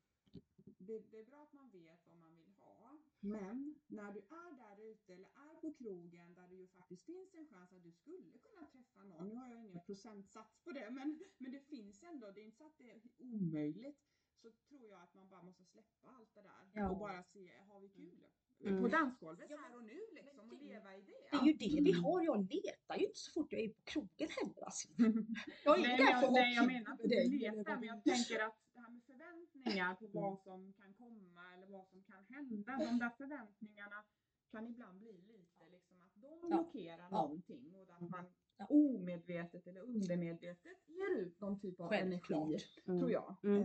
det, 0.93 1.11
det 1.11 1.19
är 1.19 1.25
bra 1.25 1.43
att 1.43 1.53
man 1.53 1.69
vet 1.69 2.07
vad 2.07 2.17
man 2.17 2.35
vill 2.37 2.51
ha. 2.51 2.97
Men 3.19 3.79
när 3.87 4.11
du 4.11 4.19
är 4.19 4.51
där 4.57 4.83
ute 4.91 5.13
eller 5.13 5.27
är 5.27 5.61
på 5.61 5.73
krogen 5.73 6.33
där 6.33 6.47
det 6.47 6.55
ju 6.55 6.67
faktiskt 6.67 7.05
finns 7.05 7.35
en 7.35 7.47
chans 7.47 7.73
att 7.73 7.83
du 7.83 7.91
skulle 7.91 8.39
kunna 8.39 8.65
träffa 8.65 9.03
någon. 9.03 9.27
Nu 9.27 9.35
har 9.35 9.49
jag 9.49 9.59
ingen 9.65 9.79
procentsats 9.85 10.59
på 10.63 10.71
det 10.71 10.89
men, 10.91 11.19
men 11.37 11.51
det 11.51 11.59
finns 11.59 12.03
ändå, 12.03 12.31
det 12.31 12.41
är 12.41 12.45
inte 12.45 12.57
så 12.57 12.65
att 12.65 12.77
det 12.77 12.91
är 12.91 13.01
omöjligt. 13.17 13.99
Så 14.41 14.51
tror 14.51 14.89
jag 14.89 15.01
att 15.01 15.13
man 15.13 15.29
bara 15.29 15.43
måste 15.43 15.63
släppa 15.65 16.07
allt 16.09 16.33
det 16.33 16.41
där 16.41 16.71
Ja. 16.73 16.89
och 16.91 16.97
bara 16.97 17.23
se, 17.23 17.57
har 17.57 17.79
vi 17.79 17.89
kul? 17.89 18.23
Mm. 18.69 18.81
På 18.81 18.87
dansgolvet 18.87 19.47
Ja, 19.49 19.57
här 19.57 19.75
och 19.77 19.83
nu 19.83 19.99
liksom 20.11 20.39
och 20.39 20.57
det- 20.59 20.65
leva 20.65 20.95
i 20.95 21.01
det. 21.01 21.13
Det 21.31 21.37
är 21.37 21.45
ju 21.45 21.53
det 21.53 21.81
vi 21.81 21.91
har. 21.91 22.21
Jag 22.21 22.37
letar 22.53 22.95
ju 22.97 23.05
inte 23.05 23.19
så 23.19 23.31
fort 23.31 23.51
jag 23.53 23.61
är 23.61 23.69
på 23.69 23.81
krogen 23.83 24.29
heller. 24.41 24.63
Alltså. 24.63 24.87
Jag 25.65 25.79
är 25.79 25.81
Nej, 25.81 25.97
där 25.97 26.21
för 26.21 26.31
nej, 26.31 26.55
jag 26.55 26.67
menar 26.67 26.91
inte 26.91 27.07
leta, 27.07 27.75
men 27.79 27.83
jag 27.83 28.03
tänker 28.03 28.39
att 28.45 28.57
det 28.73 28.79
här 28.79 28.89
med 28.89 29.03
förväntningar 29.03 29.95
på 29.95 30.07
vad 30.07 30.39
som 30.39 30.73
kan 30.73 30.93
komma 30.93 31.53
eller 31.55 31.67
vad 31.67 31.87
som 31.87 32.03
kan 32.03 32.25
hända, 32.29 32.77
de 32.77 32.99
där 32.99 33.09
förväntningarna 33.17 34.03
kan 34.51 34.67
ibland 34.67 34.99
bli 34.99 35.13
lite 35.13 35.63
liksom 35.71 36.01
att 36.01 36.11
de 36.21 36.47
blockerar 36.49 37.07
Ja. 37.11 37.21
någonting 37.21 37.75
och 37.75 37.93
att 37.95 38.09
man 38.09 38.25
Ja. 38.57 38.65
omedvetet 38.69 39.67
eller 39.67 39.81
undermedvetet 39.81 40.77
ger 40.87 41.17
ut 41.19 41.39
någon 41.41 41.59
typ 41.59 41.79
av 41.79 41.89
Självklart. 41.89 42.47
energi, 42.47 42.65
Mm. 42.85 42.99
tror 42.99 43.11
jag. 43.11 43.35
Mm. 43.43 43.63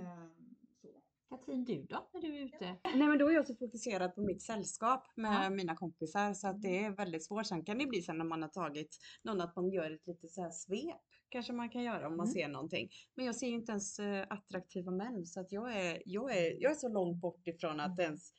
Katrin, 1.30 1.64
du 1.64 1.82
då 1.82 2.08
när 2.12 2.20
du 2.20 2.36
är 2.36 2.44
ute? 2.44 2.76
Nej 2.84 3.08
men 3.08 3.18
då 3.18 3.28
är 3.28 3.32
jag 3.32 3.46
så 3.46 3.54
fokuserad 3.54 4.14
på 4.14 4.20
mitt 4.20 4.42
sällskap 4.42 5.06
med 5.16 5.44
Ja. 5.44 5.50
mina 5.50 5.76
kompisar 5.76 6.34
så 6.34 6.48
att 6.48 6.62
det 6.62 6.84
är 6.84 6.90
väldigt 6.90 7.24
svårt. 7.26 7.46
Sen 7.46 7.64
kan 7.64 7.78
det 7.78 7.86
bli 7.86 8.02
sen 8.02 8.18
när 8.18 8.24
man 8.24 8.42
har 8.42 8.48
tagit 8.48 8.98
någon 9.22 9.40
att 9.40 9.56
man 9.56 9.70
gör 9.70 9.90
ett 9.90 10.06
litet 10.06 10.30
så 10.30 10.42
här 10.42 10.50
svep. 10.50 10.96
Kanske 11.28 11.52
man 11.52 11.70
kan 11.70 11.82
göra 11.82 12.06
om 12.06 12.16
man 12.16 12.26
Mm. 12.26 12.34
ser 12.34 12.48
någonting. 12.48 12.88
Men 13.14 13.26
jag 13.26 13.36
ser 13.36 13.46
ju 13.46 13.54
inte 13.54 13.72
ens 13.72 13.98
eh, 13.98 14.26
attraktiva 14.30 14.90
män 14.92 15.26
så 15.26 15.40
att 15.40 15.52
jag 15.52 15.76
är, 15.76 16.02
jag 16.04 16.36
är, 16.36 16.62
jag 16.62 16.70
är 16.72 16.76
så 16.76 16.88
långt 16.88 17.20
bort 17.20 17.46
ifrån 17.48 17.80
att 17.80 17.98
ens 17.98 18.32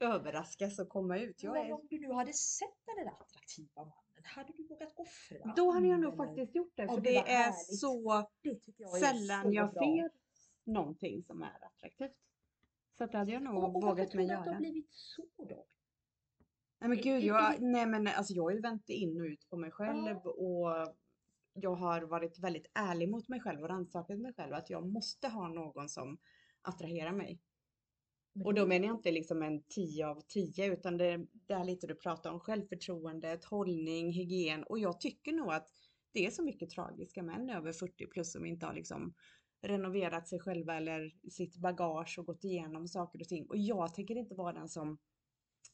överraskas 0.00 0.78
och 0.78 0.88
komma 0.88 1.18
ut. 1.18 1.42
Jag 1.42 1.52
Men 1.52 1.66
är, 1.66 1.72
om 1.72 1.86
du 1.90 1.98
nu 2.00 2.12
hade 2.12 2.32
sett 2.32 2.68
den 2.86 3.04
där 3.04 3.12
attraktiva 3.12 3.70
mannen, 3.84 3.92
hade 4.24 4.52
du 4.56 4.66
vågat 4.68 4.92
offra? 4.96 5.52
då 5.56 5.70
hade 5.70 5.86
jag 5.86 6.00
nog 6.00 6.16
faktiskt 6.16 6.54
gjort 6.54 6.72
det 6.76 6.88
för 6.88 6.94
det 6.96 7.00
det 7.10 7.16
är 7.16 7.22
härligt. 7.26 7.78
så 7.80 8.26
Det 8.42 8.60
jag 8.76 8.90
sällan 8.90 9.42
så 9.42 9.52
jag 9.52 9.72
ser 9.72 10.21
någonting 10.64 11.22
som 11.24 11.42
är 11.42 11.64
attraktivt. 11.66 12.16
Så 12.98 13.06
det 13.06 13.18
hade 13.18 13.32
jag 13.32 13.42
nog 13.42 13.56
Och, 13.56 13.64
och 13.76 13.82
varför 13.82 13.88
vågat 13.88 14.10
tror 14.10 14.18
mig 14.20 14.28
du 14.28 14.34
att 14.34 14.44
det 14.44 14.50
har 14.50 14.54
göra. 14.54 14.58
blivit 14.60 14.90
så 14.92 15.22
då? 15.48 15.66
Nej 16.80 16.88
men 16.88 16.98
gud, 16.98 17.22
jag, 17.24 17.62
nej 17.62 17.86
men 17.86 18.06
alltså 18.06 18.32
jag 18.32 18.42
har 18.42 18.50
ju 18.50 18.60
vänt 18.60 18.88
in 18.88 19.20
och 19.20 19.24
ut 19.24 19.48
på 19.50 19.56
mig 19.56 19.70
själv 19.70 20.16
Ja. 20.24 20.30
och 20.30 20.96
jag 21.54 21.74
har 21.74 22.02
varit 22.02 22.38
väldigt 22.38 22.70
ärlig 22.74 23.08
mot 23.08 23.28
mig 23.28 23.40
själv 23.40 23.62
och 23.62 23.68
rannsakat 23.68 24.18
mig 24.18 24.34
själv 24.34 24.54
att 24.54 24.70
jag 24.70 24.86
måste 24.86 25.28
ha 25.28 25.48
någon 25.48 25.88
som 25.88 26.18
attraherar 26.62 27.12
mig. 27.12 27.40
Men 28.32 28.46
Och 28.46 28.54
då 28.54 28.66
menar 28.66 28.86
jag 28.86 28.96
inte 28.96 29.10
liksom 29.12 29.42
en 29.42 29.62
10 29.62 30.06
av 30.06 30.20
10 30.28 30.72
utan 30.72 30.96
det, 30.96 31.26
det 31.32 31.54
är 31.54 31.64
lite 31.64 31.86
du 31.86 31.94
pratar 31.94 32.30
om 32.30 32.40
självförtroendet, 32.40 33.44
hållning, 33.44 34.12
hygien 34.12 34.64
och 34.64 34.78
jag 34.78 35.00
tycker 35.00 35.32
nog 35.32 35.52
att 35.52 35.68
det 36.12 36.26
är 36.26 36.30
så 36.30 36.42
mycket 36.42 36.70
tragiska 36.70 37.22
män 37.22 37.50
över 37.50 37.72
40 37.72 38.06
plus 38.06 38.32
som 38.32 38.46
inte 38.46 38.66
har 38.66 38.74
liksom 38.74 39.14
renoverat 39.62 40.28
sig 40.28 40.40
själva 40.40 40.76
eller 40.76 41.14
sitt 41.30 41.56
bagage 41.56 42.18
och 42.18 42.26
gått 42.26 42.44
igenom 42.44 42.88
saker 42.88 43.20
och 43.20 43.28
ting. 43.28 43.46
Och 43.46 43.56
jag 43.56 43.94
tänker 43.94 44.16
inte 44.16 44.34
vara 44.34 44.52
den 44.52 44.68
som 44.68 44.98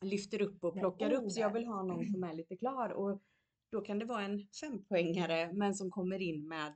lyfter 0.00 0.42
upp 0.42 0.64
och 0.64 0.74
plockar 0.74 1.12
upp 1.12 1.32
så 1.32 1.40
jag 1.40 1.52
vill 1.52 1.66
ha 1.66 1.82
någon 1.82 2.06
som 2.06 2.24
är 2.24 2.34
lite 2.34 2.56
klar 2.56 2.90
och 2.90 3.22
då 3.70 3.80
kan 3.80 3.98
det 3.98 4.04
vara 4.04 4.22
en 4.22 4.46
fempoängare 4.60 5.52
men 5.52 5.74
som 5.74 5.90
kommer 5.90 6.22
in 6.22 6.48
med 6.48 6.74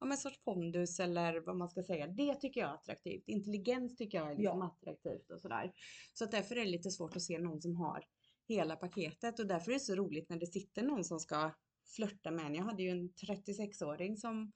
ja, 0.00 0.10
en 0.10 0.16
sorts 0.16 0.40
pondus 0.44 1.00
eller 1.00 1.40
vad 1.40 1.56
man 1.56 1.68
ska 1.68 1.82
säga. 1.82 2.06
Det 2.06 2.34
tycker 2.34 2.60
jag 2.60 2.70
är 2.70 2.74
attraktivt. 2.74 3.28
Intelligens 3.28 3.96
tycker 3.96 4.18
jag 4.18 4.32
är 4.32 4.36
liksom 4.36 4.62
attraktivt 4.62 5.30
och 5.30 5.40
sådär. 5.40 5.72
Så 6.12 6.24
att 6.24 6.30
därför 6.30 6.56
är 6.56 6.64
det 6.64 6.70
lite 6.70 6.90
svårt 6.90 7.16
att 7.16 7.22
se 7.22 7.38
någon 7.38 7.60
som 7.60 7.76
har 7.76 8.04
hela 8.48 8.76
paketet 8.76 9.38
och 9.38 9.46
därför 9.46 9.70
är 9.70 9.74
det 9.74 9.80
så 9.80 9.94
roligt 9.94 10.28
när 10.28 10.38
det 10.38 10.46
sitter 10.46 10.82
någon 10.82 11.04
som 11.04 11.20
ska 11.20 11.50
flörta 11.96 12.30
med 12.30 12.46
en. 12.46 12.54
Jag 12.54 12.64
hade 12.64 12.82
ju 12.82 12.90
en 12.90 13.10
36-åring 13.10 14.16
som 14.16 14.52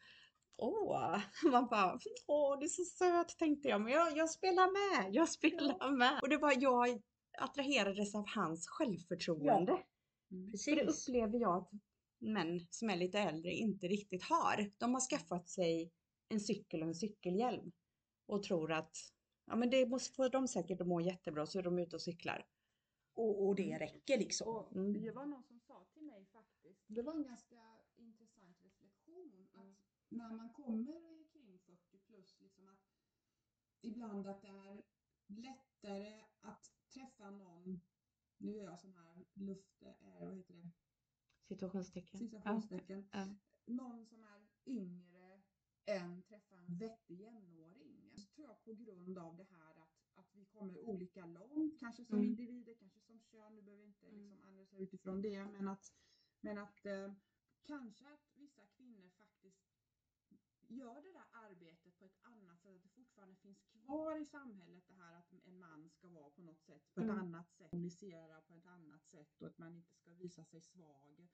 Åh, 0.56 1.20
man 1.52 1.66
bara, 1.66 1.98
åh 2.26 2.58
du 2.58 2.64
är 2.64 2.68
så 2.68 2.84
söt 2.84 3.38
tänkte 3.38 3.68
jag, 3.68 3.80
men 3.80 3.92
jag, 3.92 4.16
jag 4.16 4.30
spelar 4.30 4.66
med, 4.72 5.14
jag 5.14 5.28
spelar 5.28 5.90
med. 5.90 6.18
Och 6.22 6.28
det 6.28 6.36
var, 6.38 6.54
jag 6.58 7.00
attraherades 7.38 8.14
av 8.14 8.24
hans 8.28 8.68
självförtroende. 8.68 9.72
För 10.64 10.76
det 10.76 10.84
Precis. 10.84 11.08
upplever 11.08 11.38
jag 11.38 11.56
att 11.56 11.70
män 12.18 12.66
som 12.70 12.90
är 12.90 12.96
lite 12.96 13.18
äldre 13.18 13.50
inte 13.52 13.86
riktigt 13.88 14.22
har. 14.22 14.70
De 14.78 14.94
har 14.94 15.00
skaffat 15.00 15.48
sig 15.48 15.92
en 16.28 16.40
cykel 16.40 16.82
och 16.82 16.88
en 16.88 16.94
cykelhjälm 16.94 17.72
och 18.26 18.42
tror 18.42 18.72
att 18.72 18.96
ja, 19.46 19.56
men 19.56 19.70
det 19.70 19.86
måste 19.86 20.14
få 20.14 20.28
dem 20.28 20.48
säkert 20.48 20.80
att 20.80 20.86
må 20.86 21.00
jättebra 21.00 21.46
så 21.46 21.58
är 21.58 21.62
de 21.62 21.78
ute 21.78 21.96
och 21.96 22.02
cyklar. 22.02 22.46
Och, 23.14 23.46
och 23.46 23.54
det 23.54 23.78
räcker 23.78 24.18
liksom. 24.18 24.48
Och 24.48 24.72
Mm. 24.76 24.92
det 25.02 25.10
var 25.10 25.26
någon 25.26 25.42
som 25.42 25.60
sa 25.60 25.86
till 25.94 26.02
mig 26.02 26.26
faktiskt, 26.32 26.84
det 26.86 27.02
var 27.02 27.14
en 27.14 27.24
ganska 27.24 27.56
när 30.14 30.32
man 30.32 30.52
kommer 30.52 31.24
kring 31.32 31.58
40 31.58 31.98
plus, 31.98 32.40
liksom 32.40 32.68
att 32.68 32.90
ibland 33.80 34.26
att 34.26 34.42
det 34.42 34.48
är 34.48 34.82
lättare 35.26 36.24
att 36.40 36.72
träffa 36.94 37.30
någon, 37.30 37.80
nu 38.38 38.58
är 38.58 38.64
jag 38.64 38.80
sån 38.80 38.92
här 38.92 39.24
luft, 39.34 39.82
är, 39.82 40.24
vad 40.24 40.34
heter 40.36 40.54
det, 40.54 40.70
Situationstecken. 41.42 42.18
citationstecken, 42.18 43.08
Ja. 43.12 43.34
någon 43.66 44.06
som 44.06 44.22
är 44.22 44.48
yngre 44.66 45.42
än 45.86 46.22
träffa 46.22 46.56
en 46.56 46.78
vettig 46.78 47.20
jämnåring. 47.20 48.12
Så 48.16 48.26
tror 48.30 48.46
jag 48.48 48.64
på 48.64 48.72
grund 48.72 49.18
av 49.18 49.36
det 49.36 49.44
här 49.50 49.74
att, 49.74 50.08
att 50.14 50.34
vi 50.34 50.44
kommer 50.44 50.78
olika 50.78 51.26
långt, 51.26 51.80
kanske 51.80 52.04
som 52.04 52.18
Mm. 52.18 52.30
individer, 52.30 52.74
kanske 52.74 53.00
som 53.00 53.20
kön, 53.20 53.54
nu 53.54 53.62
behöver 53.62 53.82
vi 53.82 53.88
inte 53.88 54.06
Mm. 54.06 54.18
liksom 54.18 54.40
analysera 54.42 54.80
utifrån 54.80 55.22
det, 55.22 55.44
men 55.44 55.68
att, 55.68 55.92
men 56.40 56.58
att 56.58 56.86
eh, 56.86 57.12
kanske 57.62 58.06
att 58.08 58.30
vissa 58.34 58.66
kvinnor 58.66 59.10
faktiskt 59.10 59.33
gör 60.68 61.02
det 61.02 61.12
där 61.12 61.26
arbetet 61.32 61.98
på 61.98 62.04
ett 62.04 62.18
annat 62.22 62.60
sätt, 62.62 62.76
att 62.76 62.82
det 62.82 62.88
fortfarande 62.88 63.36
finns 63.36 63.60
kvar 63.62 64.16
i 64.16 64.24
samhället 64.24 64.84
det 64.88 64.94
här 64.94 65.18
att 65.18 65.32
en 65.32 65.58
man 65.58 65.90
ska 65.90 66.08
vara 66.08 66.30
på 66.30 66.42
något 66.42 66.60
sätt, 66.62 66.94
på 66.94 67.00
ett 67.00 67.04
Mm. 67.04 67.18
annat 67.18 67.50
sätt, 67.52 67.70
kommunicera 67.70 68.40
på 68.40 68.54
ett 68.54 68.66
annat 68.66 69.04
sätt 69.06 69.40
och 69.40 69.46
att 69.46 69.58
man 69.58 69.74
inte 69.74 69.92
ska 69.94 70.14
visa 70.14 70.44
sig 70.44 70.60
svag. 70.60 71.28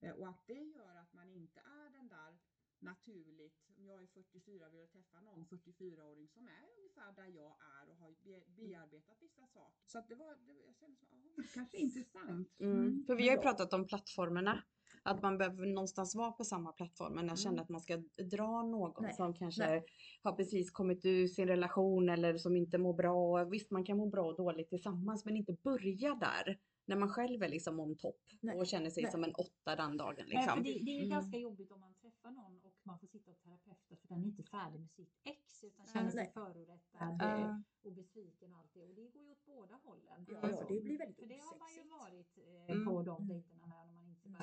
Eh, 0.00 0.12
Och 0.14 0.28
att 0.28 0.46
det 0.46 0.62
gör 0.64 0.96
att 0.96 1.12
man 1.12 1.30
inte 1.30 1.60
är 1.60 1.90
den 1.90 2.08
där 2.08 2.38
naturligt, 2.78 3.70
om 3.76 3.86
jag 3.88 4.02
är 4.02 4.06
44 4.06 4.66
och 4.66 4.74
vill 4.74 4.88
träffa 4.88 5.20
någon 5.20 5.46
44-åring 5.46 6.28
som 6.28 6.48
är 6.48 6.70
ungefär 6.78 7.12
där 7.12 7.26
jag 7.26 7.56
är 7.80 7.88
och 7.90 7.96
har 7.96 8.14
be, 8.22 8.42
bearbetat 8.46 9.22
vissa 9.22 9.46
saker. 9.46 9.86
Så 9.86 9.98
att 9.98 10.08
det 10.08 10.14
var, 10.14 10.36
det, 10.36 10.52
jag 10.66 10.74
kände 10.76 10.96
så, 10.96 11.06
aha, 11.06 11.32
det 11.36 11.48
kanske 11.54 11.76
är 11.76 11.80
intressant. 11.80 12.60
Mm. 12.60 13.04
För 13.06 13.14
vi 13.14 13.22
har 13.22 13.30
ju 13.30 13.34
jag- 13.34 13.42
pratat 13.42 13.72
om 13.72 13.86
plattformarna. 13.86 14.64
Att 15.06 15.22
man 15.22 15.38
behöver 15.38 15.66
någonstans 15.66 16.14
vara 16.14 16.32
på 16.32 16.44
samma 16.44 16.72
plattform. 16.72 17.12
Men 17.14 17.28
jag 17.28 17.38
känner 17.38 17.62
att 17.62 17.68
man 17.68 17.80
ska 17.80 17.96
dra 18.30 18.62
någon 18.62 19.02
Nej, 19.02 19.14
som 19.14 19.34
kanske 19.34 19.66
nej. 19.66 19.84
har 20.22 20.32
precis 20.32 20.70
kommit 20.70 21.04
ur 21.06 21.26
sin 21.26 21.48
relation 21.48 22.08
eller 22.08 22.36
som 22.36 22.56
inte 22.56 22.78
mår 22.78 22.94
bra. 22.94 23.44
Visst, 23.44 23.70
man 23.70 23.84
kan 23.84 23.96
må 23.96 24.06
bra 24.06 24.26
och 24.26 24.36
dåligt 24.36 24.68
tillsammans 24.68 25.24
men 25.24 25.36
inte 25.36 25.52
börja 25.52 26.14
där. 26.14 26.58
När 26.88 26.96
man 26.96 27.08
själv 27.08 27.42
är 27.42 27.48
liksom 27.48 27.80
on 27.80 27.96
topp 27.96 28.20
Nej, 28.40 28.58
och 28.58 28.66
känner 28.66 28.90
sig 28.90 29.02
nej. 29.02 29.12
som 29.12 29.24
en 29.24 29.32
åtta 29.34 29.76
den 29.76 29.96
dagen. 29.96 30.14
Nej, 30.18 30.26
Liksom. 30.28 30.62
det, 30.62 30.72
det 30.72 30.90
är 30.90 30.94
ju 30.94 31.06
Mm. 31.06 31.10
ganska 31.10 31.38
jobbigt 31.38 31.72
om 31.72 31.80
man 31.80 31.94
träffar 31.94 32.30
någon 32.30 32.60
och 32.62 32.74
man 32.82 32.98
får 32.98 33.06
sitta 33.06 33.30
och 33.30 33.38
terapeuta 33.38 33.96
för 34.00 34.08
den 34.08 34.22
är 34.22 34.26
inte 34.26 34.42
färdig 34.42 34.80
med 34.80 34.90
sitt 34.90 35.12
ex 35.24 35.64
utan 35.64 35.86
känner 35.86 36.10
sig 36.10 36.22
Nej. 36.24 36.30
förorättad 36.34 37.16
Ja. 37.20 37.62
och 37.84 37.92
besviken 37.92 38.52
och 38.52 38.58
allt 38.58 38.74
det. 38.74 38.84
Och 38.84 38.94
det 38.94 39.08
går 39.08 39.22
ju 39.22 39.30
åt 39.30 39.44
båda 39.46 39.74
hållen. 39.84 40.26
Ja, 40.30 40.38
Alltså, 40.40 40.64
det 40.68 40.80
blir 40.80 40.98
väldigt 40.98 41.18
För 41.18 41.26
det 41.26 41.38
har 41.38 41.58
man 41.58 41.68
ju 41.78 41.82
varit 41.98 42.38
eh, 42.38 42.74
Mm. 42.74 42.86
på 42.86 43.02
de 43.02 43.16
Mm. 43.22 43.28
dejterna 43.28 43.65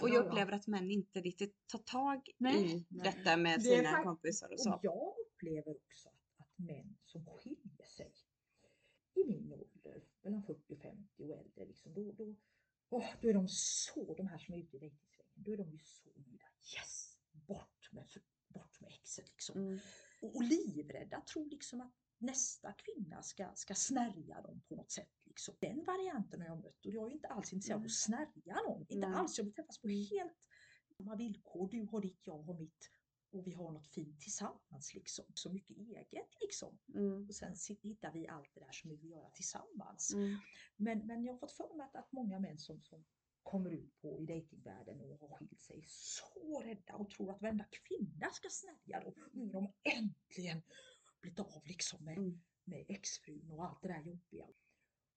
Och 0.01 0.09
ja, 0.09 0.13
jag 0.13 0.25
ja. 0.25 0.27
upplever 0.27 0.51
att 0.51 0.67
män 0.67 0.91
inte 0.91 1.21
riktigt 1.21 1.67
tar 1.67 1.79
tag 1.79 2.29
Nej. 2.37 2.75
i 2.75 2.85
detta 2.89 3.37
med 3.37 3.59
Det 3.59 3.63
sina 3.63 4.03
kompisar 4.03 4.47
och 4.47 4.53
Och 4.53 4.59
så. 4.59 4.79
jag 4.83 5.13
upplever 5.25 5.75
också 5.75 6.09
att, 6.09 6.39
att 6.39 6.57
män 6.57 6.97
som 7.05 7.25
skiljer 7.25 7.85
sig 7.97 8.13
i 9.15 9.23
min 9.27 9.53
ålder, 9.53 10.03
mellan 10.21 10.43
40 10.43 10.73
och 10.73 10.79
50 10.79 11.23
och 11.23 11.37
äldre, 11.37 11.65
liksom, 11.65 11.93
då, 11.93 12.11
då, 12.11 12.35
åh, 12.89 13.05
då 13.21 13.29
är 13.29 13.33
de 13.33 13.47
så, 13.47 14.13
de 14.15 14.27
här 14.27 14.37
som 14.37 14.53
är 14.53 14.57
ute 14.57 14.75
i 14.75 14.79
dejtingsvängen, 14.79 15.31
då 15.33 15.51
är 15.51 15.57
de 15.57 15.71
ju 15.71 15.79
så 15.79 16.09
nöjda. 16.15 16.45
Yes! 16.75 17.17
Bort 17.31 17.89
med, 17.91 18.07
bort 18.47 18.81
med 18.81 18.91
exet 18.93 19.29
liksom. 19.29 19.57
Mm. 19.57 19.79
Och, 20.21 20.35
och 20.35 20.43
livrädda, 20.43 21.21
tror 21.21 21.45
liksom 21.49 21.81
att 21.81 22.02
nästa 22.23 22.73
kvinna 22.73 23.23
ska, 23.23 23.51
ska 23.55 23.75
snärja 23.75 24.41
dem 24.41 24.61
på 24.67 24.75
något 24.75 24.91
sätt. 24.91 25.11
Liksom. 25.23 25.55
Den 25.59 25.83
varianten 25.83 26.41
har 26.41 26.47
jag 26.47 26.63
mött 26.63 26.85
och 26.85 26.91
jag 26.91 27.07
är 27.07 27.13
inte 27.13 27.27
alls 27.27 27.53
intresserad 27.53 27.79
av 27.79 27.85
att 27.85 27.91
snärja 27.91 28.55
någon. 28.67 28.85
Inte 28.89 29.07
alls, 29.07 29.37
jag 29.37 29.45
vill 29.45 29.53
träffas 29.53 29.81
på 29.81 29.87
helt 29.87 30.37
samma 30.97 31.15
villkor. 31.15 31.69
Du 31.71 31.85
har 31.85 32.01
ditt, 32.01 32.19
jag 32.23 32.43
har 32.43 32.53
mitt 32.53 32.91
och 33.31 33.47
vi 33.47 33.53
har 33.53 33.71
något 33.71 33.87
fint 33.87 34.21
tillsammans 34.21 34.93
liksom. 34.93 35.25
Så 35.33 35.49
mycket 35.49 35.77
eget 35.77 36.29
liksom. 36.41 36.79
Mm. 36.95 37.27
Och 37.27 37.35
sen 37.35 37.55
hittar 37.81 38.11
vi 38.11 38.27
allt 38.27 38.49
det 38.53 38.59
där 38.59 38.71
som 38.71 38.89
vi 38.89 38.95
vill 38.95 39.11
göra 39.11 39.29
tillsammans. 39.29 40.13
Mm. 40.13 40.37
Men, 40.75 41.07
men 41.07 41.23
jag 41.23 41.33
har 41.33 41.39
fått 41.39 41.51
för 41.51 41.77
mig 41.77 41.85
att, 41.85 41.95
att 41.95 42.11
många 42.11 42.39
män 42.39 42.59
som, 42.59 42.83
som 42.83 43.05
kommer 43.43 43.71
ut 43.71 44.01
på 44.01 44.19
i 44.19 44.25
dejtingvärlden 44.25 45.01
och 45.01 45.19
har 45.19 45.37
skilt 45.37 45.61
sig 45.61 45.77
är 45.77 45.85
så 45.87 46.61
rädda 46.63 46.95
och 46.95 47.09
tror 47.09 47.31
att 47.31 47.41
varenda 47.41 47.65
kvinna 47.71 48.29
ska 48.31 48.47
snärja 48.51 49.03
dem. 49.03 49.13
Nu 49.33 49.45
har 49.45 49.53
de 49.53 49.73
äntligen 49.83 50.61
blivit 51.23 51.39
av 51.39 51.61
liksom 51.65 52.03
med, 52.05 52.17
Mm. 52.17 52.41
med 52.63 52.85
exfrun 52.89 53.51
och 53.51 53.65
allt 53.65 53.81
det 53.81 53.87
där 53.87 54.01
jobbiga. 54.01 54.47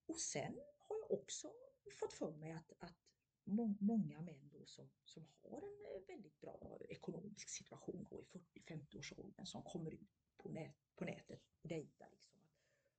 Och 0.05 0.19
sen 0.19 0.59
har 0.77 0.97
jag 0.99 1.11
också 1.11 1.51
fått 1.99 2.13
för 2.13 2.31
mig 2.31 2.51
att, 2.51 2.71
att 2.79 2.95
må, 3.43 3.75
många 3.79 4.21
män 4.21 4.49
då 4.49 4.65
som, 4.65 4.89
som 5.03 5.27
har 5.41 5.61
en 5.61 5.85
eh, 5.95 6.01
väldigt 6.07 6.39
bra 6.39 6.77
ekonomisk 6.89 7.49
situation 7.49 8.07
då 8.09 8.21
i 8.21 8.25
40-50-årsåldern 8.59 9.45
som 9.45 9.63
kommer 9.63 9.91
ut 9.91 10.09
på, 10.37 10.49
nät, 10.49 10.75
på 10.95 11.05
nätet 11.05 11.41
och 11.61 11.67
dejtar 11.69 12.07
liksom. 12.11 12.39
Att, 12.43 12.51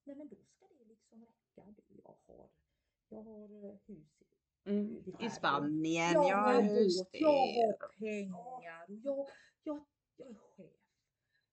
nej 0.05 0.17
men 0.17 0.29
då 0.29 0.37
ska 0.45 0.67
det 0.79 0.85
liksom 0.85 1.21
räcka. 1.25 1.75
Du, 1.77 1.83
jag 2.05 2.17
har, 2.27 2.51
jag 3.09 3.23
har 3.23 3.65
eh, 3.65 3.77
hus 3.87 4.21
i 4.23 4.25
Mm. 4.65 5.05
i. 5.21 5.31
Spanien, 5.31 6.13
Jag 6.13 6.29
ja 6.31 6.37
har 6.37 6.63
båt, 6.63 7.09
jag 7.13 7.29
har 7.29 7.89
pengar 7.99 8.87
och 8.89 8.99
jag, 9.05 9.29
jag, 9.63 9.85
jag 10.17 10.31
är 10.31 10.35
chef. 10.35 10.81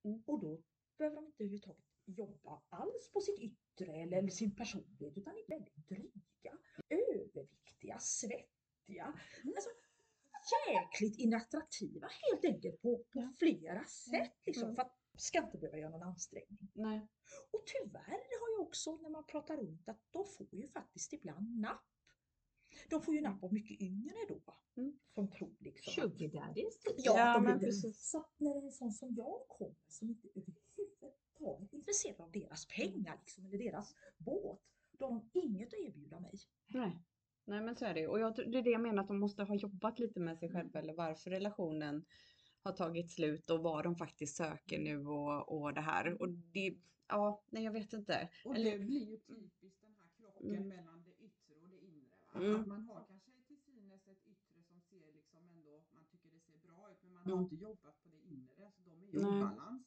Mm. 0.04 0.24
Och 0.26 0.40
då 0.40 0.62
behöver 0.98 1.16
de 1.16 1.26
inte 1.26 1.44
överhuvudtaget 1.44 1.84
jobba 2.06 2.62
alls 2.70 3.10
på 3.14 3.22
sitt 3.22 3.40
yttre 3.40 3.94
eller, 3.96 4.28
sin 4.28 4.56
personlighet 4.56 5.18
utan 5.18 5.34
är 5.34 5.48
väldigt 5.48 5.76
dryga, 5.88 6.58
överviktiga, 6.90 8.00
svettiga. 8.00 9.20
Alltså, 9.46 9.70
jäkligt 10.70 11.20
inattraktiva 11.20 12.08
helt 12.32 12.46
enkelt 12.46 12.82
på, 12.82 12.98
på 12.98 13.20
Ja. 13.20 13.34
flera 13.40 13.84
sätt. 13.86 14.34
Liksom, 14.46 14.64
Mm. 14.64 14.76
för 14.76 14.82
att 14.82 14.98
ska 15.18 15.44
inte 15.46 15.58
behöva 15.58 15.78
göra 15.78 15.90
någon 15.90 16.04
ansträngning. 16.04 16.70
Nej. 16.74 17.08
Och 17.52 17.64
tyvärr 17.66 18.40
har 18.42 18.50
jag 18.58 18.62
också 18.68 18.96
när 18.98 19.10
man 19.10 19.26
pratar 19.26 19.58
runt 19.58 19.90
att 19.90 20.00
de 20.12 20.26
får 20.26 20.48
ju 20.56 20.68
faktiskt 20.68 21.14
ibland 21.14 21.60
napp. 21.60 21.86
De 22.90 23.02
får 23.02 23.16
ju 23.16 23.22
napp 23.22 23.44
av 23.44 23.54
mycket 23.54 23.82
yngre 23.82 24.16
då. 24.28 24.42
Mm. 24.78 25.00
Som 25.14 25.32
tror 25.32 25.56
liksom 25.60 26.04
att- 26.04 26.12
Sugar 26.20 26.28
daddies. 26.48 26.80
typ. 26.80 26.94
Ja, 26.98 27.18
Ja, 27.18 27.40
men 27.40 27.60
precis. 27.60 28.10
Så 28.12 28.26
när 28.38 28.54
det 28.54 28.60
är 28.60 28.64
en 28.66 28.72
sån 28.72 28.92
som 28.92 29.14
jag 29.18 29.46
kommer 29.48 29.76
som 29.88 30.10
inte 30.10 30.28
överhuvudtaget 31.40 31.74
intresserad 31.74 32.22
av 32.22 32.32
deras 32.32 32.66
pengar 32.68 33.18
liksom, 33.20 33.46
eller 33.46 33.58
deras 33.58 33.96
båt, 34.18 34.60
då 34.92 35.06
har 35.06 35.12
de 35.34 35.40
inget 35.40 35.68
att 35.68 35.80
erbjuda 35.80 36.20
mig. 36.20 36.34
Nej. 36.68 37.02
Nej 37.46 37.62
men 37.62 37.76
så 37.76 37.86
är 37.86 37.94
det. 37.94 38.08
Och 38.08 38.20
jag, 38.20 38.36
det 38.36 38.58
är 38.58 38.62
det 38.62 38.70
jag 38.70 38.82
menar 38.82 39.02
att 39.04 39.08
de 39.08 39.20
måste 39.20 39.44
ha 39.44 39.56
jobbat 39.56 40.00
lite 40.00 40.20
med 40.20 40.40
sig 40.40 40.50
själva 40.50 40.80
eller 40.80 40.94
varför 40.94 41.30
relationen 41.30 42.06
har 42.64 42.72
tagit 42.72 43.12
slut 43.12 43.50
och 43.50 43.60
vad 43.64 43.84
de 43.84 43.96
faktiskt 43.96 44.36
söker 44.38 44.80
nu 44.80 45.06
och, 45.08 45.62
och 45.62 45.74
det 45.74 45.82
här. 45.82 46.22
Och 46.22 46.30
det, 46.30 46.78
ja, 47.08 47.44
nej 47.50 47.64
jag 47.64 47.72
vet 47.72 47.94
inte. 47.94 48.30
Och 48.46 48.56
Eller- 48.56 48.72
det 48.72 48.86
blir 48.86 49.10
ju 49.12 49.18
typiskt 49.18 49.82
den 49.82 49.96
här 50.00 50.10
krocken 50.18 50.50
Mm. 50.56 50.68
mellan 50.68 51.04
det 51.04 51.12
yttre 51.26 51.54
och 51.62 51.70
det 51.70 51.78
inre. 51.86 52.16
Mm. 52.36 52.62
Att 52.62 52.68
man 52.68 52.82
har 52.82 53.06
kanske 53.08 53.32
till 53.48 53.58
synes 53.58 54.08
ett 54.08 54.24
yttre 54.28 54.64
som 54.64 54.82
ser 54.82 55.14
liksom 55.14 55.48
ändå, 55.50 55.84
man 55.92 56.06
tycker 56.06 56.30
det 56.30 56.40
ser 56.40 56.58
bra 56.68 56.92
ut, 56.92 56.98
men 57.04 57.14
man 57.14 57.24
Mm. 57.24 57.38
har 57.38 57.44
inte 57.44 57.56
jobbat 57.56 58.04
på 58.04 58.10
det 58.10 58.22
inre. 58.34 58.72
Så 58.76 58.82
de 58.90 59.02
är 59.04 59.06
ju 59.06 59.20
i 59.20 59.24
Nej. 59.24 59.80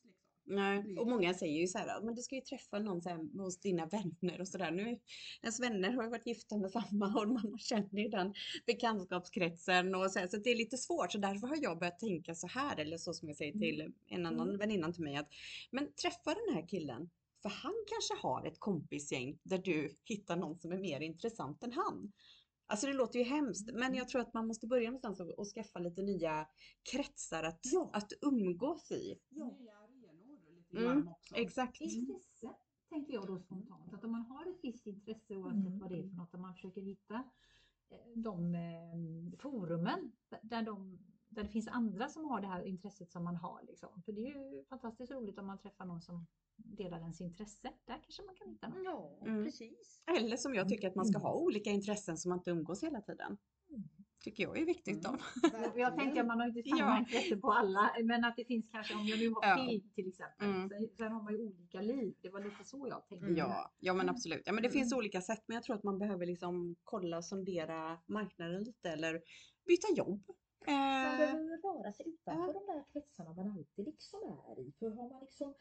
Nej, 0.51 0.99
och 0.99 1.07
många 1.09 1.35
säger 1.35 1.61
ju 1.61 1.67
så 1.67 1.79
här, 1.79 2.01
men 2.03 2.15
du 2.15 2.23
ska 2.23 2.35
ju 2.35 2.41
träffa 2.41 2.79
någon 2.79 3.03
så 3.03 3.09
här 3.09 3.39
hos 3.39 3.61
dina 3.61 3.87
vänner 3.87 4.41
och 4.41 4.49
sådär. 4.49 4.71
Nu, 4.71 4.99
ens 5.43 5.61
vänner 5.61 5.91
har 5.93 6.03
ju 6.05 6.11
varit 6.11 6.27
gifta 6.27 6.57
med 6.57 6.71
samma 6.71 7.15
och 7.21 7.29
man 7.29 7.59
känner 7.59 8.03
ju 8.03 8.09
den 8.09 8.35
bekantskapskretsen 8.67 9.95
och 9.95 10.11
så, 10.11 10.19
här, 10.19 10.29
så 10.29 10.37
det 10.37 10.51
är 10.51 10.57
lite 10.57 10.77
svårt. 10.77 11.13
Så 11.13 11.19
därför 11.19 11.47
har 11.47 11.59
jag 11.63 11.79
börjat 11.79 11.99
tänka 11.99 12.35
så 12.35 12.47
här, 12.47 12.81
eller 12.81 12.97
så 12.99 13.13
som 13.15 13.29
jag 13.29 13.37
säger 13.37 13.53
till 13.53 13.93
en 14.09 14.27
annan 14.27 14.49
Mm. 14.49 14.59
väninna 14.59 14.93
till 14.93 15.03
mig, 15.05 15.17
att 15.17 15.29
men 15.71 15.93
träffa 15.93 16.35
den 16.35 16.55
här 16.55 16.69
killen, 16.69 17.11
för 17.43 17.49
han 17.49 17.75
kanske 17.87 18.27
har 18.27 18.47
ett 18.47 18.59
kompisgäng 18.61 19.39
där 19.43 19.59
du 19.59 19.97
hittar 20.05 20.37
någon 20.37 20.59
som 20.59 20.73
är 20.73 20.79
mer 20.79 21.01
intressant 21.01 21.63
än 21.63 21.73
han. 21.73 22.13
Alltså 22.71 22.87
det 22.87 22.93
låter 22.93 23.19
ju 23.19 23.25
hemskt, 23.25 23.71
men 23.75 23.95
jag 23.95 24.09
tror 24.09 24.21
att 24.21 24.35
man 24.35 24.47
måste 24.47 24.67
börja 24.67 24.91
någonstans 24.91 25.21
och, 25.21 25.39
och 25.39 25.47
skaffa 25.47 25.79
lite 25.79 26.03
nya 26.03 26.47
kretsar 26.93 27.43
att, 27.43 27.61
Ja. 27.63 27.91
att 27.93 28.13
umgås 28.21 28.91
i. 28.93 29.19
Ja. 29.31 29.57
Lite 30.71 30.85
Mm, 30.85 30.97
grann 30.97 31.09
också. 31.09 31.35
Exakt. 31.35 31.81
Intresse 31.81 32.55
tänker 32.89 33.13
jag 33.15 33.27
då 33.27 33.39
spontant. 33.39 33.95
Att 33.95 34.05
om 34.05 34.13
man 34.13 34.23
har 34.23 34.47
ett 34.51 34.59
visst 34.63 34.87
intresse 34.87 35.37
oavsett 35.37 35.67
Mm. 35.67 35.79
vad 35.79 35.91
det 35.91 35.99
är 35.99 36.09
för 36.09 36.17
något, 36.17 36.35
att 36.35 36.41
man 36.41 36.55
försöker 36.55 36.81
hitta 36.81 37.15
eh, 37.89 37.99
de 38.15 38.55
eh, 38.55 39.39
forumen 39.39 40.13
där, 40.43 40.63
de, 40.63 40.99
där 41.29 41.43
det 41.43 41.49
finns 41.49 41.69
andra 41.69 42.09
som 42.09 42.25
har 42.25 42.41
det 42.41 42.47
här 42.47 42.63
intresset 42.63 43.13
som 43.13 43.25
man 43.25 43.37
har. 43.37 43.63
Liksom. 43.63 44.03
För 44.05 44.13
det 44.13 44.21
är 44.21 44.55
ju 44.55 44.65
fantastiskt 44.65 45.13
roligt 45.13 45.39
om 45.39 45.47
man 45.47 45.59
träffar 45.59 45.85
någon 45.85 46.03
som 46.03 46.27
delar 46.57 46.99
ens 47.01 47.21
intresse. 47.21 47.73
Där 47.85 47.99
kanske 48.03 48.23
man 48.23 48.35
kan 48.35 48.49
hitta 48.49 48.69
något. 48.69 48.79
Ja, 48.85 49.19
Mm. 49.27 49.45
precis. 49.45 50.03
Eller 50.19 50.37
som 50.37 50.55
jag 50.55 50.69
tycker 50.69 50.89
att 50.89 50.95
man 50.95 51.07
ska 51.07 51.19
ha 51.19 51.35
olika 51.35 51.71
intressen 51.71 52.17
som 52.19 52.29
man 52.29 52.39
inte 52.39 52.51
umgås 52.51 52.83
hela 52.83 53.01
tiden. 53.01 53.39
Mm. 54.19 54.23
tycker 54.25 54.43
jag 54.43 54.59
är 54.59 54.65
viktigt 54.65 55.03
då. 55.03 55.09
Mm, 55.55 55.79
Jag 55.79 55.97
tänker 55.99 56.21
att 56.21 56.27
man 56.27 56.41
har 56.41 56.47
inte 56.49 56.63
samma 56.69 56.81
Ja. 56.81 56.99
intresse 56.99 57.37
på 57.37 57.53
alla, 57.53 57.91
men 58.05 58.25
att 58.25 58.37
det 58.37 58.45
finns 58.45 58.69
kanske, 58.71 58.95
om 58.95 59.07
jag 59.07 59.19
nu 59.19 59.29
har 59.31 59.47
Ja. 59.47 59.57
film 59.69 59.91
till 59.95 60.09
exempel, 60.09 60.49
Mm. 60.49 60.69
sen, 60.69 60.89
sen 60.97 61.13
har 61.13 61.23
man 61.23 61.33
ju 61.33 61.39
olika 61.43 61.81
liv. 61.81 62.15
Det 62.23 62.29
var 62.31 62.41
lite 62.41 62.65
så 62.65 62.87
jag 62.89 63.07
tänkte. 63.09 63.27
Ja, 63.33 63.73
ja 63.81 63.95
men 63.95 64.09
absolut. 64.09 64.43
Ja, 64.47 64.53
men 64.53 64.63
det 64.63 64.71
finns 64.71 64.93
Mm. 64.93 64.99
olika 64.99 65.21
sätt 65.21 65.43
men 65.47 65.55
jag 65.55 65.65
tror 65.65 65.77
att 65.77 65.83
man 65.85 65.99
behöver 65.99 66.27
liksom 66.27 66.77
kolla 66.85 67.17
och 67.17 67.25
sondera 67.25 67.99
marknaden 68.07 68.65
lite 68.65 68.91
eller 68.91 69.23
byta 69.67 69.93
jobb. 69.97 70.23
Man 70.67 70.75
Eh, 70.77 71.19
behöver 71.19 71.63
röra 71.63 71.93
sig 71.93 72.09
utanför 72.09 72.53
de 72.53 72.67
där 72.67 72.85
kretsarna 72.93 73.33
man 73.33 73.51
alltid 73.51 73.85
liksom 73.87 74.21
är 74.23 74.61
i. 74.61 74.73
För 74.79 74.91
har 74.91 75.09
man 75.11 75.21
liksom 75.21 75.55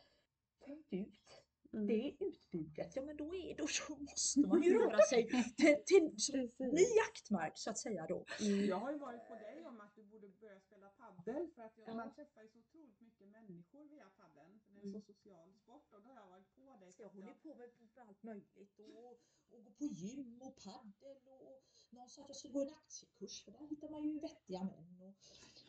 tömt 0.66 0.88
ut 0.90 1.44
mm. 1.74 1.88
det 1.88 2.16
utbudet, 2.20 2.96
ja 2.96 3.02
men 3.02 3.18
då, 3.18 3.36
är, 3.36 3.56
då 3.58 3.68
så 3.68 3.96
måste 3.96 4.40
man 4.40 4.64
ju 4.64 4.74
röra 4.80 5.00
sig 5.10 5.28
till, 5.58 5.76
till 5.86 6.14
så- 6.18 6.38
ny 6.80 6.86
jaktmark 7.02 7.58
så 7.58 7.70
att 7.70 7.78
säga 7.78 8.06
då. 8.08 8.26
Mm. 8.42 8.66
Jag 8.66 8.80
har 8.80 8.92
ju 8.92 8.98
varit 8.98 9.28
på 9.28 9.36
dig 9.36 9.66
om 9.66 9.82
att 9.82 9.96
du 9.96 10.04
borde 10.04 10.28
börja 10.28 10.60
spela 10.60 10.90
paddel 10.90 11.48
för 11.56 11.62
att 11.62 11.78
jag, 11.78 11.96
man 11.96 12.14
träffar 12.14 12.42
ju 12.42 12.50
så 12.50 12.60
otroligt 12.60 13.02
mycket 13.02 13.28
människor 13.28 13.84
via 13.84 14.10
paddeln. 14.10 14.60
För 14.66 14.74
det 14.74 14.80
är 14.80 14.86
en 14.86 14.92
så 14.94 15.02
social 15.02 15.54
sport 15.54 15.94
och 15.94 16.02
då 16.02 16.10
har 16.10 16.16
jag 16.16 16.28
varit 16.28 16.56
på 16.56 16.78
dig. 16.78 16.92
Så 16.92 17.02
jag 17.02 17.10
håller 17.10 17.32
att 17.32 17.44
på 17.44 17.56
med 17.56 17.70
allt 18.08 18.24
möjligt 18.24 18.80
och, 18.80 19.20
och 19.50 19.64
gå 19.64 19.72
på 19.72 19.86
gym 19.86 20.42
och 20.42 20.56
paddel 20.64 21.18
och 21.26 21.64
någon 21.90 22.10
sa 22.10 22.22
att 22.22 22.30
jag 22.30 22.38
skulle 22.38 22.54
gå 22.54 22.62
en 22.62 22.70
aktiekurs 22.70 23.44
för 23.44 23.52
där 23.52 23.68
hittar 23.68 23.90
man 23.90 24.04
ju 24.04 24.20
vettiga 24.20 24.64
män. 24.64 25.02
Och, 25.02 25.16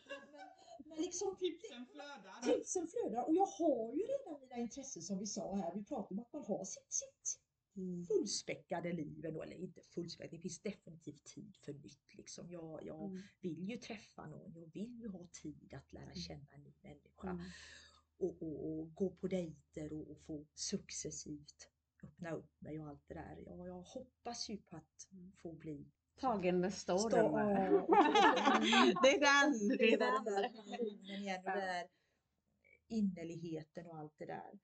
men, 0.08 0.48
men, 0.86 0.98
liksom 0.98 1.36
Tipsen 1.36 1.86
flödar. 1.86 2.42
tipsen 2.42 2.88
flödar 2.88 3.24
och 3.28 3.34
jag 3.34 3.46
har 3.46 3.94
ju 3.94 4.02
redan 4.02 4.40
mina 4.40 4.56
intressen 4.56 5.02
som 5.02 5.18
vi 5.18 5.26
sa 5.26 5.56
här. 5.56 5.74
Vi 5.74 5.84
pratade 5.84 6.14
om 6.14 6.18
att 6.18 6.32
man 6.32 6.44
har 6.44 6.64
sitt, 6.64 6.92
sitt 6.92 7.40
Mm. 7.76 8.04
fullspäckade 8.06 8.92
liv 8.92 9.24
ändå, 9.26 9.42
eller 9.42 9.56
inte 9.56 9.82
fullspäckat, 9.82 10.30
det 10.30 10.38
finns 10.38 10.60
definitivt 10.62 11.24
tid 11.24 11.56
för 11.56 11.72
nytt 11.72 12.14
liksom. 12.14 12.50
Jag, 12.50 12.84
jag 12.86 13.04
Mm. 13.04 13.22
vill 13.40 13.68
ju 13.70 13.76
träffa 13.76 14.26
någon, 14.26 14.52
jag 14.54 14.66
vill 14.72 15.00
ju 15.00 15.08
ha 15.08 15.26
tid 15.32 15.74
att 15.74 15.92
lära 15.92 16.14
känna 16.14 16.46
en 16.54 16.62
ny 16.62 16.72
människa 16.82 17.30
Mm. 17.30 17.44
och, 18.16 18.42
och, 18.42 18.78
och 18.78 18.94
gå 18.94 19.10
på 19.10 19.28
dejter 19.28 19.92
och, 19.92 20.10
och 20.10 20.18
få 20.18 20.46
successivt 20.54 21.68
öppna 22.02 22.30
upp 22.30 22.60
mig 22.60 22.80
och 22.80 22.86
allt 22.88 23.08
det 23.08 23.14
där. 23.14 23.42
Ja, 23.46 23.66
jag 23.66 23.82
hoppas 23.82 24.48
ju 24.50 24.56
på 24.56 24.76
att 24.76 25.08
få 25.36 25.52
bli 25.52 25.86
Tagen 26.20 26.60
med 26.60 26.74
storm. 26.74 27.32
Det 29.02 29.14
är 29.14 29.20
den. 29.20 29.78
Det 29.78 29.92
är 29.94 29.98
den 29.98 30.24
där 30.24 30.42
den. 30.42 30.52
passionen 30.52 31.20
igen 31.22 31.38
och 31.46 31.52
där 31.52 31.88
innerligheten 32.88 33.86
och 33.86 33.96
allt 33.98 34.18
det 34.18 34.26
där. 34.26 34.58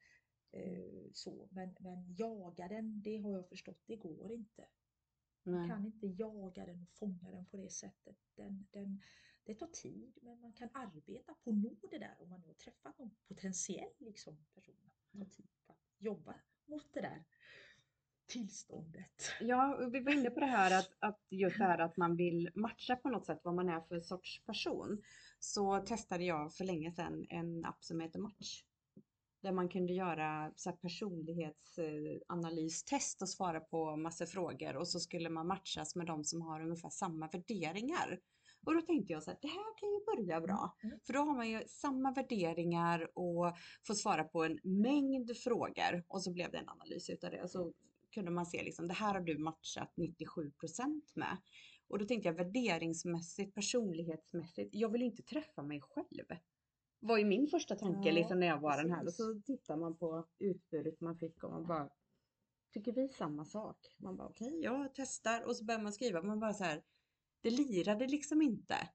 Eh, 0.53 1.11
Så, 1.13 1.49
men, 1.51 1.75
men 1.81 2.15
jaga 2.17 2.69
den, 2.69 3.03
det 3.03 3.17
har 3.17 3.33
jag 3.33 3.49
förstått, 3.49 3.83
det 3.87 3.97
går 3.97 4.33
inte. 4.33 4.67
Man 5.43 5.55
Nej. 5.61 5.69
kan 5.69 5.87
inte 5.87 6.07
jaga 6.07 6.67
den 6.67 6.83
och 6.83 6.91
fånga 6.91 7.31
den 7.31 7.47
på 7.47 7.57
det 7.57 7.71
sättet. 7.71 8.17
Den, 8.35 8.67
den, 8.71 9.03
det 9.45 9.55
tar 9.55 9.67
tid, 9.67 10.19
men 10.23 10.41
man 10.41 10.53
kan 10.53 10.69
arbeta 10.75 11.35
på 11.35 11.51
att 11.51 11.57
nå 11.57 11.77
det 11.91 11.99
där 11.99 12.17
om 12.19 12.29
man 12.29 12.41
nu 12.41 12.47
har 12.47 12.55
träffat 12.55 12.99
någon 12.99 13.17
potentiell 13.29 13.93
liksom, 13.99 14.37
person. 14.55 14.91
Det 15.11 15.19
tar 15.19 15.27
tid 15.27 15.49
på 15.67 15.73
att 15.73 15.79
jobba 15.99 16.35
mot 16.67 16.93
det 16.93 17.01
där 17.01 17.25
tillståndet. 18.27 18.84
Ja, 19.41 19.89
vi 19.93 20.01
var 20.01 20.13
inne 20.13 20.31
på 20.31 20.41
det 20.41 20.47
här 20.47 20.79
att, 20.79 20.91
att 20.99 21.21
just 21.31 21.59
det 21.59 21.65
här 21.65 21.79
att 21.79 21.97
man 21.97 22.17
vill 22.17 22.51
matcha 22.55 22.97
på 22.97 23.09
något 23.09 23.27
sätt 23.27 23.41
vad 23.45 23.55
man 23.55 23.69
är 23.69 23.81
för 23.81 24.01
sorts 24.01 24.45
person. 24.45 25.03
Så 25.39 25.79
testade 25.79 26.25
jag 26.25 26.55
för 26.55 26.65
länge 26.65 26.93
sedan 26.93 27.27
en 27.29 27.65
app 27.65 27.85
som 27.85 28.01
heter 28.01 28.19
Match. 28.19 28.65
Där 29.43 29.53
man 29.53 29.69
kunde 29.69 29.93
göra 29.93 30.53
så 30.57 30.73
personlighetsanalystest 30.73 33.23
och 33.23 33.29
svara 33.29 33.61
på 33.61 33.97
massa 33.97 34.27
frågor 34.27 34.77
och 34.77 34.89
så 34.89 35.01
skulle 35.01 35.31
man 35.31 35.47
matchas 35.47 35.97
med 35.97 36.07
de 36.07 36.25
som 36.25 36.43
har 36.43 36.63
ungefär 36.63 36.91
samma 36.91 37.29
värderingar. 37.29 38.21
Och 38.67 38.75
då 38.75 38.81
tänkte 38.81 39.13
jag 39.13 39.23
så 39.23 39.31
här, 39.31 39.39
det 39.43 39.49
här 39.49 39.79
kan 39.79 39.89
ju 39.89 40.05
börja 40.05 40.41
bra. 40.41 40.77
Mm. 40.83 40.99
För 41.07 41.13
då 41.13 41.21
har 41.21 41.37
man 41.37 41.51
ju 41.51 41.63
samma 41.67 42.13
värderingar 42.13 43.19
och 43.19 43.57
får 43.87 43.95
svara 43.95 44.25
på 44.25 44.45
en 44.45 44.59
mängd 44.63 45.37
frågor 45.37 46.05
och 46.09 46.23
så 46.23 46.33
blev 46.33 46.51
det 46.51 46.59
en 46.59 46.69
analys 46.69 47.11
utav 47.11 47.31
det. 47.31 47.49
Så 47.49 47.73
kunde 48.15 48.31
man 48.31 48.47
se 48.47 48.63
liksom, 48.63 48.89
det 48.89 48.95
här 48.95 49.15
har 49.15 49.21
du 49.21 49.39
matchat 49.39 49.93
97% 49.97 51.03
med. 51.15 51.37
Och 51.89 51.99
då 51.99 52.05
tänkte 52.05 52.29
jag 52.29 52.35
värderingsmässigt, 52.35 53.55
personlighetsmässigt, 53.55 54.71
jag 54.73 54.89
vill 54.89 55.03
inte 55.03 55.23
träffa 55.23 55.63
mig 55.63 55.81
själv. 55.81 56.39
Var 57.01 57.19
ju 57.19 57.25
min 57.25 57.47
första 57.47 57.77
tanke 57.77 58.09
Ja, 58.09 58.15
liksom 58.15 58.41
när 58.41 58.47
jag 58.47 58.61
var 58.61 58.77
den 58.77 58.91
här. 58.91 58.99
Och 58.99 59.05
precis. 59.05 59.17
så 59.17 59.41
tittar 59.41 59.77
man 59.77 59.97
på 59.97 60.27
utbudet 60.39 61.01
man 61.01 61.19
fick 61.19 61.45
och 61.45 61.51
man 61.51 61.67
bara, 61.67 61.91
tycker 62.73 62.93
vi 62.93 63.09
samma 63.09 63.45
sak? 63.45 63.79
Man 63.99 64.17
bara 64.17 64.29
okej, 64.29 64.61
jag 64.63 64.95
testar 64.95 65.45
och 65.45 65.57
så 65.57 65.65
börjar 65.65 65.81
man 65.81 65.93
skriva. 65.93 66.23
Man 66.23 66.41
bara 66.41 66.55
så 66.55 66.65
här, 66.65 66.83
det 67.41 67.51
lirade 67.51 68.07
liksom 68.07 68.43
inte 68.43 68.89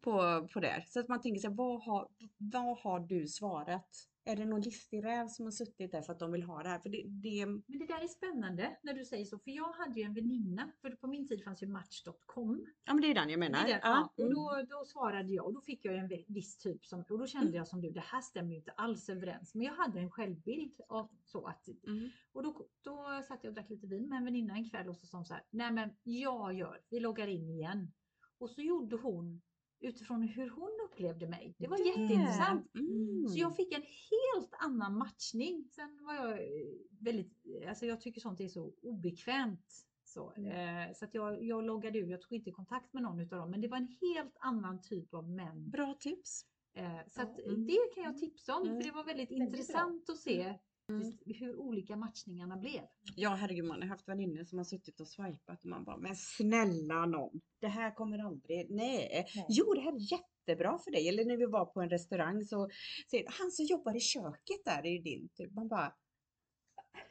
på, 0.00 0.48
på 0.52 0.60
det. 0.60 0.84
Så 0.88 1.00
att 1.00 1.08
man 1.08 1.20
tänker 1.20 1.40
sig, 1.40 1.50
vad 1.50 1.82
har, 1.82 2.08
vad 2.36 2.78
har 2.78 3.00
du 3.00 3.28
svarat? 3.28 4.08
Är 4.28 4.36
det 4.36 4.44
någon 4.44 4.60
listig 4.60 5.04
räv 5.04 5.28
som 5.28 5.44
har 5.44 5.50
suttit 5.52 5.92
där 5.92 6.02
för 6.02 6.12
att 6.12 6.18
de 6.18 6.32
vill 6.32 6.42
ha 6.42 6.62
det 6.62 6.68
här? 6.68 6.78
För 6.78 6.88
det, 6.88 7.02
det 7.06 7.46
Men 7.46 7.62
det 7.78 7.86
där 7.86 8.02
är 8.02 8.06
spännande 8.08 8.76
när 8.82 8.94
du 8.94 9.04
säger 9.04 9.24
så, 9.24 9.38
för 9.38 9.50
jag 9.50 9.72
hade 9.72 10.00
ju 10.00 10.06
en 10.06 10.14
väninna, 10.14 10.72
för 10.80 10.90
på 10.90 11.06
min 11.06 11.28
tid 11.28 11.44
fanns 11.44 11.62
ju 11.62 11.66
Match.com. 11.66 12.66
ja 12.84 12.94
men 12.94 13.02
det 13.02 13.10
är 13.10 13.14
den 13.14 13.30
jag 13.30 13.38
menar. 13.38 13.58
den, 13.68 13.80
ja, 13.82 14.10
och 14.16 14.20
mm. 14.20 14.34
då, 14.34 14.62
då 14.68 14.84
svarade 14.84 15.32
jag 15.32 15.46
och 15.46 15.54
då 15.54 15.60
fick 15.60 15.84
jag 15.84 15.96
en 15.96 16.08
vi- 16.08 16.24
viss 16.28 16.58
typ 16.58 16.86
som, 16.86 17.04
och 17.10 17.18
då 17.18 17.26
kände 17.26 17.56
jag 17.56 17.68
som 17.68 17.80
du, 17.80 17.90
det 17.90 18.00
här 18.00 18.20
stämmer 18.20 18.50
ju 18.50 18.56
inte 18.56 18.70
alls 18.72 19.08
överens. 19.08 19.54
Men 19.54 19.66
jag 19.66 19.74
hade 19.74 20.00
en 20.00 20.10
självbild 20.10 20.80
av 20.88 21.08
så 21.24 21.46
att, 21.46 21.68
Mm. 21.86 22.10
och 22.32 22.42
då, 22.42 22.66
då 22.82 23.22
satt 23.28 23.44
jag 23.44 23.50
och 23.50 23.54
drack 23.54 23.70
lite 23.70 23.86
vin 23.86 24.08
med 24.08 24.16
en 24.18 24.24
väninna 24.24 24.54
en 24.54 24.70
kväll 24.70 24.88
och 24.88 24.96
så 24.96 25.06
sa 25.06 25.18
hon 25.18 25.24
så 25.24 25.34
här, 25.34 25.42
nej 25.50 25.72
men 25.72 25.90
jag 26.02 26.54
gör, 26.54 26.80
vi 26.90 27.00
loggar 27.00 27.26
in 27.26 27.50
igen. 27.50 27.92
Och 28.38 28.50
så 28.50 28.62
gjorde 28.62 28.96
hon 28.96 29.42
utifrån 29.80 30.22
hur 30.22 30.50
hon 30.50 30.70
upplevde 30.84 31.28
mig. 31.28 31.54
Det 31.58 31.66
var 31.68 31.76
Det. 31.76 31.84
jätteintressant. 31.84 32.74
Mm. 32.74 33.28
Så 33.28 33.38
jag 33.38 33.56
fick 33.56 33.72
en 33.72 33.82
helt 33.82 34.54
annan 34.58 34.98
matchning. 34.98 35.68
Sen 35.70 36.04
var 36.04 36.14
jag 36.14 36.30
eh, 36.30 36.66
väldigt, 37.00 37.32
alltså 37.68 37.86
jag 37.86 38.00
tycker 38.00 38.20
sånt 38.20 38.40
är 38.40 38.48
så 38.48 38.72
obekvämt. 38.82 39.82
Så, 40.04 40.32
eh, 40.32 40.92
så 40.94 41.04
att 41.04 41.14
jag, 41.14 41.44
jag 41.44 41.64
loggade 41.64 41.98
ur, 41.98 42.10
jag 42.10 42.20
tog 42.20 42.32
inte 42.32 42.50
kontakt 42.50 42.92
med 42.92 43.02
någon 43.02 43.20
utav 43.20 43.38
dem, 43.38 43.50
men 43.50 43.60
det 43.60 43.68
var 43.68 43.76
en 43.76 43.96
helt 44.00 44.36
annan 44.40 44.82
typ 44.82 45.14
av 45.14 45.30
män. 45.30 45.70
Bra 45.70 45.94
tips. 46.00 46.42
Eh, 46.74 46.98
så 47.08 47.22
att 47.22 47.38
Mm. 47.38 47.66
det 47.66 47.78
kan 47.94 48.04
jag 48.04 48.18
tipsa 48.18 48.56
om, 48.56 48.62
Mm. 48.68 48.76
för 48.76 48.84
det 48.88 48.94
var 48.94 49.04
väldigt 49.04 49.30
Väldigt 49.30 49.48
intressant 49.48 50.10
att 50.10 50.18
se 50.18 50.58
Mm. 50.88 51.18
hur 51.24 51.56
olika 51.56 51.96
matchningarna 51.96 52.56
blev. 52.56 52.82
Ja 53.16 53.30
herregud 53.30 53.64
man 53.64 53.82
har 53.82 53.88
haft 53.88 54.08
vänner 54.08 54.44
som 54.44 54.58
har 54.58 54.64
suttit 54.64 55.00
och 55.00 55.08
swipat 55.08 55.64
och 55.64 55.70
man 55.70 55.84
bara 55.84 55.96
men 55.96 56.16
snälla 56.16 57.06
någon. 57.06 57.40
Det 57.60 57.68
här 57.68 57.94
kommer 57.94 58.18
aldrig, 58.18 58.70
nej. 58.70 59.26
Nej. 59.34 59.46
Jo 59.48 59.74
det 59.74 59.80
här 59.80 59.92
är 59.92 60.12
jättebra 60.12 60.78
för 60.78 60.90
dig. 60.90 61.08
Eller 61.08 61.24
när 61.24 61.36
vi 61.36 61.46
var 61.46 61.64
på 61.64 61.80
en 61.80 61.90
restaurang 61.90 62.44
så 62.44 62.68
säger 63.10 63.26
han 63.28 63.50
som 63.50 63.64
jobbar 63.64 63.96
i 63.96 64.00
köket 64.00 64.64
där 64.64 64.86
är 64.86 64.90
ju 64.90 64.98
din 64.98 65.28
typ. 65.28 65.52
Man 65.52 65.68
bara 65.68 65.94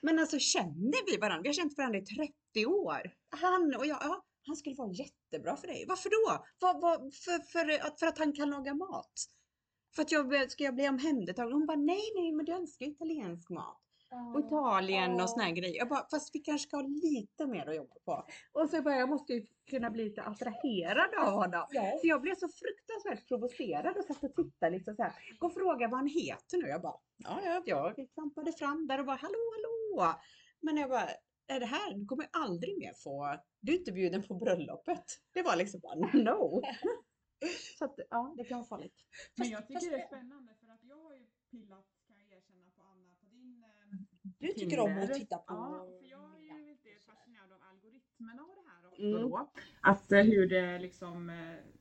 men 0.01 0.19
alltså 0.19 0.39
känner 0.39 1.11
vi 1.11 1.17
varandra? 1.17 1.41
Vi 1.41 1.49
har 1.49 1.53
känt 1.53 1.77
varandra 1.77 1.99
i 1.99 2.05
30 2.05 2.65
år. 2.65 3.13
Han 3.29 3.75
och 3.77 3.85
jag, 3.85 3.97
ja, 4.01 4.25
han 4.45 4.55
skulle 4.55 4.75
vara 4.75 4.91
jättebra 4.91 5.57
för 5.57 5.67
dig. 5.67 5.85
Varför 5.87 6.09
då? 6.09 6.45
Vad, 6.59 6.81
vad, 6.81 6.99
för, 7.15 7.39
för, 7.51 7.87
att, 7.87 7.99
för 7.99 8.07
att 8.07 8.17
han 8.17 8.33
kan 8.33 8.49
laga 8.49 8.73
mat? 8.73 9.13
För 9.95 10.01
att 10.01 10.11
jag, 10.11 10.51
ska 10.51 10.63
jag 10.63 10.75
bli 10.75 10.89
omhändertagen? 10.89 11.53
Hon 11.53 11.65
bara, 11.65 11.77
nej, 11.77 12.11
nej, 12.15 12.31
men 12.31 12.45
du 12.45 12.51
önskar 12.51 12.85
ju 12.85 12.91
italiensk 12.91 13.49
mat. 13.49 13.81
Och 14.33 14.39
Italien 14.39 15.21
och 15.21 15.29
såna 15.29 15.43
här 15.43 15.51
grejer. 15.51 15.77
Jag 15.77 15.89
bara, 15.89 16.07
fast 16.11 16.35
vi 16.35 16.39
kanske 16.39 16.67
ska 16.67 16.77
ha 16.77 16.83
lite 16.83 17.47
mer 17.47 17.69
att 17.69 17.75
jobba 17.75 17.95
på. 18.05 18.25
Och 18.51 18.69
så 18.69 18.81
bara, 18.81 18.95
jag 18.95 19.09
måste 19.09 19.33
ju 19.33 19.45
kunna 19.69 19.89
bli 19.89 20.03
lite 20.03 20.21
attraherad 20.21 21.09
av 21.19 21.33
honom. 21.33 21.65
Ja. 21.69 21.97
Så 22.01 22.07
jag 22.07 22.21
blev 22.21 22.35
så 22.35 22.47
fruktansvärt 22.47 23.27
provocerad 23.27 23.97
och 23.97 24.05
satt 24.05 24.23
och 24.23 24.35
tittade 24.35 24.71
liksom 24.71 24.95
så 24.95 25.03
här. 25.03 25.13
Gå 25.39 25.47
och 25.47 25.53
fråga 25.53 25.87
vad 25.87 25.99
han 25.99 26.07
heter 26.07 26.57
nu. 26.57 26.67
Jag 26.67 26.81
bara, 26.81 26.97
ja, 27.17 27.39
ja, 27.43 27.61
jag 27.65 28.13
klampade 28.13 28.51
fram 28.51 28.87
där 28.87 28.99
och 28.99 29.05
bara, 29.05 29.17
hallå, 29.21 29.39
hallå. 29.53 30.13
Men 30.61 30.77
jag 30.77 30.89
bara, 30.89 31.09
är 31.47 31.59
det 31.59 31.65
här, 31.65 31.93
du 31.93 32.05
kommer 32.05 32.27
aldrig 32.31 32.77
mer 32.77 32.93
få, 33.03 33.37
du 33.59 33.73
är 33.73 33.77
inte 33.77 33.91
bjuden 33.91 34.23
på 34.23 34.33
bröllopet. 34.33 35.03
Det 35.33 35.41
var 35.41 35.55
liksom 35.55 35.79
bara, 35.79 35.95
no. 35.95 36.61
Så 37.77 37.85
att, 37.85 37.99
ja, 38.09 38.33
det 38.37 38.43
kan 38.43 38.57
vara 38.57 38.67
farligt. 38.67 39.05
Men 39.35 39.49
jag 39.49 39.67
tycker 39.67 39.91
det 39.91 40.01
är 40.01 40.07
spännande 40.07 40.55
för 40.55 40.67
att 40.67 40.83
jag 40.83 40.97
har 40.97 41.15
ju 41.15 41.27
pillat, 41.51 41.85
kan 42.07 42.17
jag 42.19 42.37
erkänna, 42.37 42.69
på 42.75 42.81
Anna, 42.81 43.15
på 43.19 43.25
din 43.25 43.63
eh, 43.63 43.69
Du 44.39 44.53
tycker 44.53 44.79
om 44.79 44.97
att 44.97 45.13
titta 45.13 45.37
på... 45.37 45.53
Ja, 45.53 45.87
för 45.99 46.05
jag 46.05 46.35
är 46.35 46.57
ju 46.57 46.65
lite 46.65 46.89
fascinerad 47.05 47.51
av 47.53 47.63
algoritmerna 47.63 48.43
och 48.97 49.03
Mm. 49.03 49.29
då. 49.29 49.49
Att 49.81 50.11
eh, 50.11 50.21
hur 50.21 50.47
det 50.49 50.79
liksom 50.79 51.29
eh, 51.29 51.35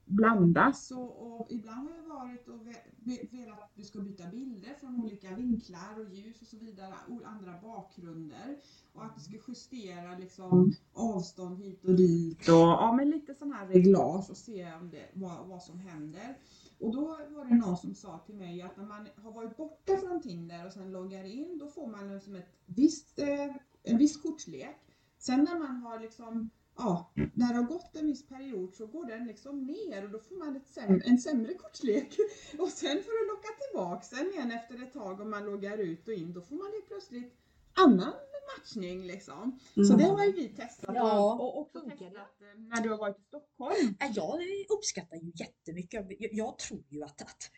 blandas 0.07 0.91
och, 0.91 1.41
och 1.41 1.47
ibland 1.51 1.89
har 1.89 1.97
jag 1.97 2.09
varit 2.09 2.49
och 2.49 2.67
ve- 2.67 2.85
ve- 2.97 3.27
velat 3.31 3.63
att 3.63 3.77
du 3.77 3.83
ska 3.83 3.99
byta 4.01 4.29
bilder 4.29 4.75
från 4.81 5.01
olika 5.05 5.35
vinklar 5.37 6.01
och 6.01 6.15
ljus 6.15 6.41
och 6.41 6.47
så 6.47 6.57
vidare, 6.57 6.95
andra 7.25 7.55
bakgrunder. 7.63 8.57
Och 8.93 9.05
att 9.05 9.15
du 9.17 9.21
ska 9.21 9.37
justera 9.49 10.19
liksom 10.19 10.75
avstånd 10.93 11.59
hit 11.59 11.85
och 11.85 11.95
dit 11.97 12.49
och 12.49 12.55
ja, 12.55 12.93
men 12.97 13.11
lite 13.11 13.35
sån 13.35 13.53
här 13.53 13.67
reglage 13.67 14.31
och 14.31 14.37
se 14.37 14.73
om 14.81 14.91
det, 14.91 15.09
vad, 15.13 15.47
vad 15.47 15.63
som 15.63 15.79
händer. 15.79 16.39
Och 16.81 16.93
då 16.93 17.01
var 17.31 17.45
det 17.45 17.55
någon 17.55 17.77
som 17.77 17.95
sa 17.95 18.19
till 18.19 18.35
mig 18.35 18.63
att 18.63 18.77
när 18.77 18.85
man 18.87 19.09
har 19.17 19.33
varit 19.33 19.57
borta 19.57 19.97
från 19.97 20.23
Tinder 20.23 20.67
och 20.67 20.73
sen 20.73 20.93
loggar 20.93 21.25
in, 21.25 21.59
då 21.59 21.69
får 21.69 21.87
man 21.87 22.15
liksom 22.15 22.35
ett 22.35 22.49
visst, 22.67 23.19
eh, 23.19 23.55
en 23.83 23.99
viss 23.99 24.17
kortlek. 24.23 24.77
Sen 25.19 25.45
när 25.45 25.59
man 25.59 25.77
har 25.77 26.01
liksom 26.01 26.51
ja, 26.77 27.13
när 27.15 27.49
det 27.49 27.55
har 27.61 27.63
gått 27.69 27.97
en 27.97 28.07
viss 28.07 28.27
period 28.27 28.75
så 28.75 28.87
går 28.87 29.07
den 29.07 29.27
liksom 29.27 29.67
ner 29.67 30.05
och 30.05 30.11
då 30.11 30.19
får 30.19 30.37
man 30.37 30.57
ett 30.57 30.69
sämre, 30.69 31.03
en 31.05 31.19
sämre 31.19 31.55
kortlek. 31.55 32.17
Och 32.59 32.69
sen 32.69 33.03
för 33.03 33.13
att 33.13 33.29
locka 33.29 33.49
tillbaks 33.61 34.11
den 34.11 34.31
igen 34.33 34.53
efter 34.53 34.83
ett 34.83 34.93
tag 34.93 35.21
om 35.21 35.31
man 35.31 35.45
loggar 35.45 35.79
ut 35.79 36.09
och 36.09 36.15
in, 36.15 36.33
då 36.33 36.41
får 36.43 36.57
man 36.57 36.67
helt 36.73 36.87
plötsligt 36.89 37.35
annan 37.73 38.13
matchning 38.59 39.05
liksom. 39.07 39.59
Så 39.75 39.81
Mm. 39.81 39.99
det 39.99 40.05
har 40.05 40.25
ju 40.25 40.33
vi 40.33 40.49
testat 40.49 40.95
Ja. 40.95 41.35
och 41.35 41.59
också 41.61 41.81
testat 41.81 42.41
när 42.57 42.83
du 42.83 42.91
har 42.91 42.99
varit 42.99 43.19
i 43.19 43.23
Stockholm. 43.23 43.97
Ja, 44.01 44.07
Jag 44.15 44.41
uppskattar 44.79 45.17
ju 45.17 45.33
jättemycket. 45.35 46.07
Jag, 46.21 46.33
jag 46.33 46.59
tror 46.59 46.85
ju 46.89 47.03
att, 47.03 47.23
att 47.23 47.51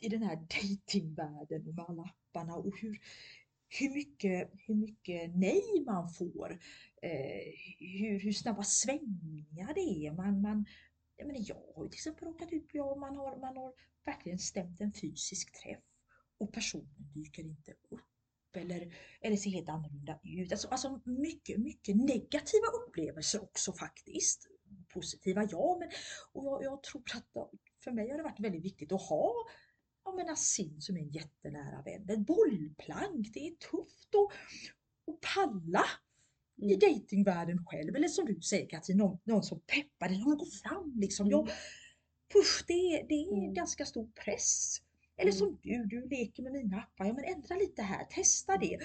i 0.00 0.08
den 0.08 0.22
här 0.22 0.36
datingvärlden 0.36 1.68
och 1.68 1.74
med 1.74 1.84
alla 1.88 2.02
apparna 2.02 2.54
och 2.56 2.78
hur, 2.80 2.98
hur, 3.68 3.90
mycket, 3.94 4.50
hur 4.66 4.74
mycket 4.74 5.36
nej 5.36 5.84
man 5.86 6.08
får. 6.08 6.58
Eh, 7.02 7.52
hur, 7.78 8.20
hur 8.20 8.32
snabba 8.32 8.62
svängningar 8.62 9.74
det 9.74 10.06
är. 10.06 10.12
Man, 10.12 10.40
man, 10.40 10.66
jag, 11.16 11.26
menar, 11.26 11.40
jag 11.48 11.62
har 11.76 11.84
ju 11.84 11.88
till 11.88 11.96
exempel 11.96 12.28
råkat 12.28 12.52
ut 12.52 12.68
på, 12.68 12.96
man 12.96 13.16
har, 13.16 13.36
man 13.36 13.56
har 13.56 13.72
verkligen 14.04 14.38
stämt 14.38 14.80
en 14.80 14.92
fysisk 14.92 15.62
träff 15.62 15.82
och 16.38 16.52
personen 16.52 17.12
dyker 17.14 17.42
inte 17.42 17.72
upp. 17.72 18.00
Eller, 18.52 18.94
eller 19.20 19.36
ser 19.36 19.50
helt 19.50 19.68
annorlunda 19.68 20.20
ut. 20.22 20.52
Alltså, 20.52 20.68
alltså 20.68 21.00
mycket, 21.04 21.58
mycket 21.58 21.96
negativa 21.96 22.66
upplevelser 22.86 23.42
också 23.42 23.72
faktiskt. 23.72 24.48
Positiva 24.88 25.48
ja, 25.50 25.76
men 25.80 25.88
och 26.32 26.44
jag, 26.44 26.64
jag 26.64 26.82
tror 26.82 27.02
att 27.14 27.50
för 27.84 27.90
mig 27.90 28.10
har 28.10 28.16
det 28.16 28.22
varit 28.22 28.40
väldigt 28.40 28.64
viktigt 28.64 28.92
att 28.92 29.02
ha 29.02 29.34
jag 30.04 30.16
menar 30.16 30.30
Nassim 30.30 30.80
som 30.80 30.96
är 30.96 31.00
en 31.00 31.10
jättenära 31.10 31.82
vän. 31.82 32.10
Ett 32.10 32.26
bollplank, 32.26 33.34
det 33.34 33.46
är 33.46 33.54
tufft 33.54 34.14
att 35.06 35.20
palla 35.34 35.84
i 36.60 36.64
Mm. 36.64 36.78
dejtingvärlden 36.78 37.64
själv. 37.66 37.96
Eller 37.96 38.08
som 38.08 38.24
du 38.26 38.40
säger 38.40 38.68
Katrin, 38.68 38.96
någon, 38.98 39.18
någon 39.24 39.42
som 39.42 39.60
peppar 39.60 40.08
dig, 40.08 40.18
någon 40.18 40.38
går 40.38 40.46
fram 40.68 40.92
liksom. 41.00 41.26
Jag, 41.30 41.46
push, 42.32 42.64
det, 42.66 42.72
är- 42.72 43.08
det 43.08 43.14
är 43.14 43.32
Mm. 43.32 43.54
ganska 43.54 43.84
stor 43.84 44.08
press. 44.24 44.76
Eller 45.16 45.32
som 45.32 45.58
du, 45.62 45.84
du 45.84 46.08
leker 46.08 46.42
med 46.42 46.52
mina 46.52 46.76
appar. 46.76 47.04
Ja 47.04 47.12
men 47.12 47.24
ändra 47.24 47.54
lite 47.56 47.82
här, 47.82 48.04
testa 48.04 48.56
det. 48.56 48.78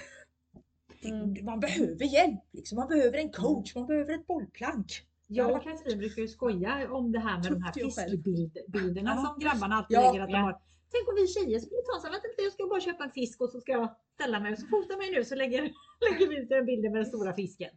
Mm. 1.04 1.46
Man 1.46 1.60
behöver 1.60 2.06
hjälp, 2.06 2.40
liksom. 2.52 2.76
man 2.76 2.88
behöver 2.88 3.18
en 3.18 3.32
coach, 3.32 3.76
man 3.76 3.88
behöver 3.88 4.14
ett 4.14 4.28
bollplank. 4.28 4.88
Jag 5.28 5.52
och 5.56 5.64
Katrin 5.64 5.98
brukar 5.98 6.22
ju 6.22 6.28
skoja 6.28 6.92
om 6.92 7.12
det 7.12 7.20
här 7.20 7.38
med 7.44 7.52
de 7.52 7.62
här 7.64 7.74
fiskbilderna 7.74 9.12
Ja. 9.16 9.26
som 9.26 9.40
grabbarna 9.44 9.76
alltid 9.76 9.98
Ja, 9.98 10.12
lägger 10.12 10.24
att 10.24 10.30
de 10.30 10.36
ja. 10.36 10.42
har. 10.42 10.62
Tänk 10.92 11.08
om 11.10 11.16
vi 11.16 11.28
tjejer 11.28 11.60
skulle 11.60 11.82
ta 11.82 11.96
så 12.00 12.06
här, 12.08 12.12
vänta 12.14 12.28
lite, 12.28 12.42
jag 12.42 12.54
ska 12.54 12.68
bara 12.68 12.82
köpa 12.82 13.04
en 13.04 13.12
fisk 13.12 13.42
och 13.42 13.50
så 13.50 13.60
ska 13.62 13.72
jag 13.72 13.96
ställa 14.14 14.40
mig 14.40 14.52
och 14.54 14.60
så 14.60 14.68
fota 14.68 14.98
mig 14.98 15.12
nu 15.12 15.26
så 15.26 15.36
lägger, 15.36 15.62
lägger 16.12 16.28
vi 16.30 16.42
ut 16.42 16.50
den 16.50 16.66
bilden 16.66 16.92
med 16.92 17.00
den 17.02 17.06
stora 17.06 17.34
fisken. 17.34 17.70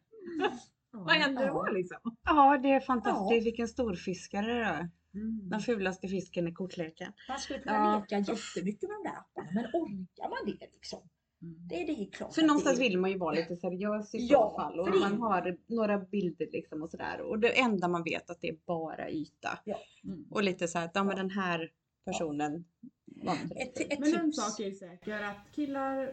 Vad 0.93 1.15
händer 1.15 1.47
då 1.49 1.65
Ja. 1.67 1.73
liksom? 1.73 1.99
Ja, 2.25 2.59
det 2.63 2.71
är 2.71 2.81
fantastiskt. 2.81 3.31
Ja. 3.41 3.45
Vilken 3.45 3.69
storfiskare 3.69 4.47
det 4.55 4.65
är. 4.65 4.91
Mm. 5.15 5.49
Den 5.51 5.61
fulaste 5.61 6.09
fisken 6.09 6.49
i 6.49 6.53
kortleken. 6.53 7.13
Man 7.29 7.39
skulle 7.39 7.59
kunna 7.59 7.75
Ja. 7.75 7.99
leka 7.99 8.19
jättemycket 8.33 8.89
med 8.89 8.97
de 9.05 9.09
där 9.11 9.19
apparna, 9.19 9.49
men 9.55 9.65
orkar 9.65 10.29
man 10.29 10.39
det 10.59 10.67
liksom? 10.73 10.99
Mm. 11.43 11.69
Det, 11.69 11.75
det 11.77 11.93
är 12.03 12.11
klart 12.11 12.35
För 12.35 12.43
någonstans 12.43 12.79
det 12.79 12.85
är... 12.85 12.89
vill 12.89 12.99
man 12.99 13.11
ju 13.11 13.19
vara 13.19 13.35
lite 13.35 13.57
seriös 13.57 14.15
i 14.15 14.19
Ja, 14.27 14.51
så 14.51 14.57
fall. 14.63 14.81
Och 14.81 14.91
det- 14.93 14.99
man 14.99 15.21
har 15.21 15.57
några 15.67 15.99
bilder 15.99 16.49
liksom 16.53 16.83
och 16.83 16.91
sådär. 16.91 17.21
Och 17.21 17.39
det 17.39 17.59
enda 17.61 17.89
man 17.89 18.03
vet 18.05 18.31
att 18.31 18.41
det 18.41 18.49
är 18.49 18.57
bara 18.67 19.11
yta. 19.11 19.59
Mm. 20.05 20.25
Och 20.31 20.43
lite 20.43 20.69
så 20.69 20.79
här 20.79 20.85
att 20.87 20.91
ja, 20.95 21.05
men 21.05 21.17
den 21.17 21.31
här 21.31 21.71
personen 22.05 22.65
inte 23.07 23.55
Ett, 23.55 23.93
ett 23.93 23.99
Men 24.01 24.15
en 24.15 24.33
sak 24.33 24.61
är 24.61 24.65
ju 24.65 24.75
säker 24.75 25.23
att 25.23 25.53
killar 25.55 26.13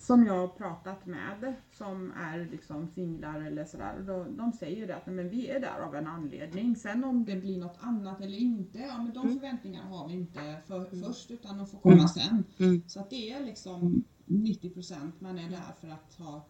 som 0.00 0.26
jag 0.26 0.34
har 0.34 0.48
pratat 0.48 1.06
med 1.06 1.54
som 1.72 2.12
är 2.16 2.48
liksom 2.50 2.88
singlar 2.88 3.40
eller 3.40 3.64
sådär, 3.64 4.04
då, 4.06 4.24
de 4.38 4.52
säger 4.52 4.76
ju 4.76 4.86
det 4.86 4.96
att 4.96 5.06
"Nej, 5.06 5.14
men 5.16 5.28
vi 5.28 5.48
är 5.48 5.60
där 5.60 5.80
av 5.80 5.94
en 5.94 6.06
anledning. 6.06 6.76
Sen 6.76 7.04
om 7.04 7.24
det 7.24 7.36
blir 7.36 7.58
något 7.58 7.76
annat 7.80 8.20
eller 8.20 8.38
inte, 8.38 8.78
ja 8.78 8.98
men 9.02 9.12
de 9.12 9.20
Mm. 9.26 9.38
förväntningarna 9.38 9.88
har 9.88 10.08
vi 10.08 10.14
inte 10.14 10.56
för, 10.66 10.76
Mm. 10.92 11.02
först 11.02 11.30
utan 11.30 11.58
de 11.58 11.66
får 11.66 11.78
komma 11.78 12.08
sen. 12.08 12.44
Mm. 12.58 12.82
Så 12.86 13.00
att 13.00 13.10
det 13.10 13.30
är 13.32 13.44
liksom 13.44 14.04
90% 14.26 15.20
man 15.20 15.38
är 15.38 15.50
där 15.50 15.72
för 15.80 15.88
att 15.88 16.14
ha 16.18 16.46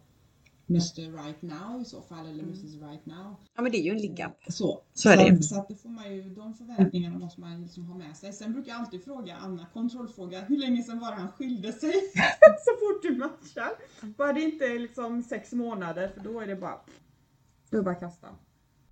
Mr 0.75 1.23
Right 1.25 1.41
Now 1.41 1.81
i 1.81 1.85
så 1.85 2.01
fall 2.01 2.25
eller 2.25 2.43
Mm. 2.43 2.49
Mrs 2.49 2.73
Right 2.75 3.05
Now. 3.05 3.35
Ja 3.55 3.61
men 3.61 3.71
det 3.71 3.77
är 3.77 3.83
ju 3.83 3.91
en 3.91 3.97
ligga. 3.97 4.31
Så, 4.47 4.81
Så 4.93 5.09
är 5.09 5.17
det. 5.31 5.43
Så 5.43 5.59
att 5.59 5.67
det 5.67 5.75
får 5.75 5.89
man 5.89 6.15
ju, 6.15 6.29
de 6.29 6.53
förväntningarna 6.53 7.19
måste 7.19 7.41
man 7.41 7.61
liksom 7.61 7.85
ha 7.85 7.97
med 7.97 8.17
sig. 8.17 8.33
Sen 8.33 8.53
brukar 8.53 8.71
jag 8.71 8.79
alltid 8.81 9.03
fråga 9.03 9.35
Anna, 9.35 9.65
kontrollfråga, 9.73 10.41
hur 10.41 10.57
länge 10.57 10.83
sedan 10.83 10.99
var 10.99 11.11
det 11.11 11.17
han 11.17 11.31
skilde 11.31 11.73
sig? 11.73 11.93
så 12.65 12.71
fort 12.79 13.01
du 13.01 13.17
matchar. 13.17 13.71
Bara 14.17 14.33
det 14.33 14.41
inte 14.41 14.65
är 14.65 14.79
liksom 14.79 15.23
sex 15.23 15.51
månader 15.53 16.07
för 16.09 16.21
då 16.23 16.39
är 16.39 16.47
det 16.47 16.55
bara, 16.55 16.79
det 17.69 17.81
bara 17.81 17.95
kasta. 17.95 18.27